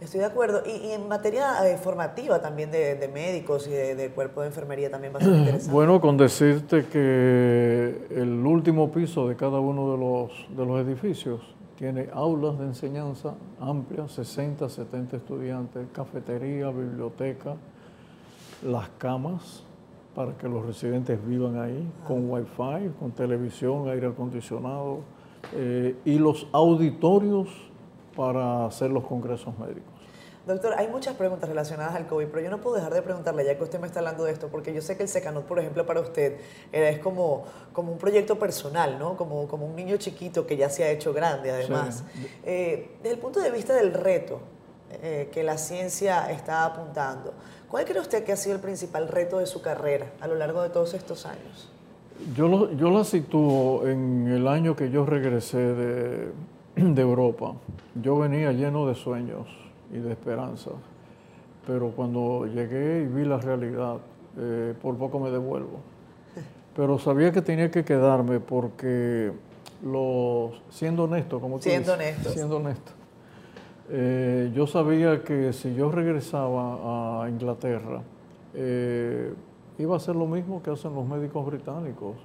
Estoy 0.04 0.20
de 0.20 0.26
acuerdo. 0.26 0.64
Y, 0.66 0.92
en 0.92 1.08
materia 1.08 1.66
eh, 1.70 1.78
formativa 1.78 2.42
también 2.42 2.72
de, 2.72 3.10
médicos 3.14 3.68
y 3.68 3.72
de, 3.72 4.12
cuerpo 4.12 4.42
de 4.42 4.48
enfermería 4.48 4.92
también 4.92 5.14
va 5.14 5.20
a 5.20 5.22
ser 5.22 5.34
interesante. 5.38 5.74
Bueno, 5.74 6.02
con 6.02 6.18
decirte 6.18 6.86
que 6.86 8.08
el 8.12 8.46
último 8.46 8.92
piso 8.92 9.28
de 9.28 9.36
cada 9.36 9.60
uno 9.60 9.92
de 9.92 9.98
los, 9.98 10.58
de 10.58 10.66
los 10.66 10.86
edificios 10.86 11.42
tiene 11.78 12.10
aulas 12.14 12.60
de 12.60 12.66
enseñanza 12.66 13.36
amplias, 13.60 14.12
60, 14.12 14.70
70 14.70 15.18
estudiantes, 15.18 15.88
cafetería, 15.94 16.70
biblioteca, 16.70 17.56
las 18.62 18.90
camas, 18.98 19.64
para 20.16 20.38
que 20.38 20.48
los 20.48 20.66
residentes 20.66 21.26
vivan 21.26 21.60
ahí, 21.60 21.92
con 22.08 22.30
wifi, 22.30 22.92
con 23.00 23.12
televisión, 23.12 23.90
aire 23.90 24.08
acondicionado 24.08 25.00
eh, 25.54 25.96
y 26.06 26.20
los 26.20 26.48
auditorios 26.52 27.50
para 28.16 28.66
hacer 28.66 28.92
los 28.92 29.04
congresos 29.06 29.58
médicos. 29.58 29.94
Doctor, 30.46 30.74
hay 30.78 30.90
muchas 30.90 31.16
preguntas 31.16 31.48
relacionadas 31.48 31.96
al 31.96 32.06
COVID, 32.06 32.28
pero 32.28 32.42
yo 32.42 32.50
no 32.50 32.60
puedo 32.60 32.76
dejar 32.76 32.94
de 32.94 33.02
preguntarle, 33.02 33.46
ya 33.46 33.56
que 33.56 33.64
usted 33.64 33.80
me 33.80 33.88
está 33.88 34.00
hablando 34.00 34.26
de 34.26 34.34
esto, 34.34 34.50
porque 34.50 34.74
yo 34.74 34.82
sé 34.82 34.98
que 34.98 35.04
el 35.04 35.10
Secanut, 35.10 35.46
por 35.46 35.58
ejemplo, 35.58 35.86
para 35.86 36.02
usted 36.02 36.38
eh, 36.74 36.90
es 36.90 37.00
como, 37.00 37.46
como 37.72 37.94
un 37.94 37.98
proyecto 37.98 38.38
personal, 38.38 39.00
¿no? 39.00 39.16
Como, 39.16 39.48
como 39.48 39.66
un 39.66 39.74
niño 39.74 39.96
chiquito 39.96 40.46
que 40.46 40.58
ya 40.58 40.70
se 40.70 40.84
ha 40.84 40.90
hecho 40.90 41.14
grande, 41.14 41.50
además. 41.50 42.04
Eh, 42.44 42.90
desde 43.02 43.16
el 43.16 43.22
punto 43.22 43.40
de 43.40 43.52
vista 43.52 43.74
del 43.74 43.94
reto 43.94 44.42
eh, 45.02 45.30
que 45.32 45.44
la 45.44 45.58
ciencia 45.58 46.30
está 46.30 46.66
apuntando, 46.66 47.34
¿cuál 47.74 47.86
cree 47.86 48.00
usted 48.00 48.24
que 48.24 48.32
ha 48.32 48.38
sido 48.38 48.54
el 48.56 48.62
principal 48.62 49.08
reto 49.08 49.40
de 49.40 49.48
su 49.48 49.64
carrera 49.64 50.06
a 50.22 50.28
lo 50.28 50.36
largo 50.36 50.62
de 50.62 50.70
todos 50.70 50.94
estos 50.94 51.26
años? 51.26 51.72
Yo, 52.36 52.48
lo, 52.48 52.72
yo 52.74 52.92
la 52.92 53.04
sitúo 53.04 53.88
en 53.88 54.28
el 54.28 54.48
año 54.48 54.76
que 54.76 54.92
yo 54.92 55.08
regresé 55.08 55.58
de, 55.58 56.32
de 56.76 57.02
Europa. 57.02 57.56
Yo 57.96 58.20
venía 58.20 58.52
lleno 58.52 58.88
de 58.88 58.94
sueños 58.94 59.48
y 59.92 59.98
de 59.98 60.12
esperanza. 60.12 60.70
Pero 61.66 61.90
cuando 61.96 62.46
llegué 62.46 63.02
y 63.02 63.08
vi 63.08 63.26
la 63.26 63.40
realidad, 63.40 63.98
eh, 64.38 64.76
por 64.80 64.96
poco 64.96 65.20
me 65.20 65.32
devuelvo. 65.32 65.80
Pero 66.76 67.00
sabía 67.00 67.32
que 67.32 67.42
tenía 67.42 67.72
que 67.72 67.84
quedarme 67.84 68.40
porque, 68.40 69.32
los, 69.84 70.62
siendo 70.70 71.06
honesto, 71.06 71.42
como 71.42 71.58
tú 71.58 71.64
siendo 71.64 71.94
dices, 71.94 72.14
honesto. 72.14 72.30
siendo 72.30 72.58
honesto, 72.58 72.92
eh, 73.90 74.52
yo 74.56 74.66
sabía 74.66 75.24
que 75.24 75.52
si 75.54 75.76
yo 75.76 75.92
regresaba 75.92 77.24
a 77.24 77.30
Inglaterra, 77.30 78.02
eh, 78.54 79.34
iba 79.78 79.96
a 79.96 80.00
ser 80.00 80.16
lo 80.16 80.26
mismo 80.26 80.62
que 80.62 80.72
hacen 80.72 80.94
los 80.94 81.06
médicos 81.06 81.46
británicos, 81.46 82.16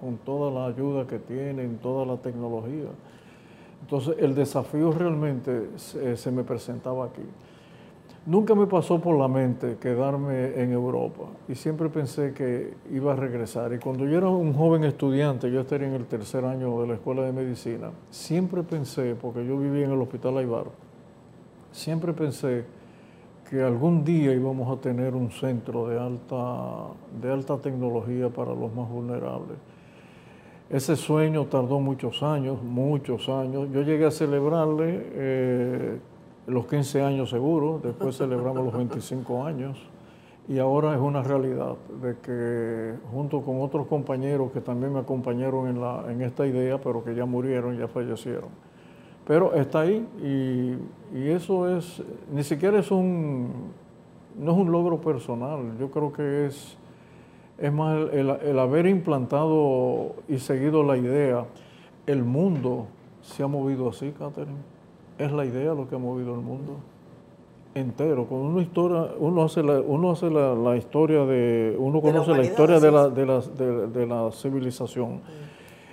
con 0.00 0.18
toda 0.18 0.50
la 0.50 0.66
ayuda 0.66 1.06
que 1.06 1.18
tienen, 1.18 1.78
toda 1.78 2.04
la 2.04 2.16
tecnología. 2.18 2.88
Entonces 3.80 4.16
el 4.18 4.34
desafío 4.34 4.92
realmente 4.92 5.70
se, 5.76 6.30
me 6.30 6.44
presentaba 6.44 7.06
aquí. 7.06 7.22
Nunca 8.26 8.56
me 8.56 8.66
pasó 8.66 9.00
por 9.00 9.16
la 9.16 9.28
mente 9.28 9.76
quedarme 9.80 10.60
en 10.60 10.72
Europa 10.72 11.26
y 11.46 11.54
siempre 11.54 11.88
pensé 11.88 12.34
que 12.34 12.74
iba 12.90 13.12
a 13.12 13.16
regresar. 13.16 13.72
Y 13.72 13.78
cuando 13.78 14.04
yo 14.04 14.18
era 14.18 14.28
un 14.28 14.52
joven 14.52 14.82
estudiante, 14.82 15.48
yo 15.48 15.60
estaría 15.60 15.86
en 15.86 15.94
el 15.94 16.06
tercer 16.06 16.44
año 16.44 16.80
de 16.80 16.88
la 16.88 16.94
escuela 16.94 17.22
de 17.22 17.32
medicina, 17.32 17.92
siempre 18.10 18.64
pensé, 18.64 19.14
porque 19.14 19.46
yo 19.46 19.56
vivía 19.56 19.84
en 19.84 19.92
el 19.92 20.00
hospital 20.00 20.38
Aibar, 20.38 20.66
siempre 21.70 22.12
pensé 22.12 22.64
que 23.48 23.62
algún 23.62 24.04
día 24.04 24.32
íbamos 24.32 24.76
a 24.76 24.80
tener 24.80 25.14
un 25.14 25.30
centro 25.30 25.86
de 25.86 26.00
alta, 26.00 26.88
de 27.22 27.32
alta 27.32 27.58
tecnología 27.58 28.28
para 28.28 28.52
los 28.56 28.74
más 28.74 28.88
vulnerables. 28.90 29.56
Ese 30.68 30.96
sueño 30.96 31.44
tardó 31.44 31.78
muchos 31.78 32.24
años, 32.24 32.60
muchos 32.60 33.28
años. 33.28 33.68
Yo 33.70 33.82
llegué 33.82 34.04
a 34.04 34.10
celebrarle 34.10 35.00
eh, 35.12 35.98
los 36.46 36.66
15 36.66 37.02
años 37.02 37.30
seguro, 37.30 37.80
después 37.82 38.16
celebramos 38.16 38.64
los 38.64 38.76
25 38.76 39.44
años 39.44 39.78
y 40.48 40.58
ahora 40.58 40.94
es 40.94 41.00
una 41.00 41.22
realidad 41.22 41.74
de 42.00 42.16
que 42.18 42.94
junto 43.10 43.42
con 43.42 43.60
otros 43.60 43.86
compañeros 43.88 44.52
que 44.52 44.60
también 44.60 44.92
me 44.92 45.00
acompañaron 45.00 45.68
en, 45.68 45.80
la, 45.80 46.04
en 46.08 46.22
esta 46.22 46.46
idea, 46.46 46.78
pero 46.78 47.02
que 47.02 47.14
ya 47.14 47.24
murieron, 47.24 47.76
ya 47.76 47.88
fallecieron. 47.88 48.50
Pero 49.26 49.54
está 49.54 49.80
ahí 49.80 50.06
y, 50.22 51.28
eso 51.28 51.76
es, 51.76 52.02
ni 52.32 52.44
siquiera 52.44 52.78
es 52.78 52.90
un, 52.90 53.72
no 54.38 54.52
es 54.52 54.58
un 54.58 54.70
logro 54.70 55.00
personal, 55.00 55.76
yo 55.78 55.90
creo 55.90 56.12
que 56.12 56.46
es 56.46 56.78
es 57.58 57.72
más 57.72 58.10
el, 58.12 58.58
haber 58.58 58.86
implantado 58.86 60.16
y 60.28 60.38
seguido 60.38 60.82
la 60.82 60.96
idea. 60.96 61.46
El 62.06 62.22
mundo 62.22 62.86
se 63.22 63.42
ha 63.42 63.46
movido 63.46 63.88
así, 63.88 64.12
Catherine. 64.12 64.75
Es 65.18 65.32
la 65.32 65.44
idea 65.44 65.74
lo 65.74 65.88
que 65.88 65.94
ha 65.94 65.98
movido 65.98 66.34
el 66.34 66.40
mundo 66.40 66.76
entero. 67.74 68.26
Con 68.26 68.38
una 68.38 68.62
historia, 68.62 69.08
uno 69.18 69.42
hace 69.44 69.62
la, 69.62 69.80
uno 69.80 70.10
hace 70.10 70.30
la, 70.30 70.76
historia 70.76 71.24
de, 71.24 71.76
uno 71.78 72.00
conoce 72.00 72.32
la, 72.32 72.44
historia 72.44 72.80
de 72.80 72.90
la, 72.90 73.08
de, 73.08 74.06
la, 74.06 74.30
civilización. 74.32 75.20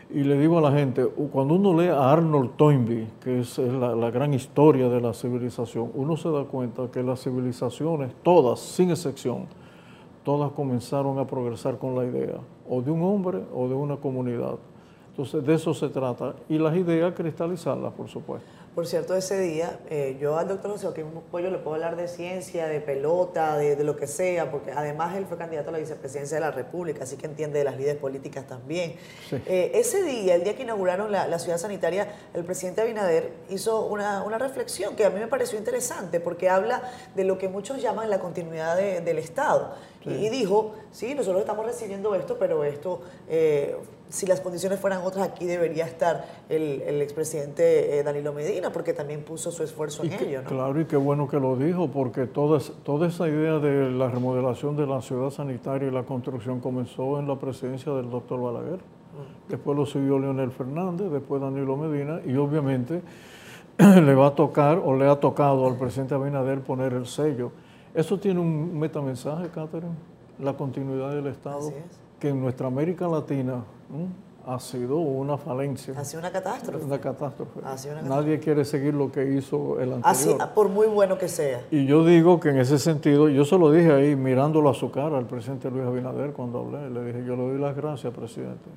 Y 0.09 0.23
le 0.23 0.37
digo 0.37 0.59
a 0.59 0.61
la 0.61 0.71
gente, 0.71 1.05
cuando 1.31 1.55
uno 1.55 1.79
lee 1.79 1.87
a 1.87 2.11
Arnold 2.11 2.51
Toynbee, 2.55 3.07
que 3.21 3.39
es 3.39 3.57
la, 3.57 4.11
gran 4.11 4.33
historia 4.33 4.89
de 4.89 5.01
la 5.01 5.13
civilización, 5.13 5.89
uno 5.95 6.17
se 6.17 6.29
da 6.29 6.43
cuenta 6.43 6.89
que 6.91 7.01
las 7.01 7.23
civilizaciones, 7.23 8.13
todas, 8.23 8.59
sin 8.59 8.91
excepción, 8.91 9.47
todas 10.23 10.51
comenzaron 10.51 11.17
a 11.19 11.25
progresar 11.25 11.77
con 11.77 11.95
la 11.95 12.05
idea, 12.05 12.37
o 12.69 12.81
de 12.81 12.91
un 12.91 13.01
hombre 13.03 13.39
o 13.53 13.67
de 13.67 13.73
una 13.73 13.97
comunidad. 13.97 14.55
Entonces, 15.09 15.45
de 15.45 15.53
eso 15.53 15.73
se 15.73 15.89
trata. 15.89 16.33
Y 16.49 16.57
las 16.57 16.75
ideas, 16.75 17.13
cristalizarlas, 17.13 17.93
por 17.93 18.07
supuesto. 18.07 18.47
Por 18.75 18.87
cierto, 18.87 19.15
ese 19.15 19.39
día, 19.39 19.79
eh, 19.91 20.17
yo 20.19 20.39
al 20.39 20.47
doctor 20.47 20.71
José 20.71 20.87
Joaquín 20.87 21.05
Pollo 21.29 21.51
le 21.51 21.59
puedo 21.59 21.75
hablar 21.75 21.95
de 21.95 22.07
ciencia, 22.07 22.65
de 22.65 22.81
pelota, 22.81 23.55
de, 23.55 23.83
lo 23.83 23.95
que 23.95 24.07
sea, 24.07 24.49
porque 24.49 24.71
además 24.71 25.15
él 25.15 25.27
fue 25.27 25.37
candidato 25.37 25.69
a 25.69 25.73
la 25.73 25.77
vicepresidencia 25.77 26.37
de 26.37 26.41
la 26.41 26.49
República, 26.49 27.03
así 27.03 27.15
que 27.15 27.27
entiende 27.27 27.59
de 27.59 27.65
las 27.65 27.77
líderes 27.77 27.97
políticas 27.97 28.47
también. 28.47 28.95
Eh, 29.45 29.71
ese 29.75 30.01
día, 30.01 30.33
el 30.33 30.43
día 30.43 30.55
que 30.55 30.63
inauguraron 30.63 31.11
la, 31.11 31.37
ciudad 31.37 31.59
sanitaria, 31.59 32.07
el 32.33 32.45
presidente 32.45 32.81
Abinader 32.81 33.31
hizo 33.49 33.85
una, 33.85 34.23
reflexión 34.39 34.95
que 34.95 35.05
a 35.05 35.11
mí 35.11 35.19
me 35.19 35.27
pareció 35.27 35.59
interesante, 35.59 36.19
porque 36.19 36.49
habla 36.49 36.81
de 37.13 37.25
lo 37.25 37.37
que 37.37 37.49
muchos 37.49 37.79
llaman 37.79 38.09
la 38.09 38.19
continuidad 38.19 38.75
del 38.75 39.19
Estado. 39.19 39.75
Y 40.05 40.29
dijo, 40.29 40.73
sí, 40.91 41.15
nosotros 41.15 41.41
estamos 41.41 41.65
recibiendo 41.65 42.13
esto, 42.15 42.37
pero 42.37 42.63
esto, 42.63 43.01
eh, 43.29 43.75
si 44.09 44.25
las 44.25 44.41
condiciones 44.41 44.79
fueran 44.79 45.01
otras, 45.03 45.27
aquí 45.29 45.45
debería 45.45 45.85
estar 45.85 46.25
el, 46.49 47.01
expresidente 47.01 47.99
eh, 47.99 48.03
Danilo 48.03 48.33
Medina, 48.33 48.71
porque 48.71 48.93
también 48.93 49.23
puso 49.23 49.51
su 49.51 49.63
esfuerzo 49.63 50.03
en 50.03 50.13
ello. 50.13 50.41
¿no? 50.41 50.49
Claro, 50.49 50.79
y 50.79 50.85
qué 50.85 50.97
bueno 50.97 51.27
que 51.27 51.39
lo 51.39 51.55
dijo, 51.55 51.87
porque 51.87 52.25
toda, 52.25 52.59
toda 52.83 53.07
esa 53.07 53.27
idea 53.27 53.59
de 53.59 53.91
la 53.91 54.09
remodelación 54.09 54.75
de 54.75 54.85
la 54.85 55.01
ciudad 55.01 55.29
sanitaria 55.29 55.87
y 55.87 55.91
la 55.91 56.03
construcción 56.03 56.59
comenzó 56.59 57.19
en 57.19 57.27
la 57.27 57.37
presidencia 57.37 57.93
del 57.93 58.09
doctor 58.09 58.41
Balaguer. 58.41 58.79
Mm. 58.79 59.49
Después 59.49 59.77
lo 59.77 59.85
siguió 59.85 60.19
Leonel 60.19 60.51
Fernández, 60.51 61.11
después 61.11 61.41
Danilo 61.41 61.77
Medina, 61.77 62.19
y 62.25 62.35
obviamente 62.35 63.01
le 63.77 64.13
va 64.13 64.27
a 64.27 64.35
tocar 64.35 64.81
o 64.83 64.95
le 64.95 65.07
ha 65.07 65.15
tocado 65.15 65.65
al 65.65 65.77
presidente 65.77 66.13
Abinader 66.13 66.61
poner 66.61 66.93
el 66.93 67.07
sello 67.07 67.51
eso 67.93 68.19
tiene 68.19 68.39
un 68.39 68.77
metamensaje, 68.77 69.49
Catherine, 69.49 69.93
la 70.39 70.53
continuidad 70.53 71.11
del 71.11 71.27
Estado, 71.27 71.71
que 72.19 72.29
en 72.29 72.41
nuestra 72.41 72.67
América 72.67 73.07
Latina 73.07 73.63
ha 74.45 74.59
sido 74.59 74.97
una 74.97 75.37
falencia. 75.37 75.93
Ha 75.97 76.03
sido 76.03 76.19
una 76.19 76.31
catástrofe. 76.31 76.85
Una 76.85 76.99
catástrofe. 76.99 77.61
Nadie 78.03 78.39
quiere 78.39 78.65
seguir 78.65 78.93
lo 78.93 79.11
que 79.11 79.33
hizo 79.33 79.79
el 79.79 79.93
anterior. 79.93 80.03
Así, 80.03 80.35
por 80.53 80.69
muy 80.69 80.87
bueno 80.87 81.17
que 81.17 81.27
sea. 81.27 81.61
Y 81.71 81.85
yo 81.85 82.03
digo 82.05 82.39
que 82.39 82.49
en 82.49 82.57
ese 82.57 82.79
sentido, 82.79 83.29
yo 83.29 83.45
se 83.45 83.57
lo 83.57 83.71
dije 83.71 83.91
ahí 83.91 84.15
mirándolo 84.15 84.69
a 84.69 84.73
su 84.73 84.91
cara 84.91 85.17
al 85.17 85.27
presidente 85.27 85.69
Luis 85.69 85.85
Abinader 85.85 86.33
cuando 86.33 86.59
hablé, 86.59 86.89
le 86.89 87.05
dije, 87.05 87.25
yo 87.25 87.35
le 87.35 87.43
doy 87.43 87.59
las 87.59 87.75
gracias, 87.75 88.13
presidente. 88.13 88.69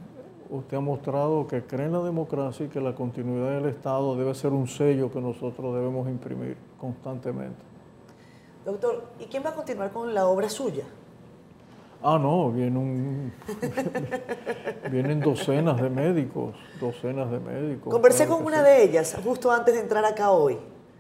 Usted 0.48 0.76
ha 0.76 0.80
mostrado 0.80 1.46
que 1.48 1.64
cree 1.64 1.86
en 1.86 1.92
la 1.92 2.02
democracia 2.02 2.66
y 2.66 2.68
que 2.68 2.80
la 2.80 2.94
continuidad 2.94 3.50
del 3.60 3.66
Estado 3.66 4.14
debe 4.14 4.32
ser 4.34 4.52
un 4.52 4.68
sello 4.68 5.10
que 5.10 5.20
nosotros 5.20 5.74
debemos 5.74 6.08
imprimir 6.08 6.56
constantemente. 6.78 7.75
Doctor, 8.66 9.04
¿y 9.20 9.26
quién 9.26 9.44
va 9.44 9.50
a 9.50 9.54
continuar 9.54 9.92
con 9.92 10.12
la 10.12 10.26
obra 10.26 10.48
suya? 10.48 10.82
Ah, 12.02 12.18
no, 12.20 12.50
viene 12.50 12.76
un, 12.76 13.32
vienen 14.90 15.20
docenas 15.20 15.80
de 15.80 15.88
médicos, 15.88 16.56
docenas 16.80 17.30
de 17.30 17.38
médicos. 17.38 17.92
Conversé 17.92 18.26
con 18.26 18.44
una 18.44 18.64
de 18.64 18.82
ellas 18.82 19.16
justo 19.22 19.52
antes 19.52 19.72
de 19.72 19.82
entrar 19.82 20.04
acá 20.04 20.32
hoy. 20.32 20.58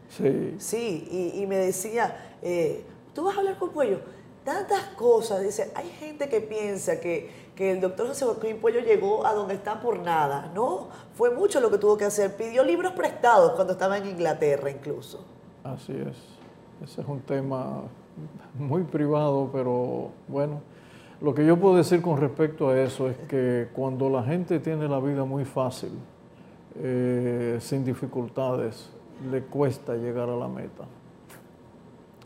Sí. 0.08 0.54
Sí, 0.60 1.32
y, 1.34 1.44
me 1.46 1.56
decía, 1.56 2.36
eh, 2.40 2.84
tú 3.12 3.24
vas 3.24 3.34
a 3.36 3.40
hablar 3.40 3.58
con 3.58 3.70
Puello, 3.70 3.98
tantas 4.44 4.84
cosas. 4.96 5.42
Dice, 5.42 5.72
hay 5.74 5.88
gente 5.88 6.28
que 6.28 6.40
piensa 6.40 7.00
que, 7.00 7.48
que 7.56 7.72
el 7.72 7.80
doctor 7.80 8.06
José 8.06 8.26
Joaquín 8.26 8.60
Puello 8.60 8.78
llegó 8.78 9.26
a 9.26 9.34
donde 9.34 9.54
está 9.54 9.80
por 9.80 9.98
nada. 9.98 10.52
No, 10.54 10.86
fue 11.14 11.30
mucho 11.30 11.58
lo 11.58 11.68
que 11.72 11.78
tuvo 11.78 11.96
que 11.96 12.04
hacer. 12.04 12.36
Pidió 12.36 12.62
libros 12.62 12.92
prestados 12.92 13.54
cuando 13.54 13.72
estaba 13.72 13.98
en 13.98 14.06
Inglaterra 14.06 14.70
incluso. 14.70 15.24
Así 15.64 15.92
es. 15.92 16.35
Ese 16.82 17.00
es 17.00 17.08
un 17.08 17.20
tema 17.20 17.82
muy 18.58 18.82
privado, 18.82 19.48
pero 19.52 20.10
bueno, 20.28 20.60
lo 21.20 21.34
que 21.34 21.46
yo 21.46 21.58
puedo 21.58 21.76
decir 21.76 22.02
con 22.02 22.20
respecto 22.20 22.68
a 22.68 22.80
eso 22.80 23.08
es 23.08 23.16
que 23.28 23.68
cuando 23.72 24.10
la 24.10 24.22
gente 24.22 24.60
tiene 24.60 24.86
la 24.86 25.00
vida 25.00 25.24
muy 25.24 25.44
fácil, 25.44 25.92
eh, 26.78 27.56
sin 27.60 27.84
dificultades, 27.84 28.90
le 29.30 29.42
cuesta 29.42 29.94
llegar 29.94 30.28
a 30.28 30.36
la 30.36 30.48
meta. 30.48 30.84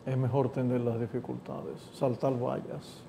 Es 0.05 0.17
mejor 0.17 0.49
tener 0.49 0.81
las 0.81 0.99
dificultades, 0.99 1.79
saltar 1.93 2.33
vallas. 2.33 3.03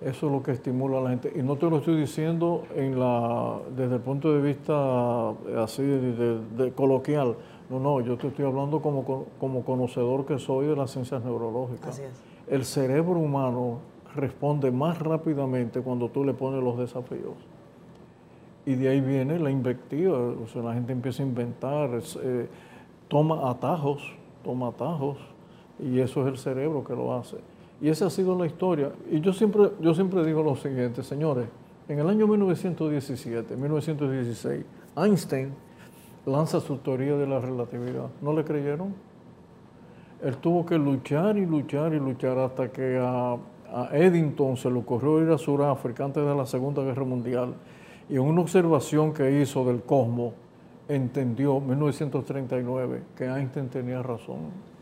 Eso 0.00 0.26
es 0.26 0.32
lo 0.32 0.42
que 0.42 0.52
estimula 0.52 0.98
a 0.98 1.02
la 1.02 1.10
gente. 1.10 1.30
Y 1.36 1.42
no 1.42 1.56
te 1.56 1.68
lo 1.68 1.76
estoy 1.76 2.00
diciendo 2.00 2.64
desde 2.74 3.94
el 3.96 4.00
punto 4.00 4.32
de 4.32 4.40
vista 4.40 5.30
así 5.62 5.82
de 5.82 6.72
coloquial 6.74 7.36
no, 7.70 7.78
no, 7.78 8.00
yo 8.00 8.16
te 8.18 8.28
estoy 8.28 8.44
hablando 8.44 8.82
como, 8.82 9.26
como 9.38 9.64
conocedor 9.64 10.26
que 10.26 10.38
soy 10.38 10.66
de 10.66 10.76
las 10.76 10.90
ciencias 10.90 11.22
neurológicas. 11.24 11.90
Así 11.90 12.02
es. 12.02 12.22
El 12.48 12.64
cerebro 12.64 13.18
humano 13.18 13.78
responde 14.14 14.70
más 14.72 14.98
rápidamente 14.98 15.80
cuando 15.80 16.08
tú 16.08 16.24
le 16.24 16.34
pones 16.34 16.62
los 16.62 16.76
desafíos. 16.76 17.34
Y 18.66 18.74
de 18.74 18.88
ahí 18.88 19.00
viene 19.00 19.38
la 19.38 19.50
invectiva, 19.50 20.18
o 20.18 20.46
sea, 20.48 20.62
la 20.62 20.74
gente 20.74 20.92
empieza 20.92 21.22
a 21.22 21.26
inventar, 21.26 21.90
eh, 22.22 22.48
toma 23.08 23.50
atajos 23.50 24.20
toma 24.42 24.68
atajos 24.68 25.18
y 25.78 26.00
eso 26.00 26.22
es 26.22 26.28
el 26.28 26.38
cerebro 26.38 26.84
que 26.84 26.94
lo 26.94 27.14
hace. 27.14 27.38
Y 27.80 27.88
esa 27.88 28.06
ha 28.06 28.10
sido 28.10 28.38
la 28.38 28.46
historia. 28.46 28.92
Y 29.10 29.20
yo 29.20 29.32
siempre, 29.32 29.70
yo 29.80 29.94
siempre 29.94 30.24
digo 30.24 30.42
lo 30.42 30.56
siguiente, 30.56 31.02
señores, 31.02 31.48
en 31.88 31.98
el 31.98 32.08
año 32.08 32.26
1917, 32.26 33.56
1916, 33.56 34.64
Einstein 34.96 35.52
lanza 36.26 36.60
su 36.60 36.76
teoría 36.78 37.16
de 37.16 37.26
la 37.26 37.40
relatividad. 37.40 38.08
¿No 38.20 38.32
le 38.32 38.44
creyeron? 38.44 38.94
Él 40.22 40.36
tuvo 40.36 40.66
que 40.66 40.76
luchar 40.78 41.38
y 41.38 41.46
luchar 41.46 41.94
y 41.94 41.98
luchar 41.98 42.38
hasta 42.38 42.70
que 42.70 42.98
a, 43.00 43.36
Eddington 43.92 44.56
se 44.56 44.68
le 44.68 44.78
ocurrió 44.78 45.22
ir 45.22 45.30
a 45.30 45.38
Sudáfrica 45.38 46.04
antes 46.04 46.24
de 46.24 46.34
la 46.34 46.44
Segunda 46.44 46.82
Guerra 46.82 47.04
Mundial 47.04 47.54
y 48.08 48.14
en 48.14 48.22
una 48.22 48.40
observación 48.40 49.14
que 49.14 49.40
hizo 49.40 49.64
del 49.64 49.82
cosmos 49.82 50.34
entendió, 50.88 51.58
en 51.58 51.68
1939, 51.68 53.02
que 53.16 53.26
Einstein 53.26 53.68
tenía 53.68 54.02
razón. 54.02 54.38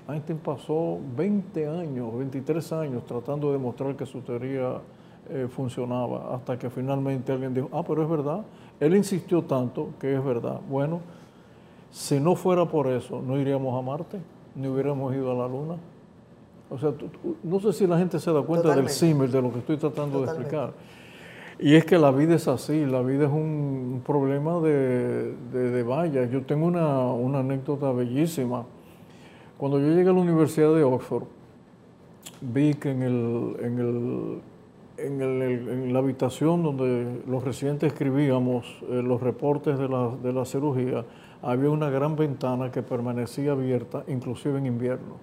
Einstein 0.09 0.39
pasó 0.39 0.99
20 1.17 1.69
años, 1.69 2.17
23 2.17 2.73
años 2.73 3.05
tratando 3.05 3.49
de 3.49 3.53
demostrar 3.59 3.95
que 3.95 4.07
su 4.07 4.23
teoría 4.23 4.81
eh, 5.29 5.47
funcionaba, 5.51 6.35
hasta 6.35 6.59
que 6.59 6.71
finalmente 6.71 7.31
alguien 7.31 7.53
dijo, 7.53 7.69
ah, 7.73 7.85
pero 7.87 8.03
es 8.03 8.09
verdad. 8.09 8.41
Él 8.81 8.97
insistió 8.97 9.43
tanto 9.43 9.91
que 10.01 10.15
es 10.15 10.25
verdad. 10.25 10.61
Bueno, 10.67 11.01
si 11.91 12.21
no 12.21 12.35
fuera 12.35 12.67
por 12.67 12.87
eso, 12.87 13.23
no 13.23 13.39
iríamos 13.39 13.79
a 13.79 13.83
Marte, 13.83 14.19
ni 14.55 14.69
hubiéramos 14.69 15.15
ido 15.15 15.31
a 15.33 15.35
la 15.35 15.49
Luna. 15.49 15.77
O 16.71 16.79
sea, 16.79 16.93
no 17.43 17.61
sé 17.61 17.73
si 17.73 17.87
la 17.87 17.99
gente 17.99 18.19
se 18.19 18.33
da 18.33 18.43
cuenta 18.43 18.75
del 18.75 18.89
símil, 18.89 19.31
de 19.31 19.41
lo 19.41 19.53
que 19.53 19.61
estoy 19.61 19.79
tratando 19.79 20.21
de 20.21 20.27
explicar. 20.27 20.73
Y 21.59 21.75
es 21.75 21.85
que 21.85 21.99
la 21.99 22.11
vida 22.11 22.35
es 22.35 22.47
así, 22.47 22.85
la 22.85 23.03
vida 23.03 23.25
es 23.25 23.33
un 23.33 24.03
problema 24.07 24.61
de, 24.61 25.35
de, 25.53 25.83
vallas. 25.83 26.31
Yo 26.31 26.43
tengo 26.43 26.67
una, 26.67 27.07
una, 27.13 27.41
anécdota 27.41 27.91
bellísima. 27.91 28.65
Cuando 29.57 29.81
yo 29.81 29.89
llegué 29.89 30.11
a 30.11 30.13
la 30.13 30.21
Universidad 30.21 30.75
de 30.75 30.85
Oxford, 30.85 31.25
vi 32.41 32.75
que 32.75 32.91
en 32.91 33.03
el, 33.03 33.57
en 33.61 33.79
el 33.79 34.41
en, 34.99 35.93
la 35.93 35.99
habitación 35.99 36.63
donde 36.63 37.23
los 37.27 37.45
residentes 37.45 37.93
escribíamos 37.93 38.67
eh, 38.91 39.03
los 39.03 39.21
reportes 39.21 39.79
de 39.79 39.89
la, 39.89 40.11
de 40.23 40.33
la 40.33 40.45
cirugía, 40.45 41.05
había 41.43 41.71
una 41.71 41.91
gran 41.91 42.17
ventana 42.17 42.71
que 42.71 42.83
permanecía 42.83 43.53
abierta, 43.53 44.05
inclusive 44.09 44.59
en 44.59 44.67
invierno. 44.67 45.17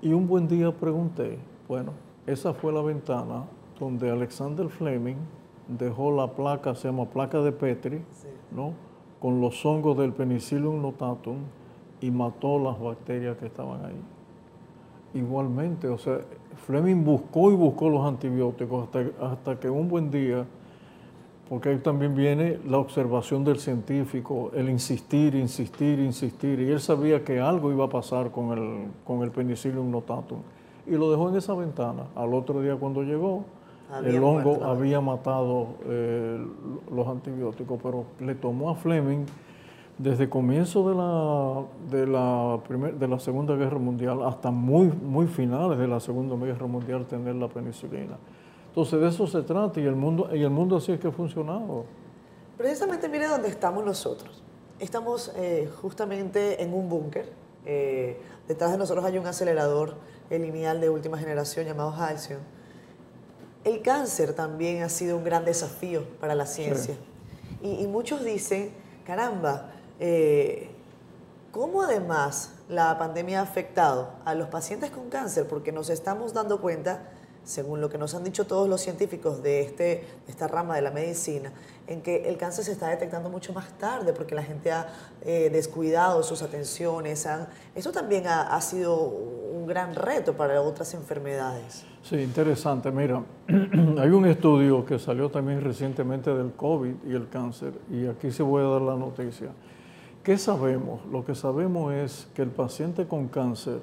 Y 0.00 0.12
un 0.12 0.28
buen 0.28 0.46
día 0.46 0.70
pregunté, 0.72 1.38
bueno, 1.66 1.92
esa 2.26 2.54
fue 2.54 2.72
la 2.72 2.82
ventana 2.82 3.44
donde 3.80 4.10
Alexander 4.10 4.68
Fleming 4.68 5.16
dejó 5.66 6.14
la 6.14 6.28
placa, 6.28 6.74
se 6.74 6.88
llama 6.88 7.06
placa 7.06 7.40
de 7.40 7.52
Petri, 7.52 8.02
¿no? 8.50 8.72
con 9.20 9.40
los 9.40 9.64
hongos 9.66 9.98
del 9.98 10.12
Penicillium 10.12 10.80
notatum 10.80 11.38
y 12.00 12.10
mató 12.10 12.58
las 12.58 12.78
bacterias 12.78 13.36
que 13.36 13.46
estaban 13.46 13.84
ahí. 13.84 14.00
Igualmente, 15.14 15.88
o 15.88 15.98
sea, 15.98 16.20
Fleming 16.66 17.04
buscó 17.04 17.50
y 17.50 17.54
buscó 17.54 17.88
los 17.88 18.06
antibióticos 18.06 18.84
hasta, 18.84 19.26
hasta 19.26 19.58
que 19.58 19.68
un 19.68 19.88
buen 19.88 20.10
día, 20.10 20.46
porque 21.48 21.70
ahí 21.70 21.78
también 21.78 22.14
viene 22.14 22.58
la 22.66 22.78
observación 22.78 23.44
del 23.44 23.58
científico, 23.58 24.50
el 24.54 24.68
insistir, 24.68 25.34
insistir, 25.34 25.98
insistir, 25.98 26.60
y 26.60 26.70
él 26.70 26.80
sabía 26.80 27.24
que 27.24 27.40
algo 27.40 27.72
iba 27.72 27.86
a 27.86 27.88
pasar 27.88 28.30
con 28.30 28.56
el, 28.56 28.88
con 29.04 29.22
el 29.22 29.30
penicillium 29.30 29.90
notatum, 29.90 30.38
y 30.86 30.92
lo 30.92 31.10
dejó 31.10 31.28
en 31.30 31.36
esa 31.36 31.54
ventana. 31.54 32.04
Al 32.14 32.34
otro 32.34 32.60
día 32.60 32.76
cuando 32.76 33.02
llegó, 33.02 33.44
el 34.04 34.22
hongo 34.22 34.64
había 34.64 35.00
matado 35.00 35.68
eh, 35.86 36.38
los 36.94 37.08
antibióticos, 37.08 37.80
pero 37.82 38.04
le 38.20 38.34
tomó 38.34 38.70
a 38.70 38.74
Fleming 38.74 39.24
desde 39.96 40.24
el 40.24 40.30
comienzo 40.30 40.88
de 40.88 40.94
la, 40.94 41.64
de 41.90 42.06
la, 42.06 42.60
de 42.98 43.08
la 43.08 43.18
Segunda 43.18 43.56
Guerra 43.56 43.78
Mundial 43.78 44.22
hasta 44.22 44.50
muy, 44.50 44.88
muy 44.88 45.26
finales 45.26 45.78
de 45.78 45.88
la 45.88 46.00
Segunda 46.00 46.36
Guerra 46.36 46.66
Mundial 46.66 47.06
tener 47.06 47.34
la 47.34 47.48
penicilina. 47.48 48.16
Entonces 48.78 49.00
de 49.00 49.08
eso 49.08 49.26
se 49.26 49.42
trata 49.42 49.80
y 49.80 49.86
el 49.86 49.96
mundo, 49.96 50.28
y 50.32 50.40
el 50.40 50.50
mundo 50.50 50.76
así 50.76 50.92
es 50.92 51.00
que 51.00 51.08
ha 51.08 51.10
funcionado. 51.10 51.84
Precisamente 52.56 53.08
mire 53.08 53.26
dónde 53.26 53.48
estamos 53.48 53.84
nosotros. 53.84 54.40
Estamos 54.78 55.32
eh, 55.34 55.68
justamente 55.82 56.62
en 56.62 56.72
un 56.72 56.88
búnker. 56.88 57.28
Eh, 57.66 58.20
detrás 58.46 58.70
de 58.70 58.78
nosotros 58.78 59.04
hay 59.04 59.18
un 59.18 59.26
acelerador 59.26 59.96
lineal 60.30 60.80
de 60.80 60.90
última 60.90 61.18
generación 61.18 61.66
llamado 61.66 61.90
Halcyon. 61.90 62.38
El 63.64 63.82
cáncer 63.82 64.32
también 64.34 64.84
ha 64.84 64.88
sido 64.88 65.16
un 65.16 65.24
gran 65.24 65.44
desafío 65.44 66.04
para 66.20 66.36
la 66.36 66.46
ciencia. 66.46 66.94
Y, 67.60 67.82
y 67.82 67.88
muchos 67.88 68.24
dicen, 68.24 68.70
caramba, 69.04 69.72
eh, 69.98 70.70
¿Cómo 71.50 71.82
además 71.82 72.52
la 72.68 72.98
pandemia 72.98 73.40
ha 73.40 73.42
afectado 73.42 74.10
a 74.26 74.34
los 74.34 74.48
pacientes 74.48 74.90
con 74.90 75.08
cáncer? 75.08 75.48
Porque 75.48 75.72
nos 75.72 75.88
estamos 75.88 76.34
dando 76.34 76.60
cuenta, 76.60 77.08
según 77.48 77.80
lo 77.80 77.88
que 77.88 77.96
nos 77.96 78.14
han 78.14 78.24
dicho 78.24 78.46
todos 78.46 78.68
los 78.68 78.82
científicos 78.82 79.42
de, 79.42 79.62
este, 79.62 80.04
esta 80.28 80.46
rama 80.48 80.76
de 80.76 80.82
la 80.82 80.90
medicina, 80.90 81.50
en 81.86 82.02
que 82.02 82.28
el 82.28 82.36
cáncer 82.36 82.64
se 82.64 82.72
está 82.72 82.88
detectando 82.88 83.30
mucho 83.30 83.54
más 83.54 83.72
tarde 83.78 84.12
porque 84.12 84.34
la 84.34 84.42
gente 84.42 84.70
ha 84.70 84.86
eh, 85.22 85.48
descuidado 85.50 86.22
sus 86.22 86.42
atenciones. 86.42 87.26
eso 87.74 87.90
también 87.90 88.26
ha, 88.26 88.54
ha, 88.54 88.60
sido 88.60 89.00
un 89.00 89.66
gran 89.66 89.94
reto 89.94 90.34
para 90.34 90.60
otras 90.60 90.92
enfermedades. 90.92 91.86
Sí, 92.02 92.16
interesante. 92.16 92.90
Mira, 92.90 93.22
hay 93.48 94.10
un 94.10 94.26
estudio 94.26 94.84
que 94.84 94.98
salió 94.98 95.30
también 95.30 95.62
recientemente 95.62 96.34
del 96.34 96.52
COVID 96.52 96.94
y 97.06 97.14
el 97.14 97.30
cáncer, 97.30 97.72
y 97.90 98.06
aquí 98.06 98.30
se 98.30 98.42
voy 98.42 98.62
a 98.62 98.68
dar 98.68 98.82
la 98.82 98.94
noticia. 98.94 99.48
¿Qué 100.22 100.36
sabemos? 100.36 101.00
Lo 101.06 101.24
que 101.24 101.34
sabemos 101.34 101.94
es 101.94 102.28
que 102.34 102.42
el 102.42 102.50
paciente 102.50 103.06
con 103.06 103.28
cáncer 103.28 103.78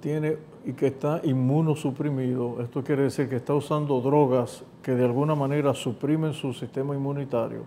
tiene 0.00 0.36
y 0.64 0.72
que 0.72 0.86
está 0.86 1.20
inmunosuprimido, 1.24 2.60
esto 2.62 2.82
quiere 2.82 3.02
decir 3.02 3.28
que 3.28 3.36
está 3.36 3.54
usando 3.54 4.00
drogas 4.00 4.64
que 4.82 4.92
de 4.92 5.04
alguna 5.04 5.34
manera 5.34 5.74
suprimen 5.74 6.32
su 6.32 6.52
sistema 6.54 6.94
inmunitario, 6.94 7.62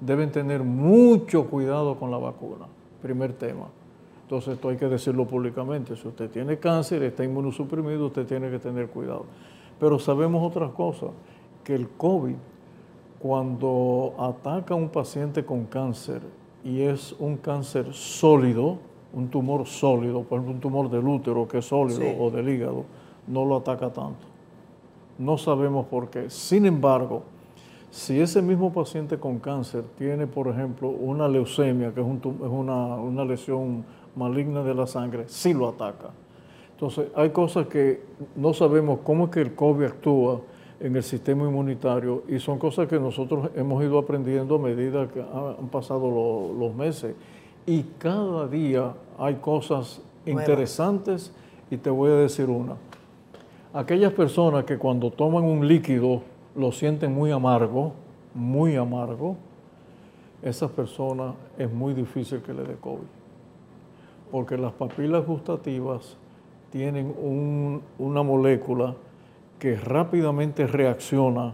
deben 0.00 0.32
tener 0.32 0.62
mucho 0.62 1.46
cuidado 1.46 1.96
con 1.98 2.10
la 2.10 2.18
vacuna. 2.18 2.66
Primer 3.02 3.34
tema. 3.34 3.66
Entonces 4.22 4.54
esto 4.54 4.68
hay 4.68 4.76
que 4.76 4.88
decirlo 4.88 5.26
públicamente. 5.26 5.96
Si 5.96 6.06
usted 6.08 6.30
tiene 6.30 6.58
cáncer, 6.58 7.02
está 7.02 7.24
inmunosuprimido, 7.24 8.06
usted 8.06 8.26
tiene 8.26 8.50
que 8.50 8.58
tener 8.58 8.88
cuidado. 8.88 9.26
Pero 9.78 9.98
sabemos 9.98 10.46
otras 10.46 10.72
cosas, 10.72 11.10
que 11.64 11.74
el 11.74 11.88
COVID, 11.88 12.34
cuando 13.18 14.14
ataca 14.18 14.74
a 14.74 14.76
un 14.76 14.88
paciente 14.88 15.44
con 15.44 15.64
cáncer, 15.66 16.22
y 16.64 16.82
es 16.82 17.14
un 17.18 17.36
cáncer 17.36 17.92
sólido, 17.92 18.78
un 19.12 19.28
tumor 19.28 19.66
sólido, 19.66 20.22
por 20.22 20.38
ejemplo 20.38 20.54
un 20.54 20.60
tumor 20.60 20.90
del 20.90 21.06
útero 21.06 21.46
que 21.48 21.58
es 21.58 21.64
sólido 21.66 22.02
o 22.18 22.30
del 22.30 22.48
hígado, 22.48 22.84
no 23.26 23.44
lo 23.44 23.56
ataca 23.56 23.92
tanto. 23.92 24.26
No 25.18 25.36
sabemos 25.36 25.86
por 25.86 26.08
qué. 26.10 26.30
Sin 26.30 26.66
embargo, 26.66 27.22
si 27.90 28.20
ese 28.20 28.42
mismo 28.42 28.72
paciente 28.72 29.18
con 29.18 29.38
cáncer 29.38 29.82
tiene, 29.96 30.26
por 30.26 30.48
ejemplo, 30.48 30.88
una 30.88 31.26
leucemia, 31.26 31.92
que 31.92 32.00
es, 32.00 32.06
una, 32.06 32.96
una, 32.96 33.24
lesión 33.24 33.84
maligna 34.14 34.62
de 34.62 34.74
la 34.74 34.86
sangre, 34.86 35.24
sí 35.26 35.54
lo 35.54 35.68
ataca. 35.68 36.10
Entonces, 36.72 37.08
hay 37.16 37.30
cosas 37.30 37.66
que 37.66 38.02
no 38.36 38.52
sabemos 38.52 39.00
cómo 39.02 39.24
es 39.24 39.30
que 39.30 39.40
el 39.40 39.54
COVID 39.54 39.84
actúa 39.84 40.40
en 40.80 40.94
el 40.94 41.02
sistema 41.02 41.44
inmunitario 41.44 42.22
y 42.28 42.38
son 42.38 42.58
cosas 42.58 42.86
que 42.86 43.00
nosotros 43.00 43.50
hemos 43.56 43.82
ido 43.82 43.98
aprendiendo 43.98 44.56
a 44.56 44.58
medida 44.58 45.08
que 45.08 45.20
han 45.20 45.68
pasado 45.68 46.08
los 46.56 46.74
meses 46.74 47.16
y 47.68 47.82
cada 47.98 48.48
día 48.48 48.94
hay 49.18 49.34
cosas 49.34 50.00
interesantes 50.24 51.30
y 51.70 51.76
te 51.76 51.90
voy 51.90 52.10
a 52.10 52.14
decir 52.14 52.48
una. 52.48 52.76
Aquellas 53.74 54.14
personas 54.14 54.64
que 54.64 54.78
cuando 54.78 55.10
toman 55.10 55.44
un 55.44 55.68
líquido 55.68 56.22
lo 56.56 56.72
sienten 56.72 57.12
muy 57.12 57.30
amargo, 57.30 57.92
muy 58.34 58.74
amargo, 58.76 59.36
esas 60.40 60.70
personas 60.70 61.34
es 61.58 61.70
muy 61.70 61.92
difícil 61.92 62.40
que 62.40 62.54
le 62.54 62.62
dé 62.62 62.76
COVID. 62.76 63.02
Porque 64.30 64.56
las 64.56 64.72
papilas 64.72 65.26
gustativas 65.26 66.16
tienen 66.72 67.14
una 67.98 68.22
molécula 68.22 68.94
que 69.58 69.76
rápidamente 69.76 70.66
reacciona 70.66 71.52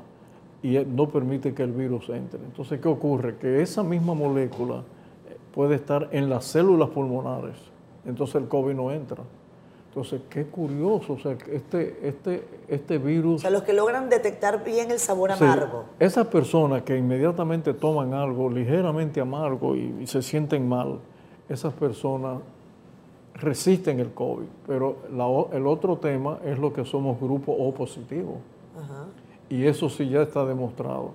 y 0.63 0.79
no 0.79 1.09
permite 1.09 1.55
que 1.55 1.65
el 1.65 1.73
virus 1.73 2.09
entre. 2.11 2.39
Entonces, 2.39 2.81
¿qué 2.81 2.87
ocurre? 2.87 3.37
Que 3.37 3.63
esa 3.63 3.83
misma 3.83 4.15
molécula 4.15 4.85
puede 5.55 5.77
estar 5.77 6.09
en 6.13 6.29
las 6.29 6.45
células 6.45 6.91
pulmonares, 6.91 7.57
entonces 8.05 8.37
el 8.37 8.49
COVID 8.49 8.75
no 8.75 8.91
entra. 8.91 9.23
Entonces, 9.89 10.23
qué 10.29 10.45
curioso, 10.47 11.13
o 11.13 11.19
sea, 11.21 11.37
este, 11.53 12.01
este, 12.03 12.49
este 12.67 12.99
virus... 12.99 13.37
O 13.37 13.39
sea, 13.39 13.51
los 13.51 13.63
que 13.63 13.73
logran 13.73 14.09
detectar 14.09 14.65
bien 14.65 14.91
el 14.91 14.99
sabor 14.99 15.31
amargo. 15.31 15.85
esas 16.01 16.27
personas 16.27 16.83
que 16.83 16.99
inmediatamente 16.99 17.73
toman 17.75 18.13
algo 18.13 18.51
ligeramente 18.51 19.21
amargo 19.21 19.77
y 19.77 20.05
se 20.09 20.21
sienten 20.21 20.69
mal, 20.69 20.99
esas 21.49 21.73
personas 21.75 22.39
resisten 23.35 24.01
el 24.01 24.13
COVID, 24.13 24.47
pero 24.67 24.97
el 25.53 25.67
otro 25.67 25.97
tema 25.99 26.39
es 26.45 26.59
lo 26.59 26.73
que 26.73 26.85
somos 26.85 27.21
grupo 27.21 27.53
O 27.53 27.73
positivo. 27.73 28.39
Y 29.49 29.67
eso 29.67 29.89
sí 29.89 30.09
ya 30.09 30.23
está 30.23 30.45
demostrado. 30.45 31.13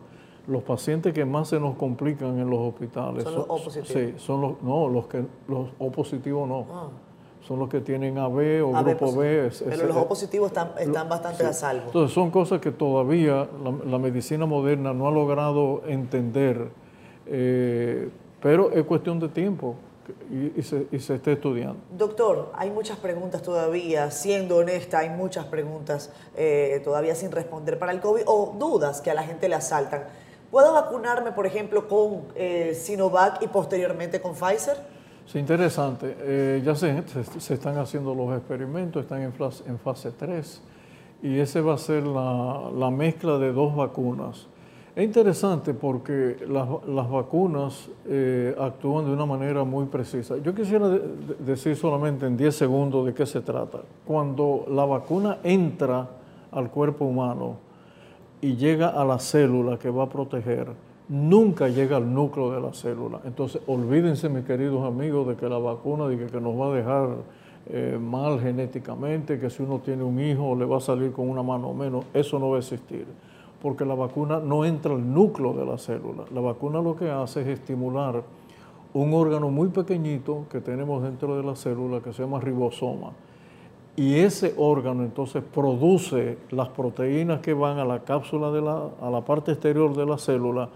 Los 0.49 0.63
pacientes 0.63 1.13
que 1.13 1.25
más 1.25 1.49
se 1.49 1.59
nos 1.59 1.75
complican 1.75 2.39
en 2.39 2.49
los 2.49 2.59
hospitales 2.59 3.23
son, 3.23 3.35
los 3.35 3.45
O 3.47 3.63
positivos. 3.63 3.87
Sí, 3.87 4.13
son 4.17 4.41
los, 4.41 4.61
no, 4.63 4.87
los 4.89 5.07
que 5.07 5.23
los 5.47 5.69
O 5.77 5.91
positivos 5.91 6.47
no. 6.47 6.65
Ah. 6.71 6.87
son 7.47 7.59
los 7.59 7.69
que 7.69 7.81
tienen 7.81 8.17
AB 8.17 8.63
o 8.63 8.71
grupo 8.83 9.15
B. 9.15 9.51
Pero 9.65 9.87
los 9.87 9.97
O 9.97 10.07
positivos 10.07 10.47
están, 10.47 10.71
están 10.79 11.07
bastante 11.07 11.45
a 11.45 11.53
salvo. 11.53 11.85
Entonces 11.87 12.13
son 12.13 12.31
cosas 12.31 12.59
que 12.59 12.71
todavía 12.71 13.47
la, 13.85 13.99
medicina 13.99 14.45
moderna 14.45 14.93
no 14.93 15.07
ha 15.07 15.11
logrado 15.11 15.83
entender, 15.87 16.69
eh, 17.27 18.09
pero 18.41 18.71
es 18.71 18.83
cuestión 18.85 19.19
de 19.19 19.29
tiempo 19.29 19.75
y, 20.55 20.61
se, 20.61 20.87
y, 20.91 20.99
se, 20.99 21.15
está 21.15 21.31
estudiando. 21.31 21.79
Doctor, 21.97 22.51
hay 22.55 22.69
muchas 22.69 22.97
preguntas 22.97 23.41
todavía, 23.41 24.09
siendo 24.11 24.57
honesta, 24.57 24.99
hay 24.99 25.09
muchas 25.09 25.45
preguntas 25.45 26.11
eh, 26.35 26.81
todavía 26.83 27.15
sin 27.15 27.31
responder 27.31 27.77
para 27.79 27.91
el 27.91 27.99
COVID 27.99 28.23
o 28.25 28.55
dudas 28.57 29.01
que 29.01 29.11
a 29.11 29.13
la 29.13 29.23
gente 29.23 29.49
le 29.49 29.55
asaltan. 29.55 30.05
¿Puedo 30.51 30.73
vacunarme, 30.73 31.31
por 31.31 31.45
ejemplo, 31.45 31.87
con 31.87 32.23
eh, 32.35 32.73
Sinovac 32.73 33.41
y 33.43 33.47
posteriormente 33.47 34.19
con 34.19 34.33
Pfizer? 34.33 34.77
Sí, 35.27 35.37
interesante. 35.37 36.15
Eh, 36.19 36.61
ya 36.65 36.73
se, 36.73 37.03
se, 37.37 37.53
están 37.53 37.77
haciendo 37.77 38.15
los 38.15 38.35
experimentos, 38.35 39.03
están 39.03 39.21
en, 39.21 39.33
en 39.67 39.79
fase 39.79 40.11
3 40.11 40.61
y 41.21 41.37
ese 41.37 41.61
va 41.61 41.75
a 41.75 41.77
ser 41.77 42.03
la, 42.07 42.71
la 42.75 42.89
mezcla 42.89 43.37
de 43.37 43.53
dos 43.53 43.75
vacunas. 43.75 44.47
Es 44.95 45.05
interesante 45.05 45.75
porque 45.75 46.35
las, 46.49 46.67
las 46.87 47.09
vacunas 47.09 47.89
eh, 48.07 48.55
actúan 48.59 49.05
de 49.05 49.11
una 49.11 49.27
manera 49.27 49.63
muy 49.63 49.85
precisa. 49.85 50.37
Yo 50.37 50.55
quisiera 50.55 50.89
decir 51.37 51.75
solamente 51.75 52.25
en 52.25 52.35
10 52.35 52.55
segundos 52.55 53.05
de 53.05 53.13
qué 53.13 53.27
se 53.27 53.41
trata. 53.41 53.81
Cuando 54.05 54.65
la 54.67 54.85
vacuna 54.85 55.37
entra 55.43 56.09
al 56.51 56.71
cuerpo 56.71 57.05
humano 57.05 57.68
y 58.41 58.55
llega 58.55 58.89
a 58.89 59.03
la 59.05 59.19
célula 59.19 59.77
que 59.77 59.89
va 59.89 60.03
a 60.03 60.09
proteger, 60.09 60.67
nunca 61.09 61.67
llega 61.67 61.97
al 61.97 62.13
núcleo 62.13 62.51
de 62.51 62.61
la 62.61 62.73
célula. 62.73 63.19
Entonces, 63.25 63.61
olvídense, 63.67 64.29
mis 64.29 64.45
queridos 64.45 64.85
amigos, 64.85 65.27
de 65.27 65.35
que 65.35 65.49
la 65.49 65.57
vacuna 65.57 66.07
de 66.07 66.25
que, 66.25 66.39
nos 66.39 66.59
va 66.59 66.67
a 66.67 66.75
dejar 66.75 67.09
eh, 67.67 67.97
mal 67.99 68.39
genéticamente, 68.39 69.39
que 69.39 69.49
si 69.49 69.63
uno 69.63 69.79
tiene 69.79 70.03
un 70.03 70.19
hijo 70.19 70.55
le 70.55 70.65
va 70.65 70.77
a 70.77 70.81
salir 70.81 71.11
con 71.11 71.29
una 71.29 71.43
mano 71.43 71.73
menos, 71.73 72.05
eso 72.13 72.39
no 72.39 72.51
va 72.51 72.57
a 72.57 72.59
existir, 72.59 73.05
porque 73.61 73.85
la 73.85 73.95
vacuna 73.95 74.39
no 74.39 74.63
entra 74.63 74.93
al 74.93 75.13
núcleo 75.13 75.53
de 75.53 75.65
la 75.65 75.77
célula. 75.77 76.23
La 76.33 76.41
vacuna 76.41 76.81
lo 76.81 76.95
que 76.95 77.09
hace 77.09 77.41
es 77.41 77.47
estimular 77.47 78.23
un 78.93 79.13
órgano 79.13 79.49
muy 79.49 79.67
pequeñito 79.69 80.45
que 80.49 80.61
tenemos 80.61 81.03
dentro 81.03 81.35
de 81.35 81.43
la 81.43 81.55
célula 81.55 81.99
que 82.01 82.13
se 82.13 82.23
llama 82.23 82.39
ribosoma. 82.39 83.11
Y 83.95 84.19
ese 84.19 84.53
órgano 84.57 85.03
entonces 85.03 85.43
produce 85.43 86.37
las 86.51 86.69
proteínas 86.69 87.41
que 87.41 87.53
van 87.53 87.79
a 87.79 87.85
la 87.85 87.99
cápsula 88.03 88.51
de 88.51 88.61
la, 88.61 88.89
a 89.01 89.09
la 89.09 89.21
parte 89.21 89.51
exterior 89.51 89.95
de 89.95 90.05
la 90.05 90.17
célula 90.17 90.69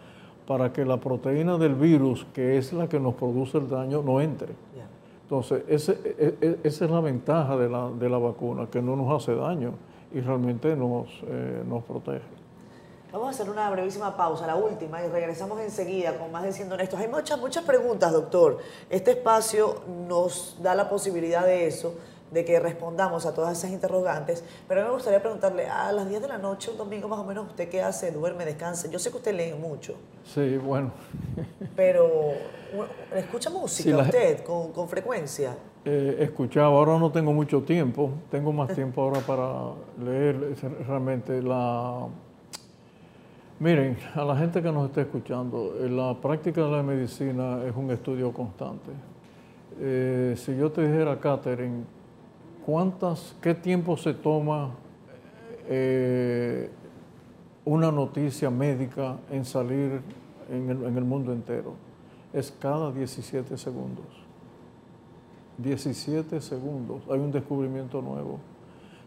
para 0.47 0.73
que 0.73 0.83
la 0.83 0.97
proteína 0.97 1.57
del 1.57 1.75
virus, 1.75 2.25
que 2.33 2.57
es 2.57 2.73
la 2.73 2.89
que 2.89 2.99
nos 2.99 3.15
produce 3.15 3.57
el 3.57 3.69
daño, 3.69 4.01
no 4.01 4.19
entre. 4.19 4.53
Entonces, 5.23 5.63
ese, 5.67 5.93
e, 6.03 6.37
e, 6.41 6.59
esa 6.63 6.85
es 6.85 6.91
la 6.91 6.99
ventaja 6.99 7.55
de 7.55 7.69
la, 7.69 7.89
de 7.89 8.09
la, 8.09 8.17
vacuna, 8.17 8.67
que 8.69 8.81
no 8.81 8.95
nos 8.95 9.23
hace 9.23 9.33
daño 9.33 9.73
y 10.13 10.19
realmente 10.19 10.75
nos, 10.75 11.07
eh, 11.25 11.63
nos 11.65 11.83
protege. 11.85 12.21
Vamos 13.11 13.27
a 13.27 13.29
hacer 13.29 13.49
una 13.49 13.69
brevísima 13.69 14.17
pausa, 14.17 14.45
la 14.45 14.55
última, 14.55 15.03
y 15.03 15.07
regresamos 15.07 15.59
enseguida 15.61 16.17
con 16.17 16.31
más 16.31 16.43
de 16.43 16.51
Siendo 16.51 16.75
Honestos. 16.75 16.99
Hay 16.99 17.07
muchas, 17.07 17.39
muchas 17.39 17.63
preguntas, 17.63 18.11
doctor. 18.11 18.57
Este 18.89 19.11
espacio 19.11 19.81
nos 20.07 20.57
da 20.61 20.75
la 20.75 20.89
posibilidad 20.89 21.45
de 21.45 21.67
eso 21.67 21.95
de 22.33 22.43
que 22.43 22.59
respondamos 22.59 23.25
a 23.25 23.33
todas 23.33 23.57
esas 23.57 23.71
interrogantes, 23.71 24.43
pero 24.67 24.83
me 24.83 24.91
gustaría 24.91 25.21
preguntarle, 25.21 25.67
a 25.67 25.91
las 25.91 26.09
10 26.09 26.21
de 26.21 26.27
la 26.27 26.37
noche, 26.37 26.71
un 26.71 26.77
domingo 26.77 27.07
más 27.07 27.19
o 27.19 27.23
menos, 27.23 27.47
¿usted 27.47 27.69
qué 27.69 27.81
hace? 27.81 28.11
¿Duerme? 28.11 28.45
¿Descansa? 28.45 28.89
Yo 28.89 28.99
sé 28.99 29.11
que 29.11 29.17
usted 29.17 29.35
lee 29.35 29.53
mucho. 29.53 29.95
Sí, 30.25 30.57
bueno. 30.57 30.91
Pero, 31.75 32.33
¿escucha 33.15 33.49
música 33.49 33.97
usted 33.97 34.43
con, 34.43 34.71
con, 34.71 34.89
frecuencia? 34.89 35.55
Eh, 35.85 36.17
escuchaba, 36.19 36.67
ahora 36.67 36.97
no 36.97 37.11
tengo 37.11 37.33
mucho 37.33 37.61
tiempo, 37.61 38.09
tengo 38.31 38.51
más 38.51 38.73
tiempo 38.73 39.01
ahora 39.01 39.19
para 39.19 39.71
leer 40.03 40.55
realmente 40.87 41.41
la... 41.41 42.07
Miren, 43.59 43.97
a 44.15 44.25
la 44.25 44.35
gente 44.35 44.61
que 44.61 44.71
nos 44.71 44.89
está 44.89 45.01
escuchando, 45.01 45.75
eh, 45.79 45.89
la 45.89 46.15
práctica 46.19 46.61
de 46.61 46.71
la 46.71 46.83
medicina 46.83 47.63
es 47.65 47.75
un 47.75 47.91
estudio 47.91 48.31
constante. 48.33 48.91
Eh, 49.79 50.35
si 50.37 50.55
yo 50.55 50.71
te 50.71 50.87
dijera, 50.87 51.19
Catherine, 51.19 51.83
¿cuántas, 52.65 53.35
qué 53.41 53.53
tiempo 53.53 53.97
se 53.97 54.13
toma 54.13 54.71
eh, 55.67 56.69
una 57.65 57.91
noticia 57.91 58.49
médica 58.49 59.17
en 59.31 59.45
salir 59.45 60.01
en 60.49 60.69
el, 60.69 61.03
mundo 61.03 61.31
entero? 61.31 61.73
Es 62.31 62.51
cada 62.51 62.91
17 62.91 63.57
segundos. 63.57 64.05
17 65.57 66.41
segundos, 66.41 67.03
hay 67.09 67.19
un 67.19 67.31
descubrimiento 67.31 68.01
nuevo. 68.01 68.39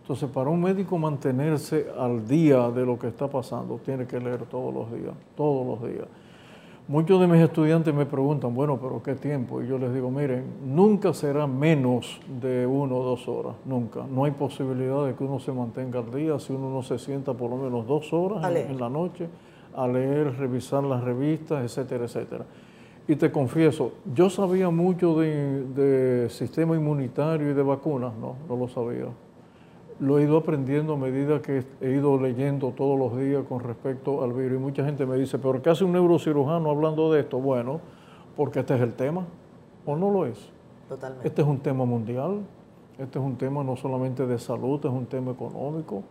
Entonces, 0.02 0.30
para 0.30 0.48
un 0.48 0.62
médico 0.62 0.96
mantenerse 0.96 1.88
al 1.98 2.28
día 2.28 2.70
de 2.70 2.86
lo 2.86 2.96
que 2.96 3.08
está 3.08 3.28
pasando, 3.28 3.80
tiene 3.84 4.06
que 4.06 4.20
leer 4.20 4.46
todos 4.46 4.72
los 4.72 4.92
días, 4.92 5.14
todos 5.34 5.66
los 5.66 5.90
días. 5.90 6.06
Muchos 6.88 7.20
de 7.20 7.26
mis 7.26 7.42
estudiantes 7.42 7.92
me 7.92 8.06
preguntan, 8.06 8.54
bueno, 8.54 8.78
pero 8.80 9.02
¿qué 9.02 9.16
tiempo? 9.16 9.60
Y 9.60 9.66
yo 9.66 9.76
les 9.76 9.92
digo, 9.92 10.08
miren, 10.08 10.44
nunca 10.64 11.12
será 11.12 11.48
menos 11.48 12.20
de 12.40 12.64
uno 12.64 12.98
o 12.98 13.02
dos 13.02 13.26
horas, 13.26 13.56
nunca. 13.64 14.04
No 14.08 14.24
hay 14.24 14.30
posibilidad 14.30 15.04
de 15.04 15.14
que 15.16 15.24
uno 15.24 15.40
se 15.40 15.50
mantenga 15.50 15.98
al 15.98 16.14
día 16.14 16.38
si 16.38 16.52
uno 16.52 16.70
no 16.70 16.82
se 16.82 17.00
sienta 17.00 17.34
por 17.34 17.50
lo 17.50 17.56
menos 17.56 17.88
dos 17.88 18.12
horas 18.12 18.48
en, 18.54 18.78
la 18.78 18.88
noche 18.88 19.26
a 19.74 19.88
leer, 19.88 20.38
revisar 20.38 20.84
las 20.84 21.02
revistas, 21.02 21.64
etcétera, 21.64 22.04
etcétera. 22.04 22.44
Y 23.08 23.16
te 23.16 23.32
confieso, 23.32 23.94
yo 24.14 24.30
sabía 24.30 24.70
mucho 24.70 25.18
de, 25.18 25.64
de 25.64 26.30
sistema 26.30 26.76
inmunitario 26.76 27.50
y 27.50 27.54
de 27.54 27.62
vacunas, 27.64 28.14
no, 28.14 28.36
no 28.48 28.56
lo 28.56 28.68
sabía 28.68 29.06
lo 29.98 30.18
he 30.18 30.24
ido 30.24 30.36
aprendiendo 30.36 30.94
a 30.94 30.96
medida 30.96 31.40
que 31.40 31.64
he 31.80 31.90
ido 31.90 32.20
leyendo 32.20 32.72
todos 32.72 32.98
los 32.98 33.18
días 33.18 33.44
con 33.48 33.60
respecto 33.60 34.22
al 34.22 34.32
virus. 34.32 34.58
Y 34.58 34.62
mucha 34.62 34.84
gente 34.84 35.06
me 35.06 35.16
dice, 35.16 35.38
pero 35.38 35.62
¿qué 35.62 35.70
hace 35.70 35.84
un 35.84 35.92
neurocirujano 35.92 36.70
hablando 36.70 37.12
de 37.12 37.20
esto? 37.20 37.38
Bueno, 37.38 37.80
porque 38.36 38.60
este 38.60 38.74
es 38.74 38.82
el 38.82 38.94
tema, 38.94 39.24
o 39.86 39.96
no 39.96 40.10
lo 40.10 40.26
es. 40.26 40.50
Totalmente. 40.88 41.26
Este 41.26 41.42
es 41.42 41.48
un 41.48 41.58
tema 41.58 41.84
mundial, 41.84 42.40
este 42.98 43.18
es 43.18 43.24
un 43.24 43.36
tema 43.36 43.64
no 43.64 43.76
solamente 43.76 44.26
de 44.26 44.38
salud, 44.38 44.78
es 44.84 44.92
un 44.92 45.06
tema 45.06 45.32
económico, 45.32 46.02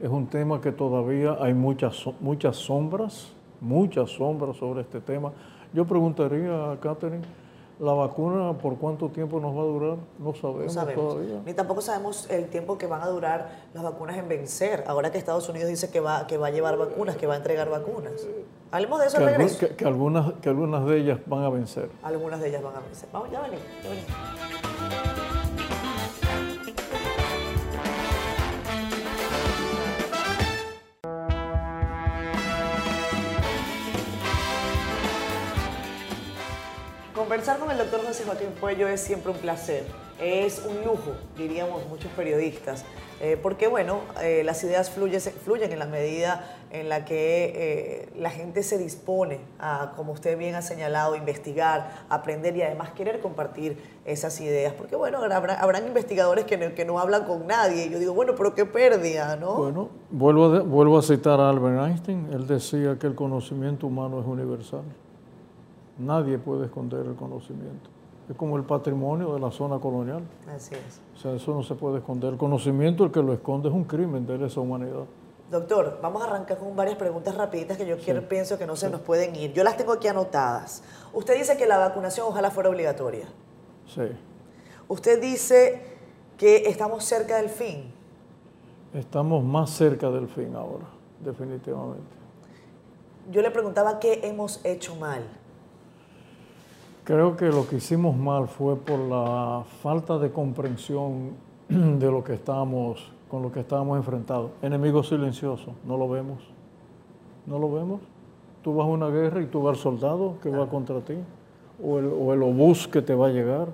es 0.00 0.08
un 0.08 0.26
tema 0.26 0.60
que 0.60 0.72
todavía 0.72 1.36
hay 1.40 1.54
muchas, 1.54 2.04
muchas 2.20 2.56
sombras, 2.56 3.32
muchas 3.60 4.10
sombras 4.10 4.56
sobre 4.56 4.82
este 4.82 5.00
tema. 5.00 5.32
Yo 5.72 5.84
preguntaría 5.84 6.72
a 6.72 6.80
Catherine, 6.80 7.22
la 7.82 7.94
vacuna, 7.94 8.56
¿por 8.58 8.76
cuánto 8.76 9.08
tiempo 9.08 9.40
nos 9.40 9.56
va 9.56 9.62
a 9.62 9.64
durar? 9.64 9.96
No 10.20 10.32
sabemos, 10.34 10.94
todavía. 10.94 11.42
Ni 11.44 11.52
tampoco 11.52 11.80
sabemos 11.80 12.30
el 12.30 12.46
tiempo 12.46 12.78
que 12.78 12.86
van 12.86 13.02
a 13.02 13.08
durar 13.08 13.50
las 13.74 13.82
vacunas 13.82 14.16
en 14.16 14.28
vencer. 14.28 14.84
Ahora 14.86 15.10
que 15.10 15.18
Estados 15.18 15.48
Unidos 15.48 15.68
dice 15.68 15.90
que 15.90 15.98
va, 15.98 16.28
que 16.28 16.38
va 16.38 16.46
a 16.46 16.50
llevar 16.50 16.76
vacunas, 16.76 17.16
que 17.16 17.26
va 17.26 17.34
a 17.34 17.38
entregar 17.38 17.68
vacunas. 17.68 18.12
Hablemos 18.70 19.00
de 19.00 19.06
eso 19.08 19.18
que, 19.18 19.24
regreso. 19.24 19.66
que, 19.76 19.84
algunas, 19.84 20.32
que 20.34 20.48
algunas 20.48 20.86
de 20.86 20.96
ellas 20.96 21.18
van 21.26 21.42
a 21.42 21.50
vencer. 21.50 21.90
Algunas 22.04 22.40
de 22.40 22.50
ellas 22.50 22.62
van 22.62 22.76
a 22.76 22.80
vencer. 22.80 23.08
Vamos, 23.12 23.32
ya 23.32 23.40
venimos, 23.40 23.64
ya 23.82 23.90
venimos. 23.90 24.71
Conversar 37.32 37.58
con 37.60 37.70
el 37.70 37.78
doctor 37.78 38.04
José 38.04 38.24
Joaquín 38.26 38.50
Puello 38.60 38.86
es 38.88 39.00
siempre 39.00 39.32
un 39.32 39.38
placer, 39.38 39.86
es 40.20 40.62
un 40.68 40.84
lujo, 40.84 41.12
diríamos 41.34 41.88
muchos 41.88 42.12
periodistas, 42.12 42.84
eh, 43.22 43.38
porque 43.42 43.68
bueno, 43.68 44.00
eh, 44.20 44.42
las 44.44 44.62
ideas 44.64 44.90
fluyen, 44.90 45.18
fluyen 45.18 45.72
en 45.72 45.78
la 45.78 45.86
medida 45.86 46.44
en 46.70 46.90
la 46.90 47.06
que 47.06 47.52
eh, 47.56 48.08
la 48.18 48.28
gente 48.28 48.62
se 48.62 48.76
dispone 48.76 49.40
a, 49.58 49.94
como 49.96 50.12
usted 50.12 50.36
bien 50.36 50.56
ha 50.56 50.60
señalado, 50.60 51.16
investigar, 51.16 52.04
aprender 52.10 52.54
y 52.54 52.60
además 52.60 52.90
querer 52.90 53.20
compartir 53.20 53.78
esas 54.04 54.38
ideas, 54.42 54.74
porque 54.74 54.94
bueno, 54.94 55.22
habrá, 55.22 55.54
habrán 55.54 55.86
investigadores 55.86 56.44
que 56.44 56.84
no, 56.84 56.98
hablan 56.98 57.24
con 57.24 57.46
nadie, 57.46 57.88
yo 57.88 57.98
digo, 57.98 58.12
bueno, 58.12 58.34
pero 58.36 58.54
qué 58.54 58.66
pérdida, 58.66 59.36
¿no? 59.36 59.54
Bueno, 59.54 59.88
vuelvo 60.10 60.54
a, 60.54 60.60
vuelvo 60.60 60.98
a 60.98 61.02
citar 61.02 61.40
a 61.40 61.48
Albert 61.48 61.80
Einstein, 61.82 62.28
él 62.30 62.46
decía 62.46 62.98
que 62.98 63.06
el 63.06 63.14
conocimiento 63.14 63.86
humano 63.86 64.20
es 64.20 64.26
universal. 64.26 64.82
Nadie 66.02 66.38
puede 66.38 66.66
esconder 66.66 67.06
el 67.06 67.14
conocimiento. 67.14 67.88
Es 68.28 68.36
como 68.36 68.56
el 68.56 68.64
patrimonio 68.64 69.34
de 69.34 69.40
la 69.40 69.50
zona 69.50 69.78
colonial. 69.78 70.22
Así 70.48 70.74
es. 70.74 71.00
O 71.16 71.18
sea, 71.18 71.32
eso 71.34 71.54
no 71.54 71.62
se 71.62 71.74
puede 71.74 71.98
esconder. 71.98 72.32
El 72.32 72.38
conocimiento, 72.38 73.04
el 73.04 73.12
que 73.12 73.22
lo 73.22 73.32
esconde, 73.32 73.68
es 73.68 73.74
un 73.74 73.84
crimen 73.84 74.26
de 74.26 74.44
esa 74.44 74.60
humanidad. 74.60 75.04
Doctor, 75.50 75.98
vamos 76.02 76.22
a 76.22 76.24
arrancar 76.24 76.58
con 76.58 76.74
varias 76.74 76.96
preguntas 76.96 77.36
rapiditas 77.36 77.76
que 77.76 77.86
yo 77.86 77.98
quiero, 77.98 78.26
pienso 78.26 78.58
que 78.58 78.66
no 78.66 78.74
se 78.74 78.88
nos 78.88 79.02
pueden 79.02 79.36
ir. 79.36 79.52
Yo 79.52 79.62
las 79.62 79.76
tengo 79.76 79.92
aquí 79.92 80.08
anotadas. 80.08 80.82
Usted 81.12 81.36
dice 81.36 81.58
que 81.58 81.66
la 81.66 81.76
vacunación 81.76 82.26
ojalá 82.26 82.50
fuera 82.50 82.70
obligatoria. 82.70 83.26
Sí. 83.86 84.02
Usted 84.88 85.20
dice 85.20 85.82
que 86.38 86.68
estamos 86.68 87.04
cerca 87.04 87.36
del 87.36 87.50
fin. 87.50 87.92
Estamos 88.94 89.44
más 89.44 89.70
cerca 89.70 90.10
del 90.10 90.26
fin 90.26 90.56
ahora, 90.56 90.86
definitivamente. 91.20 92.16
Yo 93.30 93.42
le 93.42 93.50
preguntaba 93.50 94.00
qué 94.00 94.20
hemos 94.24 94.64
hecho 94.64 94.96
mal. 94.96 95.22
Creo 97.04 97.36
que 97.36 97.46
lo 97.46 97.66
que 97.66 97.76
hicimos 97.76 98.16
mal 98.16 98.46
fue 98.46 98.76
por 98.76 98.98
la 99.00 99.64
falta 99.82 100.18
de 100.18 100.30
comprensión 100.30 101.32
de 101.68 102.10
lo 102.10 102.22
que 102.22 102.34
estábamos, 102.34 103.10
con 103.28 103.42
lo 103.42 103.50
que 103.50 103.58
estábamos 103.58 103.96
enfrentados. 103.96 104.52
Enemigo 104.62 105.02
silencioso, 105.02 105.72
no 105.84 105.96
lo 105.96 106.08
vemos. 106.08 106.38
No 107.44 107.58
lo 107.58 107.72
vemos. 107.72 108.00
Tú 108.62 108.76
vas 108.76 108.86
a 108.86 108.90
una 108.90 109.08
guerra 109.08 109.42
y 109.42 109.46
tú 109.46 109.62
vas 109.62 109.76
al 109.76 109.82
soldado 109.82 110.36
que 110.40 110.48
va 110.48 110.68
contra 110.68 111.00
ti, 111.00 111.16
o 111.82 111.98
el, 111.98 112.06
o 112.06 112.32
el 112.32 112.42
obús 112.44 112.86
que 112.86 113.02
te 113.02 113.16
va 113.16 113.26
a 113.26 113.30
llegar. 113.30 113.66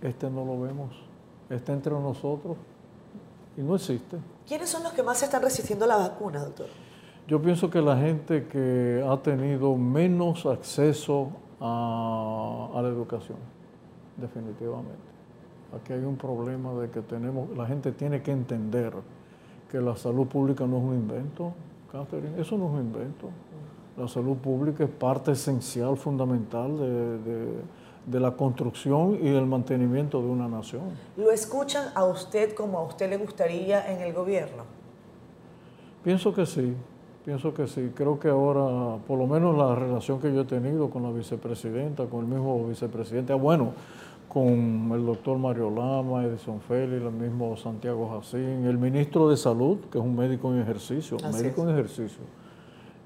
Este 0.00 0.30
no 0.30 0.44
lo 0.44 0.60
vemos. 0.60 0.94
Está 1.50 1.72
entre 1.72 1.94
nosotros 1.94 2.56
y 3.56 3.60
no 3.60 3.74
existe. 3.74 4.18
¿Quiénes 4.46 4.68
son 4.68 4.84
los 4.84 4.92
que 4.92 5.02
más 5.02 5.20
están 5.20 5.42
resistiendo 5.42 5.84
a 5.84 5.88
la 5.88 5.96
vacuna, 5.96 6.44
doctor? 6.44 6.66
Yo 7.26 7.42
pienso 7.42 7.68
que 7.68 7.82
la 7.82 7.96
gente 7.96 8.46
que 8.46 9.04
ha 9.04 9.16
tenido 9.16 9.74
menos 9.74 10.46
acceso 10.46 11.30
a, 11.60 12.80
la 12.82 12.88
educación, 12.88 13.38
definitivamente. 14.16 15.06
Aquí 15.74 15.92
hay 15.92 16.04
un 16.04 16.16
problema 16.16 16.72
de 16.74 16.90
que 16.90 17.02
tenemos, 17.02 17.50
la 17.56 17.66
gente 17.66 17.92
tiene 17.92 18.22
que 18.22 18.32
entender 18.32 18.92
que 19.70 19.80
la 19.80 19.96
salud 19.96 20.26
pública 20.26 20.66
no 20.66 20.78
es 20.78 20.82
un 20.84 20.94
invento, 20.94 21.52
Catherine, 21.90 22.40
eso 22.40 22.56
no 22.56 22.66
es 22.66 22.72
un 22.72 22.80
invento. 22.80 23.28
La 23.96 24.06
salud 24.06 24.36
pública 24.36 24.84
es 24.84 24.90
parte 24.90 25.32
esencial, 25.32 25.96
fundamental 25.96 26.76
de, 26.78 27.62
de 28.06 28.20
la 28.20 28.30
construcción 28.32 29.18
y 29.20 29.28
el 29.28 29.46
mantenimiento 29.46 30.20
de 30.20 30.28
una 30.28 30.48
nación. 30.48 30.82
¿Lo 31.16 31.30
escuchan 31.30 31.88
a 31.94 32.04
usted 32.04 32.54
como 32.54 32.78
a 32.78 32.82
usted 32.82 33.10
le 33.10 33.16
gustaría 33.16 33.90
en 33.92 34.00
el 34.02 34.12
gobierno? 34.12 34.64
Pienso 36.04 36.32
que 36.32 36.46
sí. 36.46 36.74
Pienso 37.26 37.52
que 37.52 37.66
sí, 37.66 37.90
creo 37.92 38.20
que 38.20 38.28
ahora, 38.28 38.98
por 39.04 39.18
lo 39.18 39.26
menos 39.26 39.58
la 39.58 39.74
relación 39.74 40.20
que 40.20 40.32
yo 40.32 40.42
he 40.42 40.44
tenido 40.44 40.90
con 40.90 41.02
la 41.02 41.10
vicepresidenta, 41.10 42.06
con 42.06 42.20
el 42.20 42.26
mismo 42.26 42.64
vicepresidente, 42.68 43.32
ah, 43.32 43.36
bueno, 43.36 43.72
con 44.28 44.92
el 44.94 45.04
doctor 45.04 45.36
Mario 45.36 45.68
Lama, 45.68 46.24
Edison 46.24 46.60
Félix, 46.60 47.02
el 47.02 47.10
mismo 47.10 47.56
Santiago 47.56 48.08
Jacín, 48.14 48.64
el 48.64 48.78
ministro 48.78 49.28
de 49.28 49.36
Salud, 49.36 49.78
que 49.90 49.98
es 49.98 50.04
un 50.04 50.14
médico 50.14 50.52
en 50.52 50.62
ejercicio, 50.62 51.16
médico 51.32 51.64
en 51.64 51.70
ejercicio. 51.70 52.22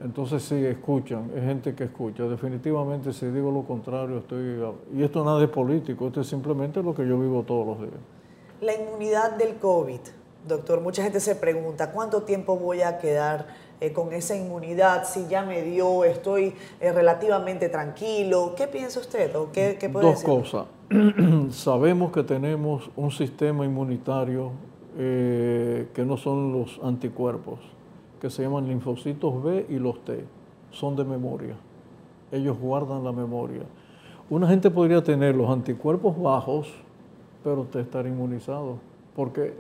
Entonces 0.05 0.43
sí, 0.43 0.67
escuchan, 0.67 1.31
es 1.35 1.43
gente 1.43 1.75
que 1.75 1.85
escucha. 1.85 2.25
Definitivamente, 2.25 3.15
si 3.15 3.25
digo 3.25 3.51
lo 3.51 3.63
contrario, 3.63 4.19
estoy... 4.19 4.61
Y 4.95 5.03
esto 5.03 5.25
nada 5.25 5.43
es 5.43 5.49
político, 5.49 6.09
esto 6.09 6.21
es 6.21 6.27
simplemente 6.27 6.83
lo 6.83 6.95
que 6.95 7.09
yo 7.09 7.19
vivo 7.19 7.43
todos 7.43 7.67
los 7.67 7.79
días. 7.79 8.01
La 8.61 8.75
inmunidad 8.75 9.39
del 9.39 9.55
COVID, 9.55 10.01
doctor, 10.47 10.83
mucha 10.83 11.03
gente 11.03 11.21
se 11.21 11.37
pregunta, 11.37 11.93
¿cuánto 11.93 12.25
tiempo 12.25 12.57
voy 12.57 12.83
a 12.83 12.99
quedar 12.99 13.70
eh, 13.81 13.95
con 13.95 14.13
esa 14.13 14.37
inmunidad, 14.37 15.05
si 15.05 15.27
ya 15.27 15.43
me 15.43 15.63
dio, 15.63 16.05
estoy 16.05 16.53
eh, 16.81 16.93
relativamente 16.93 17.71
tranquilo. 17.71 18.53
¿Qué 18.55 18.67
piensa 18.67 19.01
usted 19.01 19.35
o 19.35 19.51
qué, 19.53 19.77
puede 19.91 20.07
Dos 20.07 20.23
cosas. 20.23 20.67
Sabemos 21.51 22.13
que 22.13 22.23
tenemos 22.23 22.91
un 22.95 23.11
sistema 23.11 23.65
inmunitario 23.65 24.53
eh, 24.99 25.89
que 25.95 26.05
no 26.05 26.19
son 26.19 26.53
los 26.53 26.79
anticuerpos, 26.83 27.59
que 28.21 28.29
se 28.29 28.43
llaman 28.43 28.69
linfocitos 28.69 29.43
B 29.43 29.65
y 29.71 29.79
los 29.79 30.05
T. 30.05 30.27
Son 30.71 30.95
de 30.95 31.05
memoria. 31.05 31.55
Ellos 32.31 32.59
guardan 32.59 33.03
la 33.03 33.13
memoria. 33.13 33.63
Una 34.29 34.47
gente 34.47 34.71
podría 34.71 35.03
tener 35.03 35.35
los 35.35 35.49
anticuerpos 35.49 36.21
bajos, 36.21 36.69
pero 37.43 37.67
estar 37.75 38.07
inmunizado 38.07 38.91
porque 39.15 39.55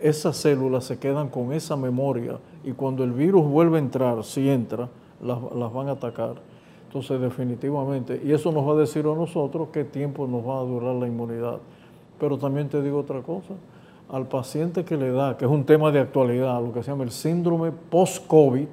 esas 0.00 0.36
células 0.36 0.84
se 0.84 0.98
quedan 0.98 1.28
con 1.28 1.52
esa 1.52 1.76
memoria 1.76 2.38
y 2.66 2.72
cuando 2.72 3.04
el 3.04 3.12
virus 3.12 3.46
vuelve 3.46 3.76
a 3.76 3.80
entrar, 3.80 4.24
si 4.24 4.50
entra, 4.50 4.88
las, 5.22 5.72
van 5.72 5.88
a 5.88 5.92
atacar. 5.92 6.34
Entonces, 6.88 7.20
definitivamente, 7.20 8.20
y 8.24 8.32
eso 8.32 8.50
nos 8.50 8.66
va 8.66 8.72
a 8.72 8.76
decir 8.76 9.06
a 9.06 9.14
nosotros 9.14 9.68
qué 9.72 9.84
tiempo 9.84 10.26
nos 10.26 10.44
va 10.44 10.58
a 10.58 10.64
durar 10.64 10.96
la 10.96 11.06
inmunidad. 11.06 11.58
Pero 12.18 12.36
también 12.36 12.68
te 12.68 12.82
digo 12.82 12.98
otra 12.98 13.22
cosa, 13.22 13.54
al 14.10 14.26
paciente 14.26 14.84
que 14.84 14.96
le 14.96 15.12
da, 15.12 15.36
que 15.36 15.44
es 15.44 15.50
un 15.50 15.64
tema 15.64 15.92
de 15.92 16.00
actualidad, 16.00 16.60
lo 16.60 16.72
que 16.72 16.82
se 16.82 16.90
llama 16.90 17.04
el 17.04 17.12
síndrome 17.12 17.70
post-COVID, 17.70 18.66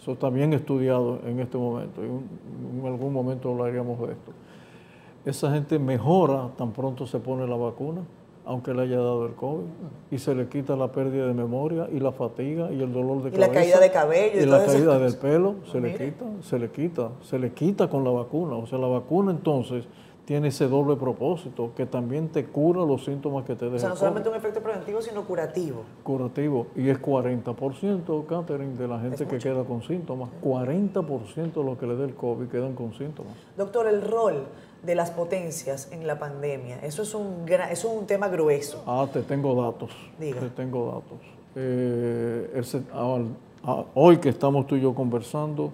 eso 0.00 0.12
está 0.12 0.30
bien 0.30 0.52
estudiado 0.52 1.20
en 1.24 1.38
este 1.38 1.58
momento, 1.58 2.02
y 2.02 2.06
en 2.06 2.86
algún 2.86 3.12
momento 3.12 3.52
hablaríamos 3.52 4.00
de 4.00 4.14
esto. 4.14 4.32
Esa 5.24 5.52
gente 5.52 5.78
mejora 5.78 6.48
tan 6.56 6.72
pronto 6.72 7.06
se 7.06 7.20
pone 7.20 7.46
la 7.46 7.56
vacuna 7.56 8.00
aunque 8.48 8.72
le 8.72 8.82
haya 8.82 8.96
dado 8.96 9.26
el 9.26 9.34
COVID, 9.34 9.66
y 10.10 10.16
se 10.16 10.34
le 10.34 10.48
quita 10.48 10.74
la 10.74 10.90
pérdida 10.90 11.26
de 11.26 11.34
memoria 11.34 11.86
y 11.92 12.00
la 12.00 12.12
fatiga 12.12 12.72
y 12.72 12.80
el 12.80 12.94
dolor 12.94 13.22
de 13.22 13.30
cabeza. 13.30 13.36
Y 13.36 13.40
la 13.40 13.52
caída 13.52 13.78
de 13.78 13.90
cabello. 13.90 14.40
Y, 14.40 14.46
la 14.46 14.64
caída 14.64 14.98
del 14.98 15.16
pelo, 15.16 15.56
se 15.70 15.78
le 15.78 15.92
quita, 15.94 16.24
se 16.40 16.58
le 16.58 16.70
quita, 16.70 17.10
se 17.20 17.38
le 17.38 17.52
quita 17.52 17.90
con 17.90 18.04
la 18.04 18.10
vacuna. 18.10 18.56
O 18.56 18.66
sea, 18.66 18.78
la 18.78 18.86
vacuna 18.86 19.32
entonces 19.32 19.84
tiene 20.24 20.48
ese 20.48 20.66
doble 20.66 20.96
propósito, 20.96 21.72
que 21.76 21.84
también 21.84 22.28
te 22.28 22.46
cura 22.46 22.86
los 22.86 23.04
síntomas 23.04 23.44
que 23.44 23.54
te 23.54 23.66
dejan. 23.66 23.76
O 23.76 23.80
sea, 23.80 23.88
no 23.90 23.96
solamente 23.96 24.30
un 24.30 24.36
efecto 24.36 24.60
preventivo, 24.60 25.02
sino 25.02 25.24
curativo. 25.24 25.82
Curativo. 26.02 26.68
Y 26.74 26.88
es 26.88 27.00
40%, 27.02 28.26
Catherine, 28.26 28.76
de 28.78 28.88
la 28.88 28.98
gente 28.98 29.26
que 29.26 29.36
queda 29.36 29.64
con 29.64 29.82
síntomas. 29.82 30.30
40% 30.42 31.52
de 31.52 31.64
los 31.64 31.76
que 31.76 31.86
le 31.86 31.96
dé 31.96 32.04
el 32.04 32.14
COVID 32.14 32.48
quedan 32.48 32.74
con 32.74 32.94
síntomas. 32.94 33.34
Doctor, 33.58 33.88
el 33.88 34.00
rol 34.00 34.46
de 34.82 34.94
las 34.94 35.10
potencias 35.10 35.90
en 35.92 36.06
la 36.06 36.18
pandemia. 36.18 36.78
Eso 36.80 37.02
es 37.02 37.14
un, 37.14 37.44
es 37.48 37.84
un 37.84 38.06
tema 38.06 38.28
grueso. 38.28 38.82
Ah, 38.86 39.06
te 39.12 39.22
tengo 39.22 39.62
datos. 39.62 39.90
Diga. 40.18 40.40
Te 40.40 40.50
tengo 40.50 40.86
datos. 40.86 41.18
Eh, 41.56 42.62
hoy 43.94 44.18
que 44.18 44.28
estamos 44.28 44.66
tú 44.66 44.76
y 44.76 44.80
yo 44.80 44.94
conversando, 44.94 45.72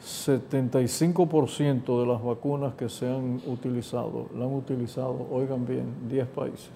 75% 0.00 2.00
de 2.00 2.06
las 2.06 2.22
vacunas 2.22 2.74
que 2.74 2.88
se 2.88 3.06
han 3.06 3.42
utilizado, 3.46 4.26
la 4.34 4.44
han 4.44 4.54
utilizado, 4.54 5.26
oigan 5.30 5.66
bien, 5.66 6.08
10 6.08 6.26
países. 6.28 6.70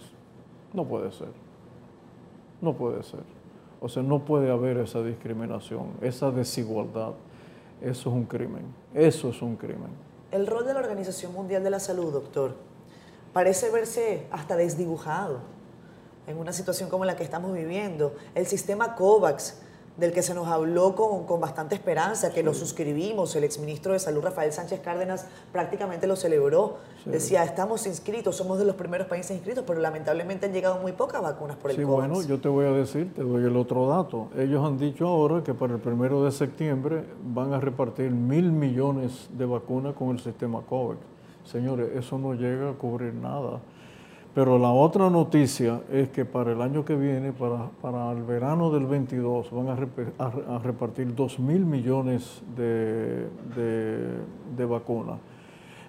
No 0.74 0.84
puede 0.84 1.10
ser. 1.12 1.30
No 2.60 2.74
puede 2.74 3.02
ser. 3.02 3.20
O 3.80 3.88
sea, 3.88 4.02
no 4.02 4.20
puede 4.20 4.50
haber 4.50 4.76
esa 4.78 5.02
discriminación, 5.02 5.86
esa 6.00 6.30
desigualdad. 6.30 7.12
Eso 7.80 8.10
es 8.10 8.14
un 8.14 8.24
crimen. 8.24 8.62
Eso 8.94 9.30
es 9.30 9.42
un 9.42 9.56
crimen 9.56 10.11
el 10.32 10.46
rol 10.46 10.66
de 10.66 10.74
la 10.74 10.80
Organización 10.80 11.32
Mundial 11.32 11.62
de 11.62 11.70
la 11.70 11.78
Salud, 11.78 12.12
doctor, 12.12 12.54
parece 13.32 13.70
verse 13.70 14.26
hasta 14.30 14.56
desdibujado 14.56 15.40
en 16.26 16.38
una 16.38 16.52
situación 16.52 16.88
como 16.88 17.04
la 17.04 17.16
que 17.16 17.22
estamos 17.22 17.52
viviendo. 17.52 18.14
El 18.34 18.46
sistema 18.46 18.94
COVAX, 18.94 19.56
del 19.96 20.12
que 20.12 20.22
se 20.22 20.34
nos 20.34 20.48
habló 20.48 20.94
con, 20.94 21.40
bastante 21.40 21.74
esperanza, 21.74 22.32
que 22.32 22.42
lo 22.42 22.54
suscribimos, 22.54 23.36
el 23.36 23.44
exministro 23.44 23.92
de 23.92 23.98
Salud 23.98 24.22
Rafael 24.22 24.52
Sánchez 24.52 24.80
Cárdenas 24.80 25.26
prácticamente 25.52 26.06
lo 26.06 26.16
celebró. 26.16 26.78
Decía, 27.04 27.42
estamos 27.44 27.86
inscritos, 27.86 28.36
somos 28.36 28.58
de 28.58 28.64
los 28.64 28.76
primeros 28.76 29.06
países 29.06 29.32
inscritos, 29.32 29.64
pero 29.66 29.80
lamentablemente 29.80 30.46
han 30.46 30.52
llegado 30.52 30.78
muy 30.78 30.92
pocas 30.92 31.20
vacunas 31.20 31.56
por 31.56 31.70
el 31.70 31.76
sí, 31.76 31.84
bueno, 31.84 32.22
yo 32.22 32.40
te 32.40 32.48
voy 32.48 32.66
a 32.66 32.70
decir, 32.70 33.12
te 33.12 33.22
doy 33.22 33.44
el 33.44 33.56
otro 33.56 33.88
dato. 33.88 34.28
Ellos 34.38 34.64
han 34.64 34.78
dicho 34.78 35.06
ahora 35.06 35.42
que 35.42 35.52
para 35.52 35.74
el 35.74 35.80
primero 35.80 36.24
de 36.24 36.30
septiembre 36.30 37.04
van 37.24 37.52
a 37.52 37.60
repartir 37.60 38.10
mil 38.10 38.52
millones 38.52 39.28
de 39.36 39.44
vacunas 39.46 39.94
con 39.94 40.10
el 40.10 40.20
sistema 40.20 40.62
COVAX. 40.62 41.00
Señores, 41.44 41.90
eso 41.96 42.18
no 42.18 42.34
llega 42.34 42.70
a 42.70 42.72
cubrir 42.74 43.14
nada. 43.14 43.60
Pero 44.34 44.58
la 44.58 44.70
otra 44.70 45.10
noticia 45.10 45.82
es 45.92 46.08
que 46.08 46.24
para 46.24 46.52
el 46.52 46.62
año 46.62 46.86
que 46.86 46.96
viene, 46.96 47.32
para, 47.32 47.68
para 47.82 48.10
el 48.12 48.22
verano 48.22 48.70
del 48.70 48.86
22, 48.86 49.50
van 49.50 49.68
a, 49.68 50.58
repartir 50.58 51.14
2 51.14 51.38
mil 51.38 51.66
millones 51.66 52.42
de, 52.56 53.26
de, 54.56 54.64
vacunas. 54.64 55.18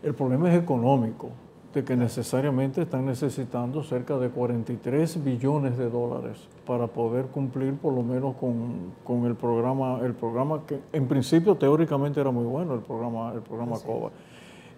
El 0.02 0.14
problema 0.14 0.52
es 0.52 0.62
económico, 0.62 1.30
de 1.74 1.86
que 1.86 1.96
necesariamente 1.96 2.82
están 2.82 3.06
necesitando 3.06 3.82
cerca 3.82 4.18
de 4.18 4.30
43 4.30 5.24
billones 5.24 5.78
de 5.78 5.90
dólares 5.90 6.38
para 6.68 6.88
poder 6.88 7.28
cumplir 7.28 7.76
por 7.76 7.94
lo 7.94 8.04
menos 8.04 8.36
con, 8.36 9.26
el 9.26 9.36
programa, 9.36 10.00
el 10.04 10.14
programa 10.14 10.64
que 10.68 10.82
en 10.92 11.08
principio 11.08 11.56
teóricamente 11.56 12.20
era 12.20 12.30
muy 12.30 12.44
bueno, 12.46 12.74
el 12.74 12.82
programa, 12.82 13.32
el 13.34 13.42
programa 13.42 13.78
COVA. 13.80 14.12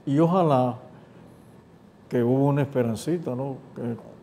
Y 0.06 0.20
ojalá 0.20 0.78
que 2.10 2.24
hubo 2.24 2.46
una 2.46 2.62
esperancita 2.62 3.36
¿no? 3.36 3.58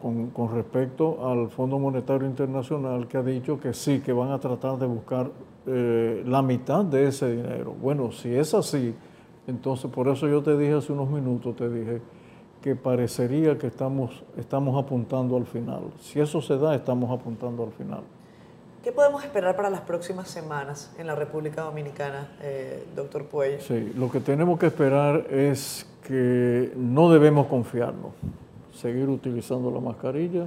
con, 0.00 0.54
respecto 0.54 1.28
al 1.28 1.48
Fondo 1.48 1.78
Monetario 1.78 2.26
Internacional 2.26 3.06
que 3.06 3.18
ha 3.18 3.22
dicho 3.22 3.58
que 3.58 3.72
sí, 3.72 4.00
que 4.00 4.12
van 4.12 4.30
a 4.30 4.38
tratar 4.38 4.78
de 4.78 4.86
buscar 4.86 5.30
eh, 5.66 6.22
la 6.26 6.42
mitad 6.42 6.84
de 6.84 7.06
ese 7.08 7.36
dinero. 7.36 7.74
Bueno, 7.80 8.10
si 8.12 8.34
es 8.34 8.54
así, 8.54 8.94
entonces 9.46 9.90
por 9.90 10.08
eso 10.08 10.28
yo 10.28 10.42
te 10.42 10.56
dije 10.56 10.74
hace 10.74 10.92
unos 10.92 11.10
minutos, 11.10 11.56
te 11.56 11.68
dije 11.68 12.00
que 12.60 12.76
parecería 12.76 13.58
que 13.58 13.66
estamos, 13.66 14.22
estamos 14.36 14.82
apuntando 14.82 15.36
al 15.36 15.46
final. 15.46 15.82
Si 16.00 16.20
eso 16.20 16.40
se 16.40 16.56
da, 16.56 16.74
estamos 16.74 17.10
apuntando 17.10 17.64
al 17.64 17.72
final. 17.72 18.02
¿Qué 18.82 18.90
podemos 18.90 19.22
esperar 19.22 19.54
para 19.54 19.70
las 19.70 19.82
próximas 19.82 20.28
semanas 20.28 20.92
en 20.98 21.06
la 21.06 21.14
República 21.14 21.62
Dominicana, 21.62 22.32
eh, 22.42 22.84
doctor 22.96 23.26
Puello? 23.26 23.60
Sí, 23.60 23.92
lo 23.96 24.10
que 24.10 24.18
tenemos 24.18 24.58
que 24.58 24.66
esperar 24.66 25.24
es 25.30 25.86
que 26.02 26.72
no 26.74 27.08
debemos 27.08 27.46
confiarnos, 27.46 28.10
seguir 28.72 29.08
utilizando 29.08 29.70
la 29.70 29.78
mascarilla, 29.78 30.46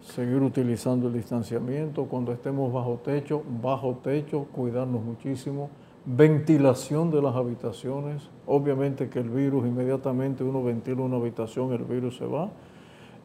seguir 0.00 0.40
utilizando 0.40 1.08
el 1.08 1.12
distanciamiento, 1.12 2.06
cuando 2.06 2.32
estemos 2.32 2.72
bajo 2.72 3.00
techo, 3.04 3.42
bajo 3.60 3.98
techo, 4.02 4.46
cuidarnos 4.50 5.02
muchísimo, 5.02 5.68
ventilación 6.06 7.10
de 7.10 7.20
las 7.20 7.36
habitaciones. 7.36 8.30
Obviamente 8.46 9.10
que 9.10 9.18
el 9.18 9.28
virus, 9.28 9.66
inmediatamente 9.66 10.42
uno 10.42 10.62
ventila 10.62 11.02
una 11.02 11.18
habitación, 11.18 11.70
el 11.74 11.84
virus 11.84 12.16
se 12.16 12.24
va. 12.24 12.48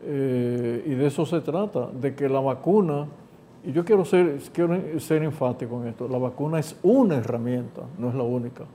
Eh, 0.02 0.84
y 0.86 0.96
de 0.96 1.08
eso 1.08 1.26
se 1.26 1.40
trata, 1.40 1.88
de 1.88 2.14
que 2.14 2.28
la 2.28 2.42
vacuna, 2.42 3.08
y 3.64 3.72
yo 3.72 3.86
quiero 3.86 4.04
ser, 4.04 4.40
quiero 4.52 5.00
ser 5.00 5.24
enfático 5.24 5.82
en 5.82 5.90
esto, 5.90 6.08
la 6.08 6.18
vacuna 6.18 6.60
es 6.60 6.78
una 6.84 7.16
herramienta, 7.16 7.84
no 7.98 8.10
es 8.10 8.16
la 8.16 8.24
única. 8.24 8.66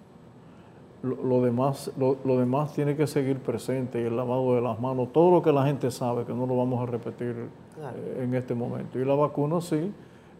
Lo, 1.03 1.43
demás, 1.43 1.93
lo, 1.97 2.39
demás 2.39 2.73
tiene 2.75 2.97
que 2.97 3.07
seguir 3.07 3.39
presente 3.39 4.01
y 4.01 4.05
el 4.05 4.17
lavado 4.17 4.57
de 4.57 4.61
las 4.61 4.81
manos, 4.81 5.13
todo 5.13 5.31
lo 5.31 5.43
que 5.43 5.53
la 5.53 5.65
gente 5.65 5.93
sabe, 5.93 6.25
que 6.25 6.33
no 6.33 6.45
lo 6.45 6.57
vamos 6.57 6.83
a 6.83 6.91
repetir 6.91 7.37
eh, 7.79 8.25
en 8.25 8.35
este 8.35 8.53
momento. 8.53 8.99
Y 8.99 9.05
la 9.05 9.15
vacuna 9.15 9.61
sí, 9.61 9.93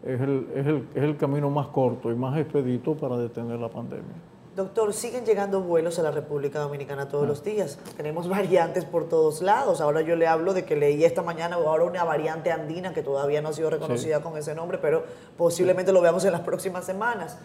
es 0.03 0.19
el, 0.19 0.47
es, 0.53 0.67
el, 0.67 0.87
es 0.95 1.03
el 1.03 1.15
camino 1.15 1.49
más 1.49 1.67
corto 1.67 2.11
y 2.11 2.15
más 2.15 2.37
expedito 2.37 2.93
para 2.95 3.17
detener 3.17 3.57
la 3.57 3.69
pandemia. 3.69 4.15
Doctor, 4.55 4.93
siguen 4.93 5.25
llegando 5.25 5.61
vuelos 5.61 5.99
a 5.99 6.03
la 6.03 6.09
República 6.09 6.59
Dominicana 6.59 7.07
todos 7.07 7.27
los 7.27 7.43
días. 7.43 7.77
Tenemos 7.95 8.27
variantes 8.29 8.83
por 8.83 9.07
todos 9.07 9.41
lados. 9.41 9.79
Ahora 9.79 10.01
yo 10.01 10.15
le 10.15 10.27
hablo 10.27 10.53
de 10.53 10.65
que 10.65 10.75
leí 10.75 11.03
esta 11.03 11.21
mañana 11.21 11.57
ahora 11.57 11.83
una 11.83 12.03
variante 12.03 12.51
andina 12.51 12.91
que 12.93 13.03
todavía 13.03 13.41
no 13.41 13.49
ha 13.49 13.53
sido 13.53 13.69
reconocida 13.69 14.21
con 14.21 14.35
ese 14.37 14.55
nombre, 14.55 14.79
pero 14.79 15.03
posiblemente 15.37 15.93
lo 15.93 16.01
veamos 16.01 16.25
en 16.25 16.31
las 16.31 16.41
próximas 16.49 16.83
semanas. 16.83 17.37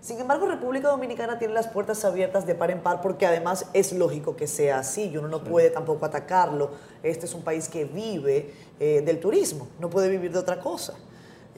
Sin 0.00 0.18
embargo, 0.18 0.46
República 0.46 0.88
Dominicana 0.88 1.38
tiene 1.38 1.52
las 1.52 1.68
puertas 1.68 2.04
abiertas 2.04 2.46
de 2.46 2.54
par 2.54 2.70
en 2.70 2.80
par 2.80 3.00
porque 3.00 3.26
además 3.26 3.66
es 3.72 3.92
lógico 3.92 4.36
que 4.36 4.46
sea 4.46 4.78
así 4.78 5.10
y 5.10 5.16
uno 5.18 5.28
no 5.28 5.44
puede 5.44 5.70
tampoco 5.70 6.06
atacarlo. 6.06 6.70
Este 7.02 7.26
es 7.26 7.34
un 7.34 7.42
país 7.42 7.68
que 7.68 7.84
vive 7.84 8.54
eh, 8.80 9.02
del 9.04 9.20
turismo, 9.20 9.68
no 9.78 9.90
puede 9.90 10.08
vivir 10.08 10.32
de 10.32 10.38
otra 10.38 10.60
cosa. 10.60 10.94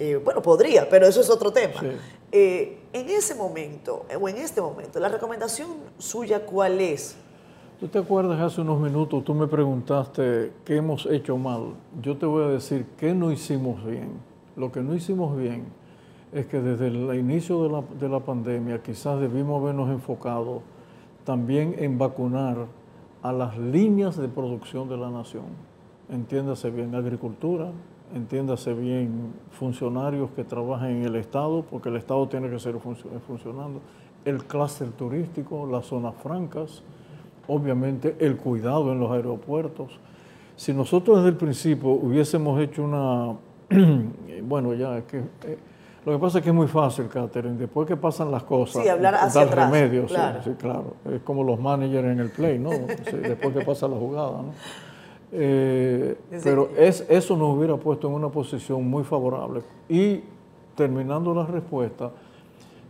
Eh, 0.00 0.20
bueno, 0.22 0.40
podría, 0.40 0.88
pero 0.88 1.06
eso 1.06 1.20
es 1.20 1.28
otro 1.28 1.50
tema. 1.50 1.80
Eh, 2.30 2.78
en 2.92 3.08
ese 3.08 3.34
momento, 3.34 4.06
o 4.20 4.28
en 4.28 4.36
este 4.36 4.60
momento, 4.60 5.00
la 5.00 5.08
recomendación 5.08 5.70
suya, 5.98 6.46
¿cuál 6.46 6.80
es? 6.80 7.16
¿Tú 7.80 7.88
te 7.88 7.98
acuerdas 7.98 8.40
hace 8.40 8.60
unos 8.60 8.80
minutos, 8.80 9.24
tú 9.24 9.34
me 9.34 9.48
preguntaste 9.48 10.52
qué 10.64 10.76
hemos 10.76 11.06
hecho 11.06 11.36
mal? 11.36 11.74
Yo 12.00 12.16
te 12.16 12.26
voy 12.26 12.44
a 12.44 12.48
decir 12.48 12.86
qué 12.96 13.12
no 13.12 13.32
hicimos 13.32 13.84
bien. 13.84 14.20
Lo 14.56 14.70
que 14.70 14.82
no 14.82 14.94
hicimos 14.94 15.36
bien 15.36 15.66
es 16.32 16.46
que 16.46 16.60
desde 16.60 16.88
el 16.88 17.18
inicio 17.18 17.64
de 17.64 17.68
la, 17.70 17.82
de 17.98 18.08
la 18.08 18.20
pandemia 18.20 18.82
quizás 18.82 19.20
debimos 19.20 19.60
habernos 19.60 19.90
enfocado 19.90 20.62
también 21.24 21.74
en 21.78 21.98
vacunar 21.98 22.66
a 23.22 23.32
las 23.32 23.58
líneas 23.58 24.16
de 24.16 24.28
producción 24.28 24.88
de 24.88 24.96
la 24.96 25.10
nación. 25.10 25.46
Entiéndase 26.08 26.70
bien, 26.70 26.94
agricultura, 26.94 27.72
entiéndase 28.14 28.72
bien, 28.74 29.32
funcionarios 29.50 30.30
que 30.30 30.44
trabajan 30.44 30.90
en 30.90 31.04
el 31.04 31.16
Estado, 31.16 31.64
porque 31.70 31.88
el 31.88 31.96
Estado 31.96 32.26
tiene 32.28 32.48
que 32.50 32.58
seguir 32.58 32.80
funcionando, 33.26 33.80
el 34.24 34.44
clúster 34.44 34.88
turístico, 34.90 35.66
las 35.66 35.86
zonas 35.86 36.14
francas, 36.22 36.82
obviamente 37.46 38.16
el 38.20 38.36
cuidado 38.36 38.92
en 38.92 39.00
los 39.00 39.10
aeropuertos. 39.10 39.98
Si 40.56 40.72
nosotros 40.72 41.18
desde 41.18 41.30
el 41.30 41.36
principio 41.36 41.90
hubiésemos 41.90 42.60
hecho 42.60 42.82
una, 42.82 43.36
bueno, 44.42 44.74
ya 44.74 44.98
es 44.98 45.04
que... 45.04 45.18
Eh, 45.18 45.58
lo 46.06 46.12
que 46.12 46.18
pasa 46.20 46.38
es 46.38 46.44
que 46.44 46.50
es 46.50 46.56
muy 46.56 46.68
fácil, 46.68 47.06
Catherine, 47.08 47.58
después 47.58 47.86
que 47.86 47.96
pasan 47.96 48.30
las 48.30 48.42
cosas, 48.44 48.82
sí, 48.82 48.88
hablar 48.88 49.14
hacia 49.16 49.44
dar 49.44 49.70
remedios, 49.70 50.10
claro. 50.10 50.40
Sí, 50.42 50.52
claro. 50.58 50.94
Es 51.12 51.20
como 51.20 51.44
los 51.44 51.60
managers 51.60 52.08
en 52.08 52.20
el 52.20 52.30
play, 52.30 52.58
¿no? 52.58 52.70
después 52.70 53.54
que 53.54 53.62
pasa 53.62 53.86
la 53.88 53.96
jugada, 53.96 54.42
¿no? 54.42 54.52
Eh, 55.32 56.16
pero 56.42 56.70
es, 56.76 57.04
eso 57.08 57.36
nos 57.36 57.56
hubiera 57.56 57.76
puesto 57.76 58.08
en 58.08 58.14
una 58.14 58.28
posición 58.28 58.88
muy 58.88 59.04
favorable. 59.04 59.62
Y 59.88 60.22
terminando 60.74 61.34
la 61.34 61.44
respuesta, 61.46 62.10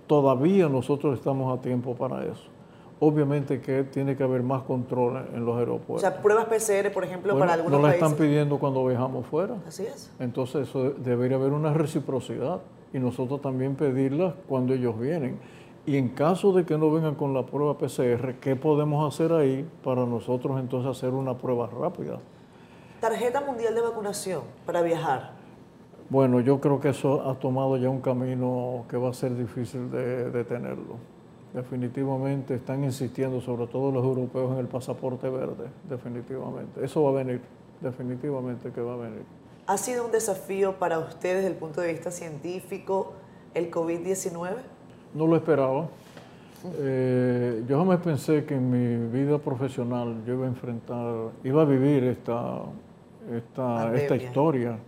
todavía 0.07 0.69
nosotros 0.69 1.19
estamos 1.19 1.57
a 1.57 1.61
tiempo 1.61 1.95
para 1.95 2.25
eso. 2.25 2.45
Obviamente 3.01 3.61
que 3.61 3.85
tiene 3.85 4.17
que 4.17 4.25
haber 4.25 4.43
más 4.43 4.63
control 4.63 5.25
en 5.33 5.45
los 5.45 5.57
aeropuertos. 5.57 5.97
O 5.97 6.11
sea, 6.11 6.21
pruebas 6.21 6.47
PCR, 6.47 6.93
por 6.93 7.05
ejemplo, 7.05 7.39
para 7.39 7.55
algunos 7.55 7.81
No 7.81 7.87
la 7.87 7.95
están 7.95 8.15
pidiendo 8.15 8.59
cuando 8.59 8.85
viajamos 8.85 9.25
fuera. 9.27 9.55
Así 9.67 9.85
es. 9.85 10.11
Entonces, 10.19 10.69
eso 10.69 10.91
debería 10.91 11.37
haber 11.37 11.53
una 11.53 11.73
reciprocidad 11.73 12.61
y 12.93 12.99
nosotros 12.99 13.41
también 13.41 13.77
pedirlas 13.77 14.35
cuando 14.49 14.75
ellos 14.75 14.99
vienen. 14.99 15.39
Y 15.89 15.97
en 15.97 16.11
caso 16.11 16.53
de 16.53 16.67
que 16.67 16.77
no 16.77 16.91
vengan 16.91 17.15
con 17.15 17.33
la 17.33 17.47
prueba 17.47 17.79
PCR, 17.79 18.35
¿qué 18.43 18.57
podemos 18.57 19.11
hacer 19.11 19.33
ahí 19.33 19.67
para 19.83 20.05
nosotros 20.05 20.61
entonces 20.61 20.91
hacer 20.91 21.15
una 21.15 21.39
prueba 21.39 21.67
rápida? 21.67 22.19
Tarjeta 23.01 23.41
mundial 23.41 23.75
de 23.75 23.81
vacunación 23.81 24.43
para 24.67 24.83
viajar. 24.83 25.31
Bueno, 26.11 26.41
yo 26.41 26.61
creo 26.61 26.79
que 26.79 26.91
eso 26.91 27.27
ha 27.27 27.37
tomado 27.37 27.79
ya 27.79 27.89
un 27.89 28.03
camino 28.03 28.85
que 28.91 28.99
va 28.99 29.09
a 29.09 29.15
ser 29.15 29.35
difícil 29.35 29.91
de, 29.91 30.31
de 30.31 30.45
tenerlo. 30.45 30.97
Definitivamente 31.55 32.57
están 32.57 32.85
insistiendo, 32.85 33.41
sobre 33.41 33.67
todo 33.67 33.91
los 33.91 34.05
europeos, 34.05 34.53
en 34.53 34.59
el 34.59 34.69
pasaporte 34.69 35.31
verde, 35.31 35.71
definitivamente. 35.89 36.85
Eso 36.85 37.03
va 37.03 37.19
a 37.19 37.25
venir, 37.25 37.41
definitivamente 37.81 38.73
que 38.73 38.83
va 38.83 38.93
a 38.93 38.99
venir. 38.99 39.25
¿Ha 39.67 39.79
sido 39.79 40.05
un 40.05 40.13
desafío 40.13 40.79
para 40.79 40.99
ustedes 40.99 41.37
desde 41.37 41.49
el 41.49 41.57
punto 41.57 41.81
de 41.81 41.93
vista 41.95 42.11
científico 42.11 43.15
el 43.55 43.71
COVID-19? 43.71 44.77
No 45.15 45.27
lo 45.27 45.37
esperaba. 45.37 45.89
Eh, 46.81 47.63
yo 47.69 47.79
jamás 47.79 48.01
pensé 48.01 48.45
que 48.45 48.55
en 48.55 48.71
mi 48.71 49.19
vida 49.19 49.39
profesional 49.39 50.23
yo 50.27 50.35
iba 50.35 50.45
a 50.45 50.49
enfrentar, 50.49 51.31
iba 51.45 51.63
a 51.63 51.65
vivir 51.65 52.05
esta, 52.05 52.63
esta, 53.33 53.95
esta 53.95 54.17
historia. 54.17 54.79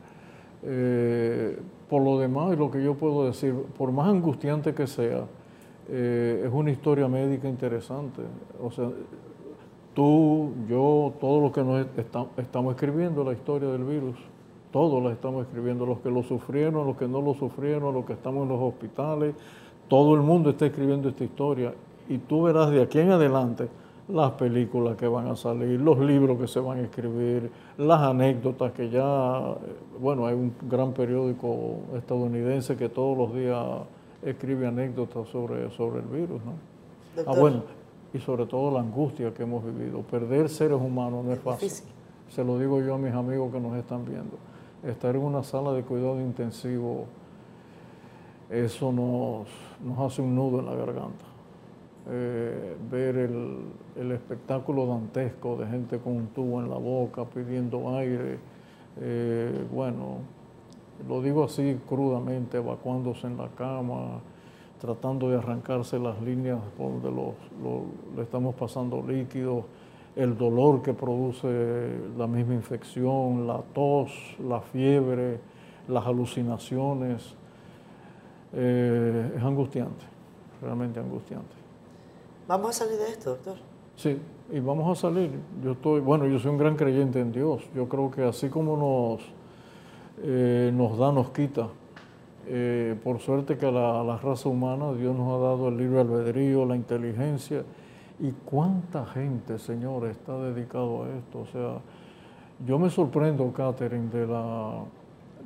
Eh, 0.63 1.59
por 1.89 2.03
lo 2.03 2.19
demás, 2.19 2.57
lo 2.59 2.71
que 2.71 2.83
yo 2.83 2.95
puedo 2.95 3.27
decir, 3.27 3.55
por 3.77 3.93
más 3.93 4.09
angustiante 4.09 4.75
que 4.75 4.87
sea, 4.87 5.25
eh, 5.89 6.45
es 6.47 6.53
una 6.53 6.71
historia 6.71 7.09
médica 7.09 7.49
interesante. 7.49 8.23
O 8.63 8.71
sea, 8.71 8.91
tú, 9.95 10.53
yo, 10.69 11.15
todos 11.21 11.43
los 11.43 11.53
que 11.53 11.65
nos 11.65 11.87
estamos 12.37 12.75
escribiendo 12.75 13.25
la 13.25 13.33
historia 13.33 13.69
del 13.71 13.85
virus, 13.85 14.17
todos 14.73 15.03
la 15.03 15.11
estamos 15.11 15.47
escribiendo, 15.47 15.85
los 15.85 15.99
que 15.99 16.11
lo 16.11 16.23
sufrieron, 16.23 16.87
los 16.87 16.97
que 16.97 17.09
no 17.09 17.21
lo 17.21 17.35
sufrieron, 17.35 17.93
los 17.93 18.05
que 18.05 18.13
estamos 18.13 18.45
en 18.45 18.49
los 18.51 18.61
hospitales, 18.61 19.35
todo 19.91 20.15
el 20.15 20.23
mundo 20.23 20.51
está 20.51 20.67
escribiendo 20.67 21.09
esta 21.09 21.25
historia 21.25 21.75
y 22.09 22.19
tú 22.19 22.45
verás 22.45 22.71
de 22.71 22.81
aquí 22.81 23.01
en 23.01 23.11
adelante 23.11 23.69
las 24.09 24.31
películas 24.33 24.97
que 24.97 25.07
van 25.07 25.27
a 25.27 25.37
salir, 25.37 25.81
los 25.81 25.99
libros 25.99 26.39
que 26.39 26.47
se 26.47 26.61
van 26.61 26.79
a 26.79 26.83
escribir, 26.83 27.51
las 27.77 28.01
anécdotas 28.01 28.73
que 28.73 28.89
ya, 28.89 29.57
bueno, 30.01 30.27
hay 30.27 30.35
un 30.35 30.55
gran 30.63 30.93
periódico 30.93 31.81
estadounidense 31.97 32.77
que 32.77 32.89
todos 32.89 33.19
los 33.19 33.35
días 33.35 33.65
escribe 34.23 34.69
anécdotas 34.69 35.29
sobre, 35.29 35.71
sobre 35.73 36.01
el 36.01 36.07
virus, 36.07 36.41
¿no? 36.45 36.53
Ah, 37.27 37.35
bueno, 37.37 37.65
y 38.15 38.19
sobre 38.21 38.47
todo 38.47 38.71
la 38.71 38.81
angustia 38.81 39.35
que 39.35 39.43
hemos 39.43 39.65
vivido. 39.65 40.03
Perder 40.03 40.49
seres 40.49 40.81
humanos 40.81 41.25
no 41.25 41.33
es 41.33 41.41
fácil. 41.41 41.71
Se 42.29 42.45
lo 42.45 42.59
digo 42.59 42.81
yo 42.81 42.95
a 42.95 42.99
mis 42.99 43.13
amigos 43.13 43.53
que 43.53 43.61
nos 43.61 43.77
están 43.77 44.05
viendo. 44.05 44.37
Estar 44.85 45.17
en 45.17 45.23
una 45.23 45.43
sala 45.43 45.73
de 45.73 45.83
cuidado 45.83 46.21
intensivo 46.21 47.07
eso 48.51 48.93
nos, 48.93 49.47
hace 49.99 50.23
un 50.23 50.35
nudo 50.35 50.61
en 50.61 50.67
la 50.67 50.75
garganta. 50.75 51.25
Eh, 52.09 52.77
ver 52.91 53.17
el, 53.17 54.13
espectáculo 54.13 54.87
dantesco 54.87 55.57
de 55.57 55.67
gente 55.67 55.99
con 55.99 56.17
un 56.17 56.27
tubo 56.29 56.61
en 56.61 56.69
la 56.69 56.77
boca 56.77 57.25
pidiendo 57.25 57.97
aire, 57.97 58.39
eh, 59.01 59.67
bueno, 59.73 60.19
lo 61.09 61.23
digo 61.23 61.45
así 61.45 61.79
crudamente, 61.89 62.59
evacuándose 62.59 63.27
en 63.27 63.37
la 63.37 63.49
cama, 63.49 64.21
tratando 64.81 65.29
de 65.29 65.37
arrancarse 65.37 65.99
las 65.99 66.21
líneas 66.23 66.59
donde 66.79 67.11
los, 67.11 67.35
le 68.17 68.23
estamos 68.23 68.55
pasando 68.55 69.03
líquidos, 69.07 69.65
el 70.17 70.37
dolor 70.37 70.83
que 70.83 70.93
produce 70.93 71.99
la 72.17 72.27
misma 72.27 72.55
infección, 72.55 73.47
la 73.47 73.63
tos, 73.75 74.13
la 74.41 74.61
fiebre, 74.61 75.39
las 75.87 76.07
alucinaciones. 76.07 77.37
Eh, 78.53 79.33
es 79.37 79.43
angustiante, 79.43 80.05
realmente 80.61 80.99
angustiante. 80.99 81.55
¿Vamos 82.49 82.71
a 82.71 82.85
salir 82.85 82.99
de 82.99 83.11
esto, 83.11 83.31
doctor? 83.31 83.57
Sí, 83.97 84.19
y 84.51 84.61
vamos 84.61 84.99
a 84.99 85.01
salir. 85.01 85.31
Yo 85.63 85.73
estoy, 85.73 86.01
bueno, 86.01 86.27
yo 86.27 86.39
soy 86.39 86.51
un 86.51 86.59
gran 86.59 86.77
creyente 86.77 87.21
en 87.21 87.33
Dios. 87.33 87.63
Yo 87.75 87.89
creo 87.89 88.11
que 88.11 88.25
así 88.25 88.49
como 88.49 88.77
nos, 88.77 89.21
eh, 90.23 90.73
nos 90.75 90.99
da, 90.99 91.13
nos 91.13 91.31
quita. 91.31 91.69
Eh, 92.47 92.99
por 93.05 93.21
suerte 93.21 93.57
que 93.57 93.67
a 93.67 93.71
la, 93.71 94.01
a 94.01 94.03
la, 94.03 94.17
raza 94.17 94.49
humana 94.49 94.93
Dios 94.95 95.15
nos 95.15 95.29
ha 95.29 95.45
dado 95.45 95.69
el 95.69 95.77
libre 95.77 96.01
albedrío, 96.01 96.65
la 96.65 96.75
inteligencia. 96.75 97.63
¿Y 98.19 98.33
cuánta 98.33 99.07
gente, 99.07 99.59
Señor, 99.59 100.07
está 100.07 100.37
dedicado 100.39 101.05
a 101.05 101.09
esto? 101.11 101.41
O 101.41 101.47
sea, 101.47 101.79
yo 102.67 102.79
me 102.79 102.91
sorprendo, 102.91 103.51
Catherine, 103.53 104.11
de 104.11 104.27
la 104.27 104.83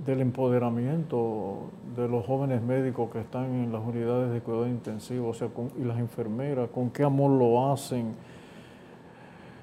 del 0.05 0.21
empoderamiento 0.21 1.71
de 1.97 2.09
los 2.09 2.27
jóvenes 2.27 2.63
médicos 2.63 3.11
que 3.11 3.21
están 3.21 3.45
en 3.45 3.73
las 3.73 3.83
unidades 3.83 4.33
de 4.33 4.41
cuidado 4.41 4.67
intensivo, 4.67 5.29
o 5.29 5.35
sea, 5.35 5.49
y 5.79 5.85
las 5.85 5.99
enfermeras, 5.99 6.69
con 6.71 6.91
qué 6.91 7.05
amor 7.05 7.31
lo 7.31 7.73
hacen. 7.73 8.15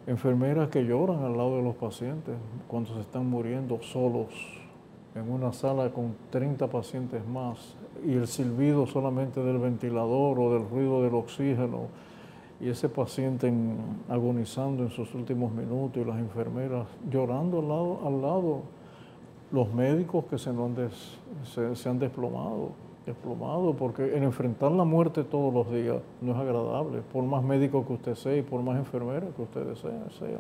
Enfermeras 0.07 0.69
que 0.69 0.84
lloran 0.84 1.23
al 1.23 1.38
lado 1.38 1.57
de 1.57 1.63
los 1.63 1.75
pacientes 1.75 2.36
cuando 2.67 2.93
se 2.95 3.01
están 3.01 3.29
muriendo 3.29 3.82
solos 3.82 4.29
en 5.13 5.29
una 5.29 5.53
sala 5.53 5.89
con 5.89 6.15
30 6.29 6.67
pacientes 6.67 7.25
más. 7.27 7.75
y 8.03 8.13
el 8.13 8.27
silbido 8.27 8.88
solamente 8.88 9.43
del 9.43 9.59
ventilador 9.59 10.39
o 10.39 10.53
del 10.53 10.67
ruido 10.67 11.03
del 11.03 11.13
oxígeno 11.13 11.82
y 12.59 12.69
ese 12.69 12.89
paciente 12.89 13.51
agonizando 14.09 14.84
en 14.84 14.89
sus 14.89 15.13
últimos 15.13 15.51
minutos 15.51 16.01
y 16.01 16.05
las 16.05 16.17
enfermeras 16.17 16.88
llorando 17.11 17.59
al 17.59 17.67
lado, 17.67 17.99
al 18.05 18.21
lado 18.21 18.61
los 19.52 19.74
médicos 19.74 20.26
que 20.26 20.38
se, 20.38 20.52
se, 21.76 21.89
han 21.89 21.99
desplomado, 21.99 22.70
desplomado, 23.06 23.74
porque 23.74 24.16
en 24.16 24.24
enfrentar 24.24 24.72
la 24.72 24.84
muerte 24.84 25.24
todos 25.24 25.54
los 25.54 25.72
días 25.72 25.97
no 26.22 26.32
es 26.34 26.38
agradable, 26.38 27.02
por 27.14 27.24
más 27.24 27.43
médico 27.43 27.86
que 27.86 27.93
usted 27.93 28.16
sea 28.16 28.38
y 28.38 28.41
por 28.41 28.62
más 28.62 28.78
enfermera 28.78 29.28
que 29.36 29.41
usted 29.41 29.76
sea. 29.76 30.39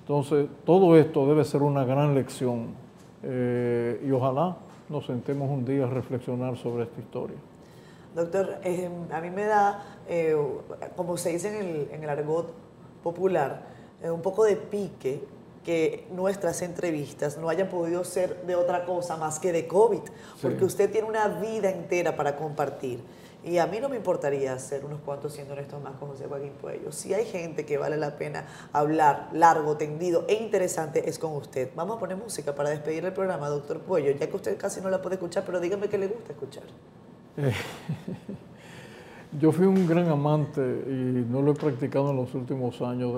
Entonces, 0.00 0.48
todo 0.64 0.96
esto 0.96 1.26
debe 1.26 1.44
ser 1.44 1.62
una 1.62 1.84
gran 1.84 2.14
lección 2.14 2.68
eh, 3.22 4.02
y 4.06 4.10
ojalá 4.10 4.56
nos 4.88 5.06
sentemos 5.06 5.50
un 5.50 5.64
día 5.64 5.84
a 5.84 5.88
reflexionar 5.88 6.56
sobre 6.56 6.84
esta 6.84 7.00
historia. 7.00 7.36
Doctor, 8.14 8.60
eh, 8.64 8.88
a 9.12 9.20
mí 9.20 9.30
me 9.30 9.44
da, 9.44 9.84
eh, 10.08 10.34
como 10.96 11.18
se 11.18 11.32
dice 11.32 11.48
en 11.48 11.66
el, 11.66 11.88
en 11.92 12.02
el 12.02 12.08
argot 12.08 12.50
popular, 13.02 13.62
eh, 14.02 14.10
un 14.10 14.22
poco 14.22 14.44
de 14.44 14.56
pique 14.56 15.22
que 15.66 16.06
nuestras 16.12 16.62
entrevistas 16.62 17.36
no 17.38 17.48
hayan 17.48 17.68
podido 17.68 18.04
ser 18.04 18.40
de 18.46 18.54
otra 18.54 18.84
cosa 18.84 19.16
más 19.16 19.40
que 19.40 19.50
de 19.50 19.66
COVID, 19.66 20.00
porque 20.40 20.64
usted 20.64 20.90
tiene 20.92 21.08
una 21.08 21.26
vida 21.26 21.68
entera 21.70 22.14
para 22.14 22.36
compartir. 22.36 23.02
Y 23.44 23.58
a 23.58 23.66
mí 23.66 23.80
no 23.80 23.88
me 23.88 23.96
importaría 23.96 24.52
hacer 24.52 24.84
unos 24.84 25.00
cuantos, 25.00 25.32
siendo 25.32 25.54
honestos, 25.54 25.82
más 25.82 25.96
con 25.96 26.10
José 26.10 26.26
Joaquín 26.28 26.52
Puello. 26.60 26.92
Si 26.92 27.12
hay 27.14 27.24
gente 27.26 27.66
que 27.66 27.78
vale 27.78 27.96
la 27.96 28.16
pena 28.16 28.46
hablar 28.72 29.28
largo, 29.32 29.76
tendido 29.76 30.24
e 30.28 30.34
interesante, 30.34 31.08
es 31.08 31.18
con 31.18 31.34
usted. 31.34 31.70
Vamos 31.74 31.96
a 31.96 32.00
poner 32.00 32.16
música 32.16 32.54
para 32.54 32.70
despedir 32.70 33.04
el 33.04 33.12
programa, 33.12 33.48
doctor 33.48 33.80
Puello, 33.80 34.12
ya 34.12 34.28
que 34.28 34.36
usted 34.36 34.56
casi 34.56 34.80
no 34.80 34.88
la 34.88 35.02
puede 35.02 35.16
escuchar, 35.16 35.42
pero 35.44 35.58
dígame 35.58 35.88
que 35.88 35.98
le 35.98 36.06
gusta 36.06 36.32
escuchar. 36.32 36.62
yo 39.40 39.52
fui 39.52 39.66
un 39.66 39.86
gran 39.86 40.08
amante 40.08 40.60
y 40.60 41.26
no 41.28 41.42
lo 41.42 41.52
he 41.52 41.54
practicado 41.54 42.10
en 42.10 42.16
los 42.16 42.34
últimos 42.34 42.80
años 42.80 43.14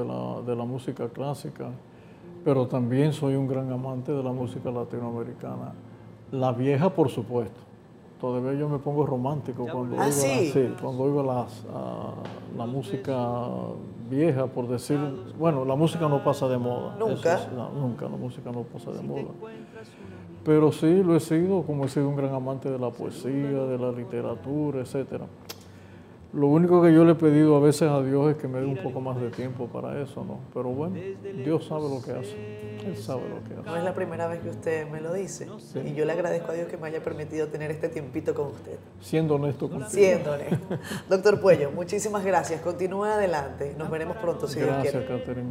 de 0.47 0.57
la, 0.57 0.65
música 0.65 1.09
clásica, 1.09 1.71
pero 2.49 2.67
también 2.67 3.13
soy 3.13 3.35
un 3.35 3.47
gran 3.47 3.71
amante 3.71 4.11
de 4.11 4.23
la 4.23 4.33
música 4.33 4.71
latinoamericana. 4.71 5.75
La 6.33 6.51
vieja, 6.51 6.89
por 6.89 7.11
supuesto. 7.11 7.61
Todavía 8.19 8.59
yo 8.59 8.71
me 8.71 8.79
pongo 8.79 9.05
romántico 9.05 9.67
cuando, 9.71 10.01
¿Ah, 10.01 10.07
oigo, 10.07 10.77
cuando 10.81 11.03
oigo 11.03 11.23
la 12.57 12.65
música 12.65 13.49
vieja, 14.09 14.47
por 14.47 14.67
decir, 14.67 14.99
bueno, 15.39 15.67
la 15.67 15.75
música 15.75 16.09
no 16.09 16.25
pasa 16.25 16.49
de 16.49 16.57
moda. 16.57 16.97
Nunca. 16.99 17.39
nunca, 17.79 18.09
la 18.09 18.17
música 18.17 18.51
no 18.51 18.63
pasa 18.63 18.93
de 18.93 19.03
moda. 19.03 19.29
Pero 20.43 20.73
sí 20.73 21.03
lo 21.03 21.17
he 21.17 21.21
sido, 21.21 21.65
como 21.65 21.85
he 21.85 21.89
sido 21.89 22.09
un 22.09 22.17
gran 22.17 22.33
amante 22.33 22.71
de 22.71 22.79
la 22.79 22.89
poesía, 22.89 23.31
de 23.65 23.77
la 23.77 23.93
literatura, 23.93 24.81
etcétera. 24.81 25.27
Lo 26.33 26.47
único 26.47 26.83
que 26.83 26.93
yo 26.93 27.05
le 27.05 27.13
he 27.13 27.15
pedido 27.15 27.57
a 27.57 27.61
veces 27.61 27.89
a 27.89 28.03
Dios 28.03 28.31
es 28.31 28.37
que 28.37 28.49
me 28.49 28.61
dé 28.61 28.67
un 28.67 28.77
poco 28.77 29.01
más 29.01 29.19
de 29.19 29.31
tiempo 29.31 29.67
para 29.67 29.99
eso, 30.01 30.25
¿no? 30.25 30.41
Pero 30.53 30.69
bueno, 30.69 30.97
Dios 31.45 31.65
sabe 31.65 31.89
lo 31.89 32.03
que 32.03 32.13
hace. 32.13 32.79
Él 32.87 32.97
sabe 32.97 33.23
lo 33.29 33.43
que 33.49 33.55
hace. 33.59 33.69
No 33.69 33.77
es 33.77 33.83
la 33.83 33.95
primera 33.95 34.27
vez 34.29 34.41
que 34.41 34.51
usted 34.51 34.89
me 34.91 35.01
lo 35.01 35.15
dice. 35.15 35.49
Y 35.85 35.95
yo 35.95 36.05
le 36.05 36.13
agradezco 36.13 36.53
a 36.53 36.55
Dios 36.55 36.69
que 36.69 36.77
me 36.77 36.89
haya 36.89 37.03
permitido 37.03 37.49
tener 37.49 37.71
este 37.71 37.89
tiempito 37.89 38.35
con 38.35 38.49
usted. 38.49 38.79
Siendo 39.01 39.37
honesto 39.37 39.71
contigo. 39.71 39.91
Siendo 39.91 40.33
honesto. 40.33 40.79
Doctor 41.09 41.41
Puello, 41.41 41.71
muchísimas 41.71 42.23
gracias. 42.25 42.61
Continúe 42.61 43.05
adelante. 43.05 43.75
Nos 43.79 43.91
veremos 43.91 44.19
pronto, 44.19 44.47
si 44.47 44.61
Dios 44.61 44.71
quiere. 44.83 45.01
Gracias, 45.01 45.21
Catherine. 45.21 45.51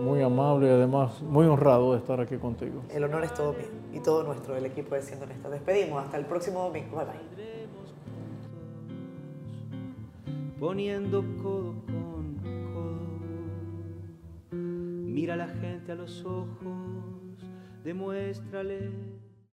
Muy 0.00 0.22
amable 0.22 0.68
y 0.68 0.70
además 0.70 1.22
muy 1.22 1.46
honrado 1.46 1.92
de 1.92 1.98
estar 1.98 2.20
aquí 2.20 2.36
contigo. 2.36 2.82
El 2.88 3.02
honor 3.02 3.24
es 3.24 3.34
todo 3.34 3.52
mío 3.52 3.66
y 3.92 3.98
todo 3.98 4.22
nuestro, 4.22 4.56
el 4.56 4.64
equipo 4.64 4.94
de 4.94 5.02
Siendo 5.02 5.24
Honesto. 5.24 5.50
Despedimos. 5.50 6.04
Hasta 6.04 6.18
el 6.18 6.24
próximo 6.24 6.62
domingo. 6.62 6.96
Bye 6.96 7.04
bye 7.04 7.53
poniendo 10.58 11.24
codo 11.42 11.74
con 11.86 12.36
codo. 12.72 13.18
Mira 14.52 15.34
a 15.34 15.36
la 15.36 15.48
gente 15.48 15.92
a 15.92 15.94
los 15.94 16.24
ojos, 16.24 17.38
demuéstrale 17.84 19.13